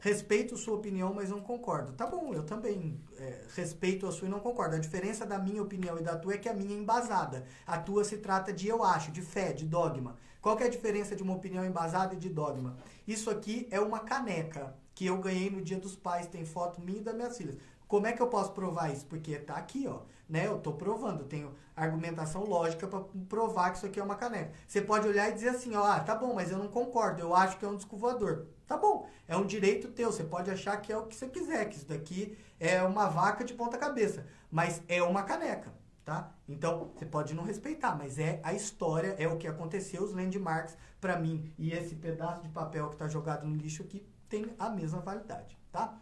Respeito 0.00 0.56
sua 0.56 0.74
opinião, 0.74 1.12
mas 1.12 1.30
não 1.30 1.40
concordo. 1.40 1.92
Tá 1.92 2.06
bom, 2.06 2.32
eu 2.32 2.44
também 2.44 3.00
é, 3.18 3.42
respeito 3.54 4.06
a 4.06 4.12
sua 4.12 4.28
e 4.28 4.30
não 4.30 4.40
concordo. 4.40 4.76
A 4.76 4.78
diferença 4.78 5.26
da 5.26 5.38
minha 5.38 5.62
opinião 5.62 5.98
e 5.98 6.02
da 6.02 6.16
tua 6.16 6.34
é 6.34 6.38
que 6.38 6.48
a 6.48 6.54
minha 6.54 6.74
é 6.74 6.78
embasada. 6.78 7.44
A 7.66 7.78
tua 7.78 8.04
se 8.04 8.18
trata 8.18 8.52
de 8.52 8.68
eu 8.68 8.84
acho, 8.84 9.10
de 9.10 9.22
fé, 9.22 9.52
de 9.52 9.64
dogma. 9.64 10.16
Qual 10.40 10.56
que 10.56 10.62
é 10.62 10.66
a 10.66 10.70
diferença 10.70 11.16
de 11.16 11.22
uma 11.22 11.34
opinião 11.34 11.64
embasada 11.64 12.14
e 12.14 12.18
de 12.18 12.28
dogma? 12.28 12.76
Isso 13.06 13.28
aqui 13.28 13.66
é 13.70 13.80
uma 13.80 14.00
caneca 14.00 14.74
que 14.94 15.06
eu 15.06 15.18
ganhei 15.18 15.50
no 15.50 15.62
Dia 15.62 15.78
dos 15.78 15.96
Pais, 15.96 16.26
tem 16.26 16.44
foto 16.44 16.80
minha 16.80 16.98
e 16.98 17.02
das 17.02 17.14
minhas 17.14 17.36
filhas. 17.36 17.56
Como 17.88 18.06
é 18.06 18.12
que 18.12 18.20
eu 18.20 18.28
posso 18.28 18.52
provar 18.52 18.92
isso? 18.92 19.06
Porque 19.06 19.36
tá 19.38 19.54
aqui, 19.54 19.88
ó, 19.88 20.00
né? 20.28 20.46
Eu 20.46 20.58
tô 20.58 20.74
provando, 20.74 21.24
tenho 21.24 21.54
argumentação 21.74 22.44
lógica 22.44 22.86
para 22.86 23.00
provar 23.28 23.70
que 23.70 23.78
isso 23.78 23.86
aqui 23.86 23.98
é 23.98 24.04
uma 24.04 24.14
caneca. 24.14 24.52
Você 24.66 24.82
pode 24.82 25.08
olhar 25.08 25.30
e 25.30 25.32
dizer 25.32 25.48
assim, 25.48 25.74
ó, 25.74 25.84
ah, 25.84 25.98
tá 25.98 26.14
bom, 26.14 26.34
mas 26.34 26.50
eu 26.50 26.58
não 26.58 26.68
concordo, 26.68 27.22
eu 27.22 27.34
acho 27.34 27.56
que 27.56 27.64
é 27.64 27.68
um 27.68 27.76
disco 27.76 27.96
voador. 27.96 28.46
Tá 28.66 28.76
bom, 28.76 29.08
é 29.26 29.34
um 29.34 29.46
direito 29.46 29.88
teu, 29.88 30.12
você 30.12 30.22
pode 30.22 30.50
achar 30.50 30.76
que 30.76 30.92
é 30.92 30.98
o 30.98 31.06
que 31.06 31.14
você 31.14 31.26
quiser, 31.28 31.66
que 31.70 31.76
isso 31.76 31.88
daqui 31.88 32.36
é 32.60 32.82
uma 32.82 33.08
vaca 33.08 33.42
de 33.42 33.54
ponta 33.54 33.78
cabeça, 33.78 34.26
mas 34.50 34.82
é 34.86 35.02
uma 35.02 35.22
caneca, 35.22 35.72
tá? 36.04 36.30
Então, 36.46 36.90
você 36.94 37.06
pode 37.06 37.32
não 37.32 37.44
respeitar, 37.44 37.96
mas 37.96 38.18
é 38.18 38.38
a 38.42 38.52
história, 38.52 39.16
é 39.18 39.26
o 39.26 39.38
que 39.38 39.46
aconteceu, 39.46 40.02
os 40.02 40.12
landmarks, 40.12 40.76
para 41.00 41.18
mim, 41.18 41.50
e 41.56 41.72
esse 41.72 41.94
pedaço 41.94 42.42
de 42.42 42.50
papel 42.50 42.90
que 42.90 42.96
tá 42.96 43.08
jogado 43.08 43.46
no 43.46 43.56
lixo 43.56 43.82
aqui 43.82 44.06
tem 44.28 44.54
a 44.58 44.68
mesma 44.68 45.00
validade, 45.00 45.56
tá? 45.72 45.98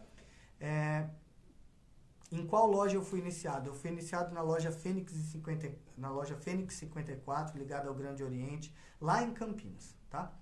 É, 0.59 1.07
em 2.31 2.45
qual 2.45 2.67
loja 2.67 2.95
eu 2.95 3.03
fui 3.03 3.19
iniciado? 3.19 3.69
Eu 3.69 3.73
fui 3.73 3.89
iniciado 3.89 4.33
na 4.33 4.41
loja 4.41 4.71
Fênix 4.71 5.13
50, 5.13 5.71
na 5.97 6.09
loja 6.09 6.35
Fênix 6.35 6.75
54, 6.75 7.57
ligada 7.57 7.87
ao 7.87 7.95
Grande 7.95 8.23
Oriente, 8.23 8.73
lá 8.99 9.23
em 9.23 9.33
Campinas, 9.33 9.95
tá? 10.09 10.33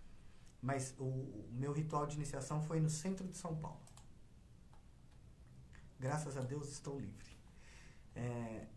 Mas 0.62 0.96
o, 0.98 1.04
o 1.04 1.50
meu 1.52 1.72
ritual 1.72 2.08
de 2.08 2.16
iniciação 2.16 2.62
foi 2.62 2.80
no 2.80 2.90
centro 2.90 3.28
de 3.28 3.38
São 3.38 3.56
Paulo. 3.56 3.82
Graças 6.00 6.36
a 6.38 6.42
Deus 6.42 6.70
estou 6.70 7.00
livre. 7.00 7.38
É, 8.16 8.68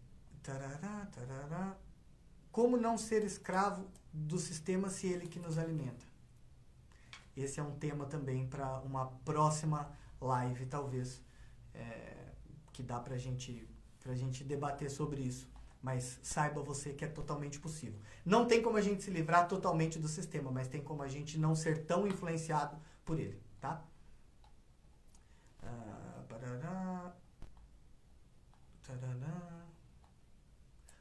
tarará, 0.42 1.06
tarará. 1.06 1.76
Como 2.52 2.76
não 2.76 2.98
ser 2.98 3.24
escravo 3.24 3.86
do 4.12 4.38
sistema 4.38 4.90
se 4.90 5.06
ele 5.06 5.26
que 5.28 5.38
nos 5.38 5.58
alimenta? 5.58 6.04
Esse 7.36 7.60
é 7.60 7.62
um 7.62 7.78
tema 7.78 8.04
também 8.04 8.46
para 8.46 8.80
uma 8.80 9.06
próxima 9.24 9.90
live, 10.20 10.66
talvez. 10.66 11.22
É, 11.72 12.17
que 12.78 12.82
dá 12.84 13.00
pra 13.00 13.18
gente, 13.18 13.68
pra 13.98 14.14
gente 14.14 14.44
debater 14.44 14.88
sobre 14.88 15.20
isso. 15.20 15.50
Mas 15.82 16.20
saiba 16.22 16.62
você 16.62 16.92
que 16.92 17.04
é 17.04 17.08
totalmente 17.08 17.58
possível. 17.58 18.00
Não 18.24 18.46
tem 18.46 18.62
como 18.62 18.76
a 18.76 18.80
gente 18.80 19.02
se 19.02 19.10
livrar 19.10 19.48
totalmente 19.48 19.98
do 19.98 20.06
sistema, 20.06 20.52
mas 20.52 20.68
tem 20.68 20.80
como 20.80 21.02
a 21.02 21.08
gente 21.08 21.40
não 21.40 21.56
ser 21.56 21.84
tão 21.86 22.06
influenciado 22.06 22.78
por 23.04 23.18
ele, 23.18 23.42
tá? 23.60 23.84
Ah. 25.60 27.12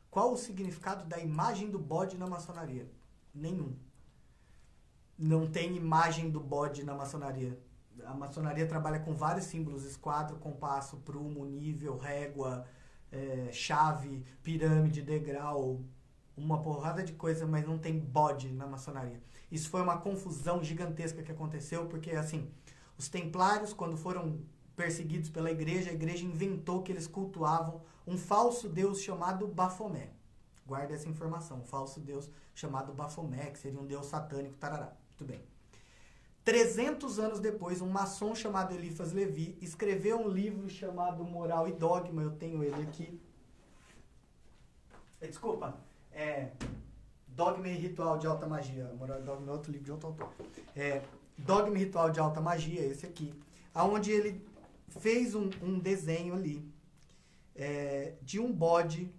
Qual 0.09 0.33
o 0.33 0.37
significado 0.37 1.05
da 1.05 1.19
imagem 1.19 1.69
do 1.69 1.77
bode 1.77 2.17
na 2.17 2.25
maçonaria? 2.25 2.91
Nenhum. 3.35 3.77
Não 5.15 5.45
tem 5.45 5.75
imagem 5.75 6.31
do 6.31 6.39
bode 6.39 6.83
na 6.83 6.95
maçonaria 6.95 7.55
a 8.07 8.13
maçonaria 8.13 8.65
trabalha 8.65 8.99
com 8.99 9.13
vários 9.13 9.45
símbolos: 9.45 9.83
esquadro, 9.83 10.37
compasso, 10.37 10.97
prumo, 10.97 11.45
nível, 11.45 11.97
régua, 11.97 12.65
é, 13.11 13.49
chave, 13.51 14.23
pirâmide, 14.41 15.01
degrau, 15.01 15.81
uma 16.35 16.61
porrada 16.61 17.03
de 17.03 17.13
coisa, 17.13 17.45
mas 17.45 17.65
não 17.65 17.77
tem 17.77 17.99
bode 17.99 18.49
na 18.49 18.65
maçonaria. 18.65 19.21
Isso 19.51 19.69
foi 19.69 19.81
uma 19.81 19.97
confusão 19.97 20.63
gigantesca 20.63 21.21
que 21.21 21.31
aconteceu, 21.31 21.87
porque 21.87 22.11
assim, 22.11 22.49
os 22.97 23.09
templários, 23.09 23.73
quando 23.73 23.97
foram 23.97 24.39
perseguidos 24.75 25.29
pela 25.29 25.51
igreja, 25.51 25.89
a 25.89 25.93
igreja 25.93 26.23
inventou 26.23 26.83
que 26.83 26.91
eles 26.91 27.07
cultuavam 27.07 27.81
um 28.05 28.17
falso 28.17 28.69
deus 28.69 29.01
chamado 29.01 29.47
Bafomé. 29.47 30.11
Guarda 30.65 30.93
essa 30.93 31.09
informação, 31.09 31.59
um 31.59 31.65
falso 31.65 31.99
deus 31.99 32.29
chamado 32.53 32.93
Bafomé, 32.93 33.51
que 33.51 33.59
seria 33.59 33.79
um 33.79 33.85
deus 33.85 34.05
satânico, 34.05 34.57
tarará. 34.57 34.93
Muito 35.09 35.25
bem. 35.25 35.56
300 36.47 37.19
anos 37.19 37.39
depois, 37.41 37.81
um 37.81 37.89
maçom 37.89 38.33
chamado 38.33 38.73
Eliphas 38.73 39.11
Levi 39.11 39.57
escreveu 39.61 40.17
um 40.17 40.29
livro 40.29 40.69
chamado 40.69 41.21
Moral 41.25 41.67
e 41.67 41.73
Dogma. 41.73 42.21
Eu 42.21 42.31
tenho 42.37 42.63
ele 42.63 42.83
aqui. 42.83 43.21
É, 45.19 45.27
desculpa, 45.27 45.77
é 46.09 46.51
Dogma 47.27 47.67
e 47.67 47.73
Ritual 47.73 48.17
de 48.17 48.27
Alta 48.27 48.47
Magia. 48.47 48.89
Moral 48.97 49.19
e 49.19 49.23
Dogma 49.23 49.49
é 49.49 49.51
outro 49.51 49.73
livro 49.73 49.83
de 49.83 49.91
outro 49.91 50.07
autor. 50.07 50.29
É, 50.73 51.01
Dogma 51.37 51.75
e 51.75 51.79
Ritual 51.79 52.09
de 52.11 52.21
Alta 52.21 52.39
Magia, 52.39 52.79
esse 52.79 53.05
aqui. 53.05 53.33
Onde 53.75 54.11
ele 54.11 54.41
fez 54.87 55.35
um, 55.35 55.49
um 55.61 55.77
desenho 55.77 56.33
ali 56.33 56.65
é, 57.57 58.13
de 58.21 58.39
um 58.39 58.53
bode 58.53 59.13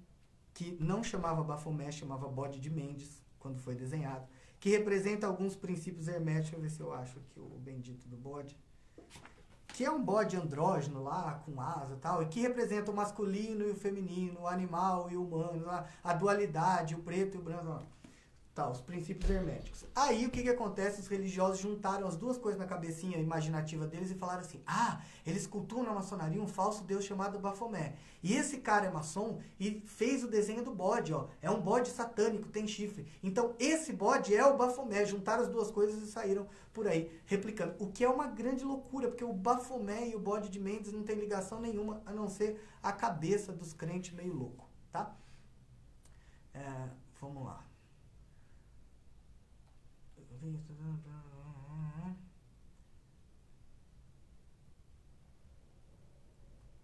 que 0.54 0.78
não 0.80 1.04
chamava 1.04 1.44
Bafomé, 1.44 1.92
chamava 1.92 2.26
bode 2.26 2.58
de 2.58 2.70
Mendes, 2.70 3.22
quando 3.38 3.58
foi 3.58 3.74
desenhado 3.74 4.26
que 4.60 4.70
representa 4.70 5.26
alguns 5.26 5.54
princípios 5.54 6.08
herméticos. 6.08 6.50
Deixa 6.50 6.56
eu 6.56 6.60
ver 6.60 6.70
se 6.70 6.80
eu 6.80 6.92
acho 6.92 7.18
aqui 7.18 7.38
o 7.38 7.58
bendito 7.58 8.08
do 8.08 8.16
bode. 8.16 8.56
Que 9.68 9.84
é 9.84 9.90
um 9.90 10.02
bode 10.02 10.36
andrógeno 10.36 11.02
lá, 11.02 11.42
com 11.44 11.60
asa 11.60 11.94
e 11.94 11.98
tal, 11.98 12.22
e 12.22 12.26
que 12.26 12.40
representa 12.40 12.90
o 12.90 12.94
masculino 12.94 13.64
e 13.64 13.70
o 13.70 13.76
feminino, 13.76 14.40
o 14.40 14.48
animal 14.48 15.08
e 15.10 15.16
o 15.16 15.22
humano, 15.22 15.70
a, 15.70 15.86
a 16.02 16.12
dualidade, 16.12 16.96
o 16.96 16.98
preto 16.98 17.36
e 17.36 17.38
o 17.38 17.42
branco. 17.42 17.86
Tá, 18.58 18.68
os 18.68 18.80
princípios 18.80 19.30
herméticos. 19.30 19.84
Aí 19.94 20.26
o 20.26 20.30
que, 20.30 20.42
que 20.42 20.48
acontece? 20.48 21.00
Os 21.00 21.06
religiosos 21.06 21.60
juntaram 21.60 22.08
as 22.08 22.16
duas 22.16 22.36
coisas 22.36 22.58
na 22.58 22.66
cabecinha 22.66 23.16
imaginativa 23.16 23.86
deles 23.86 24.10
e 24.10 24.16
falaram 24.16 24.40
assim: 24.40 24.60
ah, 24.66 25.00
eles 25.24 25.46
cultuam 25.46 25.84
na 25.84 25.92
maçonaria 25.92 26.42
um 26.42 26.48
falso 26.48 26.82
deus 26.82 27.04
chamado 27.04 27.38
Bafomé. 27.38 27.94
E 28.20 28.34
esse 28.34 28.56
cara 28.56 28.86
é 28.86 28.90
maçom 28.90 29.38
e 29.60 29.80
fez 29.86 30.24
o 30.24 30.26
desenho 30.26 30.64
do 30.64 30.74
bode, 30.74 31.14
ó. 31.14 31.28
É 31.40 31.48
um 31.48 31.60
bode 31.60 31.88
satânico, 31.90 32.48
tem 32.48 32.66
chifre. 32.66 33.06
Então 33.22 33.54
esse 33.60 33.92
bode 33.92 34.34
é 34.34 34.44
o 34.44 34.56
Bafomé. 34.56 35.04
Juntaram 35.04 35.44
as 35.44 35.48
duas 35.48 35.70
coisas 35.70 36.02
e 36.02 36.10
saíram 36.10 36.48
por 36.72 36.88
aí 36.88 37.16
replicando. 37.26 37.76
O 37.78 37.92
que 37.92 38.02
é 38.02 38.08
uma 38.08 38.26
grande 38.26 38.64
loucura, 38.64 39.06
porque 39.06 39.22
o 39.22 39.32
Bafomé 39.32 40.08
e 40.08 40.16
o 40.16 40.18
bode 40.18 40.48
de 40.48 40.58
Mendes 40.58 40.92
não 40.92 41.04
tem 41.04 41.14
ligação 41.14 41.60
nenhuma 41.60 42.02
a 42.04 42.12
não 42.12 42.28
ser 42.28 42.60
a 42.82 42.90
cabeça 42.90 43.52
dos 43.52 43.72
crentes 43.72 44.12
meio 44.12 44.34
louco, 44.34 44.68
tá? 44.90 45.14
É, 46.52 46.88
vamos 47.20 47.44
lá. 47.44 47.67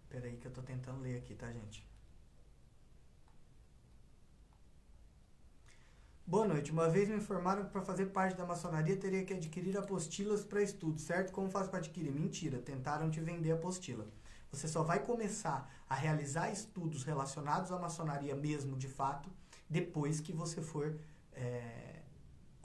Espera 0.03 0.27
aí 0.27 0.37
que 0.37 0.47
eu 0.47 0.51
tô 0.51 0.61
tentando 0.61 1.01
ler 1.01 1.17
aqui, 1.17 1.33
tá, 1.35 1.51
gente? 1.51 1.85
Boa 6.27 6.47
noite. 6.47 6.71
Uma 6.71 6.89
vez 6.89 7.07
me 7.07 7.15
informaram 7.15 7.65
que 7.65 7.71
para 7.71 7.81
fazer 7.81 8.07
parte 8.07 8.35
da 8.35 8.45
maçonaria 8.45 8.97
teria 8.97 9.23
que 9.23 9.33
adquirir 9.33 9.77
apostilas 9.77 10.43
para 10.43 10.61
estudo, 10.61 10.99
certo? 10.99 11.31
Como 11.31 11.49
faz 11.49 11.67
para 11.67 11.79
adquirir? 11.79 12.11
Mentira, 12.11 12.59
tentaram 12.59 13.09
te 13.09 13.21
vender 13.21 13.51
a 13.51 13.55
apostila. 13.55 14.05
Você 14.51 14.67
só 14.67 14.83
vai 14.83 14.99
começar 14.99 15.69
a 15.89 15.95
realizar 15.95 16.51
estudos 16.51 17.03
relacionados 17.03 17.71
à 17.71 17.79
maçonaria 17.79 18.35
mesmo, 18.35 18.75
de 18.77 18.87
fato, 18.87 19.29
depois 19.69 20.19
que 20.19 20.33
você 20.33 20.61
for 20.61 20.97
é, 21.33 21.94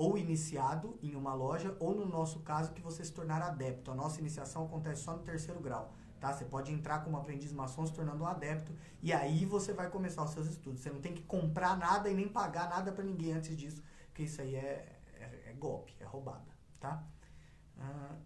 ou 0.01 0.17
iniciado 0.17 0.99
em 1.03 1.15
uma 1.15 1.35
loja, 1.35 1.77
ou 1.79 1.95
no 1.95 2.07
nosso 2.07 2.41
caso, 2.41 2.73
que 2.73 2.81
você 2.81 3.05
se 3.05 3.13
tornar 3.13 3.43
adepto. 3.43 3.91
A 3.91 3.95
nossa 3.95 4.19
iniciação 4.19 4.65
acontece 4.65 5.03
só 5.03 5.15
no 5.15 5.23
terceiro 5.23 5.61
grau. 5.61 5.93
Tá? 6.19 6.33
Você 6.33 6.47
pode 6.47 6.73
entrar 6.73 7.05
como 7.05 7.19
aprendiz 7.19 7.53
maçom 7.53 7.85
se 7.85 7.93
tornando 7.93 8.25
um 8.25 8.27
adepto 8.27 8.73
e 9.03 9.13
aí 9.13 9.45
você 9.45 9.75
vai 9.75 9.91
começar 9.91 10.25
os 10.25 10.31
seus 10.31 10.47
estudos. 10.47 10.81
Você 10.81 10.89
não 10.89 11.03
tem 11.03 11.13
que 11.13 11.23
comprar 11.25 11.77
nada 11.77 12.09
e 12.09 12.15
nem 12.15 12.27
pagar 12.27 12.71
nada 12.71 12.91
para 12.93 13.05
ninguém 13.05 13.35
antes 13.35 13.55
disso, 13.55 13.83
porque 14.07 14.23
isso 14.23 14.41
aí 14.41 14.55
é, 14.55 14.99
é, 15.19 15.51
é 15.51 15.53
golpe, 15.53 15.95
é 16.01 16.05
roubada. 16.07 16.49
Tá? 16.81 17.05
Ah, 17.79 18.17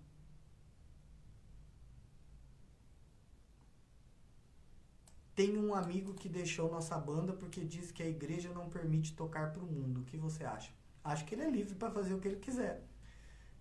Tem 5.35 5.59
um 5.59 5.75
amigo 5.75 6.15
que 6.15 6.29
deixou 6.29 6.71
nossa 6.71 6.97
banda 6.97 7.33
porque 7.33 7.65
diz 7.65 7.91
que 7.91 8.01
a 8.05 8.09
igreja 8.09 8.53
não 8.53 8.71
permite 8.71 9.17
tocar 9.17 9.53
para 9.53 9.65
o 9.65 9.67
mundo. 9.67 10.03
O 10.03 10.05
que 10.05 10.17
você 10.17 10.45
acha? 10.45 10.73
Acho 11.05 11.25
que 11.25 11.35
ele 11.35 11.43
é 11.43 11.51
livre 11.51 11.75
para 11.75 11.91
fazer 11.91 12.15
o 12.15 12.19
que 12.19 12.29
ele 12.29 12.41
quiser. 12.41 12.83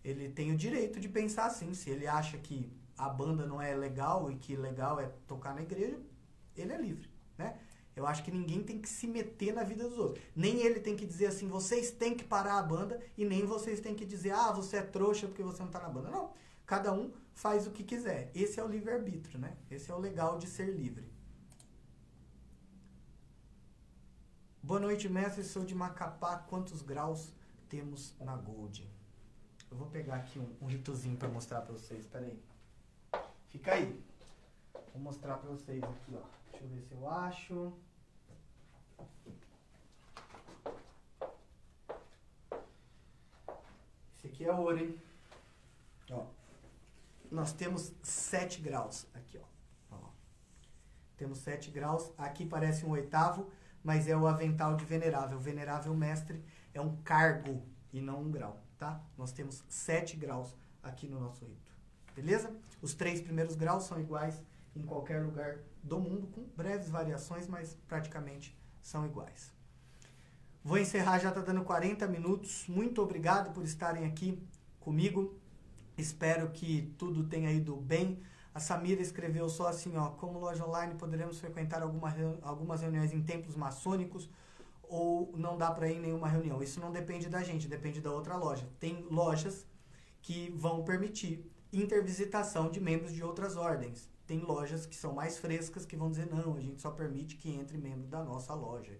Ele 0.03 0.29
tem 0.29 0.51
o 0.51 0.57
direito 0.57 0.99
de 0.99 1.07
pensar 1.07 1.45
assim. 1.45 1.73
Se 1.73 1.89
ele 1.89 2.07
acha 2.07 2.37
que 2.37 2.71
a 2.97 3.09
banda 3.09 3.45
não 3.45 3.61
é 3.61 3.75
legal 3.75 4.31
e 4.31 4.35
que 4.35 4.55
legal 4.55 4.99
é 4.99 5.11
tocar 5.27 5.53
na 5.53 5.61
igreja, 5.61 5.99
ele 6.55 6.73
é 6.73 6.77
livre, 6.77 7.09
né? 7.37 7.59
Eu 7.95 8.07
acho 8.07 8.23
que 8.23 8.31
ninguém 8.31 8.63
tem 8.63 8.81
que 8.81 8.89
se 8.89 9.05
meter 9.05 9.53
na 9.53 9.63
vida 9.63 9.87
dos 9.87 9.99
outros. 9.99 10.23
Nem 10.35 10.61
ele 10.61 10.79
tem 10.79 10.95
que 10.95 11.05
dizer 11.05 11.27
assim, 11.27 11.47
vocês 11.47 11.91
têm 11.91 12.15
que 12.15 12.23
parar 12.23 12.57
a 12.57 12.63
banda, 12.63 12.99
e 13.15 13.23
nem 13.23 13.45
vocês 13.45 13.79
têm 13.79 13.93
que 13.93 14.05
dizer, 14.05 14.31
ah, 14.31 14.51
você 14.51 14.77
é 14.77 14.81
trouxa 14.81 15.27
porque 15.27 15.43
você 15.43 15.61
não 15.61 15.69
tá 15.69 15.79
na 15.79 15.89
banda. 15.89 16.09
Não. 16.09 16.33
Cada 16.65 16.91
um 16.91 17.11
faz 17.33 17.67
o 17.67 17.71
que 17.71 17.83
quiser. 17.83 18.31
Esse 18.33 18.59
é 18.59 18.63
o 18.63 18.67
livre-arbítrio, 18.67 19.37
né? 19.37 19.55
Esse 19.69 19.91
é 19.91 19.93
o 19.93 19.99
legal 19.99 20.39
de 20.39 20.47
ser 20.47 20.65
livre. 20.65 21.12
Boa 24.65 24.79
noite, 24.79 25.09
mestre. 25.09 25.43
Sou 25.43 25.65
de 25.65 25.75
Macapá. 25.75 26.37
Quantos 26.37 26.81
graus 26.81 27.33
temos 27.67 28.15
na 28.17 28.33
Gold? 28.37 28.89
Eu 29.69 29.75
vou 29.75 29.87
pegar 29.87 30.15
aqui 30.15 30.39
um, 30.39 30.55
um 30.61 30.67
ritozinho 30.67 31.17
para 31.17 31.27
mostrar 31.27 31.59
para 31.63 31.73
vocês. 31.73 31.99
Espera 31.99 32.25
aí. 32.25 32.41
Fica 33.49 33.73
aí. 33.73 34.01
Vou 34.93 35.01
mostrar 35.01 35.35
para 35.35 35.49
vocês 35.49 35.83
aqui, 35.83 36.15
ó. 36.15 36.21
Deixa 36.49 36.63
eu 36.63 36.69
ver 36.69 36.81
se 36.81 36.93
eu 36.93 37.09
acho. 37.09 37.73
Esse 44.15 44.27
aqui 44.27 44.45
é 44.45 44.53
ouro, 44.53 44.79
hein? 44.79 44.97
Ó. 46.09 46.25
Nós 47.29 47.51
temos 47.51 47.91
7 48.01 48.61
graus 48.61 49.07
aqui, 49.13 49.37
ó. 49.37 49.95
ó. 49.97 50.09
Temos 51.17 51.39
sete 51.39 51.69
graus. 51.69 52.11
Aqui 52.17 52.45
parece 52.45 52.85
um 52.85 52.91
oitavo, 52.91 53.51
mas 53.83 54.07
é 54.07 54.15
o 54.15 54.27
avental 54.27 54.75
de 54.75 54.85
venerável. 54.85 55.39
Venerável 55.39 55.93
mestre 55.95 56.43
é 56.73 56.79
um 56.79 56.95
cargo 56.97 57.61
e 57.91 58.01
não 58.01 58.21
um 58.21 58.31
grau, 58.31 58.63
tá? 58.77 59.01
Nós 59.17 59.31
temos 59.31 59.63
sete 59.67 60.15
graus 60.15 60.55
aqui 60.81 61.07
no 61.07 61.19
nosso 61.19 61.45
rito. 61.45 61.71
Beleza? 62.15 62.55
Os 62.81 62.93
três 62.93 63.21
primeiros 63.21 63.55
graus 63.55 63.83
são 63.83 63.99
iguais 63.99 64.41
em 64.75 64.83
qualquer 64.83 65.23
lugar 65.23 65.59
do 65.83 65.99
mundo, 65.99 66.27
com 66.27 66.43
breves 66.55 66.89
variações, 66.89 67.47
mas 67.47 67.77
praticamente 67.87 68.57
são 68.81 69.05
iguais. 69.05 69.51
Vou 70.63 70.77
encerrar, 70.77 71.19
já 71.19 71.29
está 71.29 71.41
dando 71.41 71.63
40 71.63 72.07
minutos. 72.07 72.65
Muito 72.67 73.01
obrigado 73.01 73.53
por 73.53 73.63
estarem 73.63 74.05
aqui 74.05 74.41
comigo. 74.79 75.37
Espero 75.97 76.49
que 76.51 76.93
tudo 76.97 77.25
tenha 77.25 77.51
ido 77.51 77.75
bem. 77.75 78.21
A 78.53 78.59
Samira 78.59 79.01
escreveu 79.01 79.49
só 79.49 79.67
assim, 79.67 79.97
ó, 79.97 80.09
como 80.11 80.37
loja 80.39 80.63
online 80.65 80.93
poderemos 80.93 81.39
frequentar 81.39 81.81
alguma, 81.81 82.13
algumas 82.43 82.81
reuniões 82.81 83.11
em 83.11 83.23
templos 83.23 83.55
maçônicos 83.55 84.29
ou 84.83 85.33
não 85.35 85.57
dá 85.57 85.71
para 85.71 85.89
ir 85.89 85.97
em 85.97 86.01
nenhuma 86.01 86.27
reunião. 86.27 86.61
Isso 86.61 86.79
não 86.79 86.91
depende 86.91 87.27
da 87.27 87.41
gente, 87.41 87.67
depende 87.67 87.99
da 87.99 88.11
outra 88.11 88.35
loja. 88.35 88.69
Tem 88.79 89.07
lojas 89.09 89.65
que 90.21 90.53
vão 90.55 90.83
permitir 90.83 91.51
intervisitação 91.71 92.69
de 92.69 92.79
membros 92.79 93.11
de 93.11 93.23
outras 93.23 93.57
ordens. 93.57 94.07
Tem 94.27 94.39
lojas 94.39 94.85
que 94.85 94.95
são 94.95 95.13
mais 95.13 95.39
frescas 95.39 95.83
que 95.83 95.95
vão 95.95 96.11
dizer 96.11 96.27
não, 96.27 96.55
a 96.55 96.59
gente 96.59 96.79
só 96.79 96.91
permite 96.91 97.35
que 97.37 97.49
entre 97.49 97.77
membro 97.77 98.07
da 98.07 98.23
nossa 98.23 98.53
loja. 98.53 98.95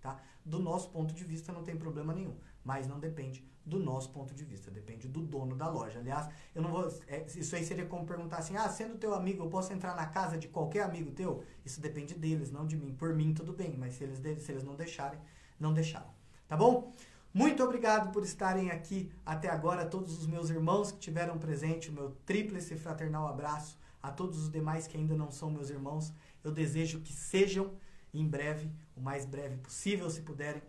Tá? 0.00 0.20
Do 0.44 0.58
nosso 0.58 0.90
ponto 0.90 1.14
de 1.14 1.24
vista 1.24 1.50
não 1.50 1.64
tem 1.64 1.74
problema 1.74 2.12
nenhum, 2.12 2.36
mas 2.62 2.86
não 2.86 3.00
depende 3.00 3.42
do 3.64 3.78
nosso 3.78 4.10
ponto 4.10 4.34
de 4.34 4.44
vista, 4.44 4.70
depende 4.70 5.08
do 5.08 5.20
dono 5.20 5.56
da 5.56 5.68
loja. 5.68 5.98
Aliás, 5.98 6.28
eu 6.54 6.62
não 6.62 6.70
vou. 6.70 6.86
É, 7.06 7.24
isso 7.34 7.56
aí 7.56 7.64
seria 7.64 7.86
como 7.86 8.04
perguntar 8.04 8.38
assim: 8.38 8.56
ah, 8.56 8.68
sendo 8.68 8.98
teu 8.98 9.14
amigo, 9.14 9.42
eu 9.42 9.48
posso 9.48 9.72
entrar 9.72 9.96
na 9.96 10.06
casa 10.06 10.36
de 10.36 10.48
qualquer 10.48 10.82
amigo 10.82 11.10
teu? 11.12 11.42
Isso 11.64 11.80
depende 11.80 12.14
deles, 12.14 12.50
não 12.50 12.66
de 12.66 12.76
mim. 12.76 12.94
Por 12.94 13.14
mim, 13.14 13.32
tudo 13.32 13.52
bem, 13.52 13.76
mas 13.76 13.94
se 13.94 14.04
eles, 14.04 14.18
se 14.42 14.52
eles 14.52 14.64
não 14.64 14.76
deixarem, 14.76 15.18
não 15.58 15.72
deixaram. 15.72 16.12
Tá 16.46 16.56
bom? 16.56 16.94
Muito 17.32 17.64
obrigado 17.64 18.12
por 18.12 18.22
estarem 18.22 18.70
aqui 18.70 19.10
até 19.26 19.48
agora, 19.48 19.84
todos 19.84 20.16
os 20.16 20.26
meus 20.26 20.50
irmãos 20.50 20.92
que 20.92 20.98
tiveram 20.98 21.36
presente, 21.36 21.90
o 21.90 21.92
meu 21.92 22.16
tríplice 22.24 22.76
fraternal 22.76 23.26
abraço 23.26 23.76
a 24.00 24.12
todos 24.12 24.38
os 24.38 24.50
demais 24.50 24.86
que 24.86 24.96
ainda 24.96 25.16
não 25.16 25.32
são 25.32 25.50
meus 25.50 25.68
irmãos. 25.68 26.12
Eu 26.44 26.52
desejo 26.52 27.00
que 27.00 27.12
sejam 27.12 27.72
em 28.12 28.24
breve, 28.24 28.70
o 28.94 29.00
mais 29.00 29.26
breve 29.26 29.56
possível, 29.56 30.08
se 30.08 30.22
puderem, 30.22 30.62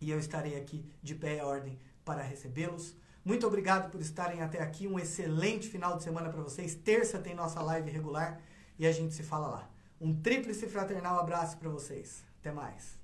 e 0.00 0.10
eu 0.10 0.18
estarei 0.18 0.56
aqui 0.56 0.84
de 1.00 1.14
pé 1.14 1.38
e 1.38 1.40
ordem 1.40 1.78
para 2.04 2.22
recebê-los. 2.22 2.96
Muito 3.24 3.46
obrigado 3.46 3.90
por 3.90 4.00
estarem 4.00 4.42
até 4.42 4.62
aqui. 4.62 4.86
Um 4.86 4.98
excelente 4.98 5.68
final 5.68 5.96
de 5.96 6.02
semana 6.02 6.28
para 6.28 6.42
vocês. 6.42 6.74
Terça 6.74 7.18
tem 7.18 7.34
nossa 7.34 7.62
live 7.62 7.90
regular 7.90 8.40
e 8.78 8.86
a 8.86 8.92
gente 8.92 9.14
se 9.14 9.22
fala 9.22 9.48
lá. 9.48 9.70
Um 10.00 10.14
tríplice 10.20 10.66
fraternal 10.66 11.18
abraço 11.18 11.56
para 11.56 11.70
vocês. 11.70 12.22
Até 12.40 12.52
mais. 12.52 13.03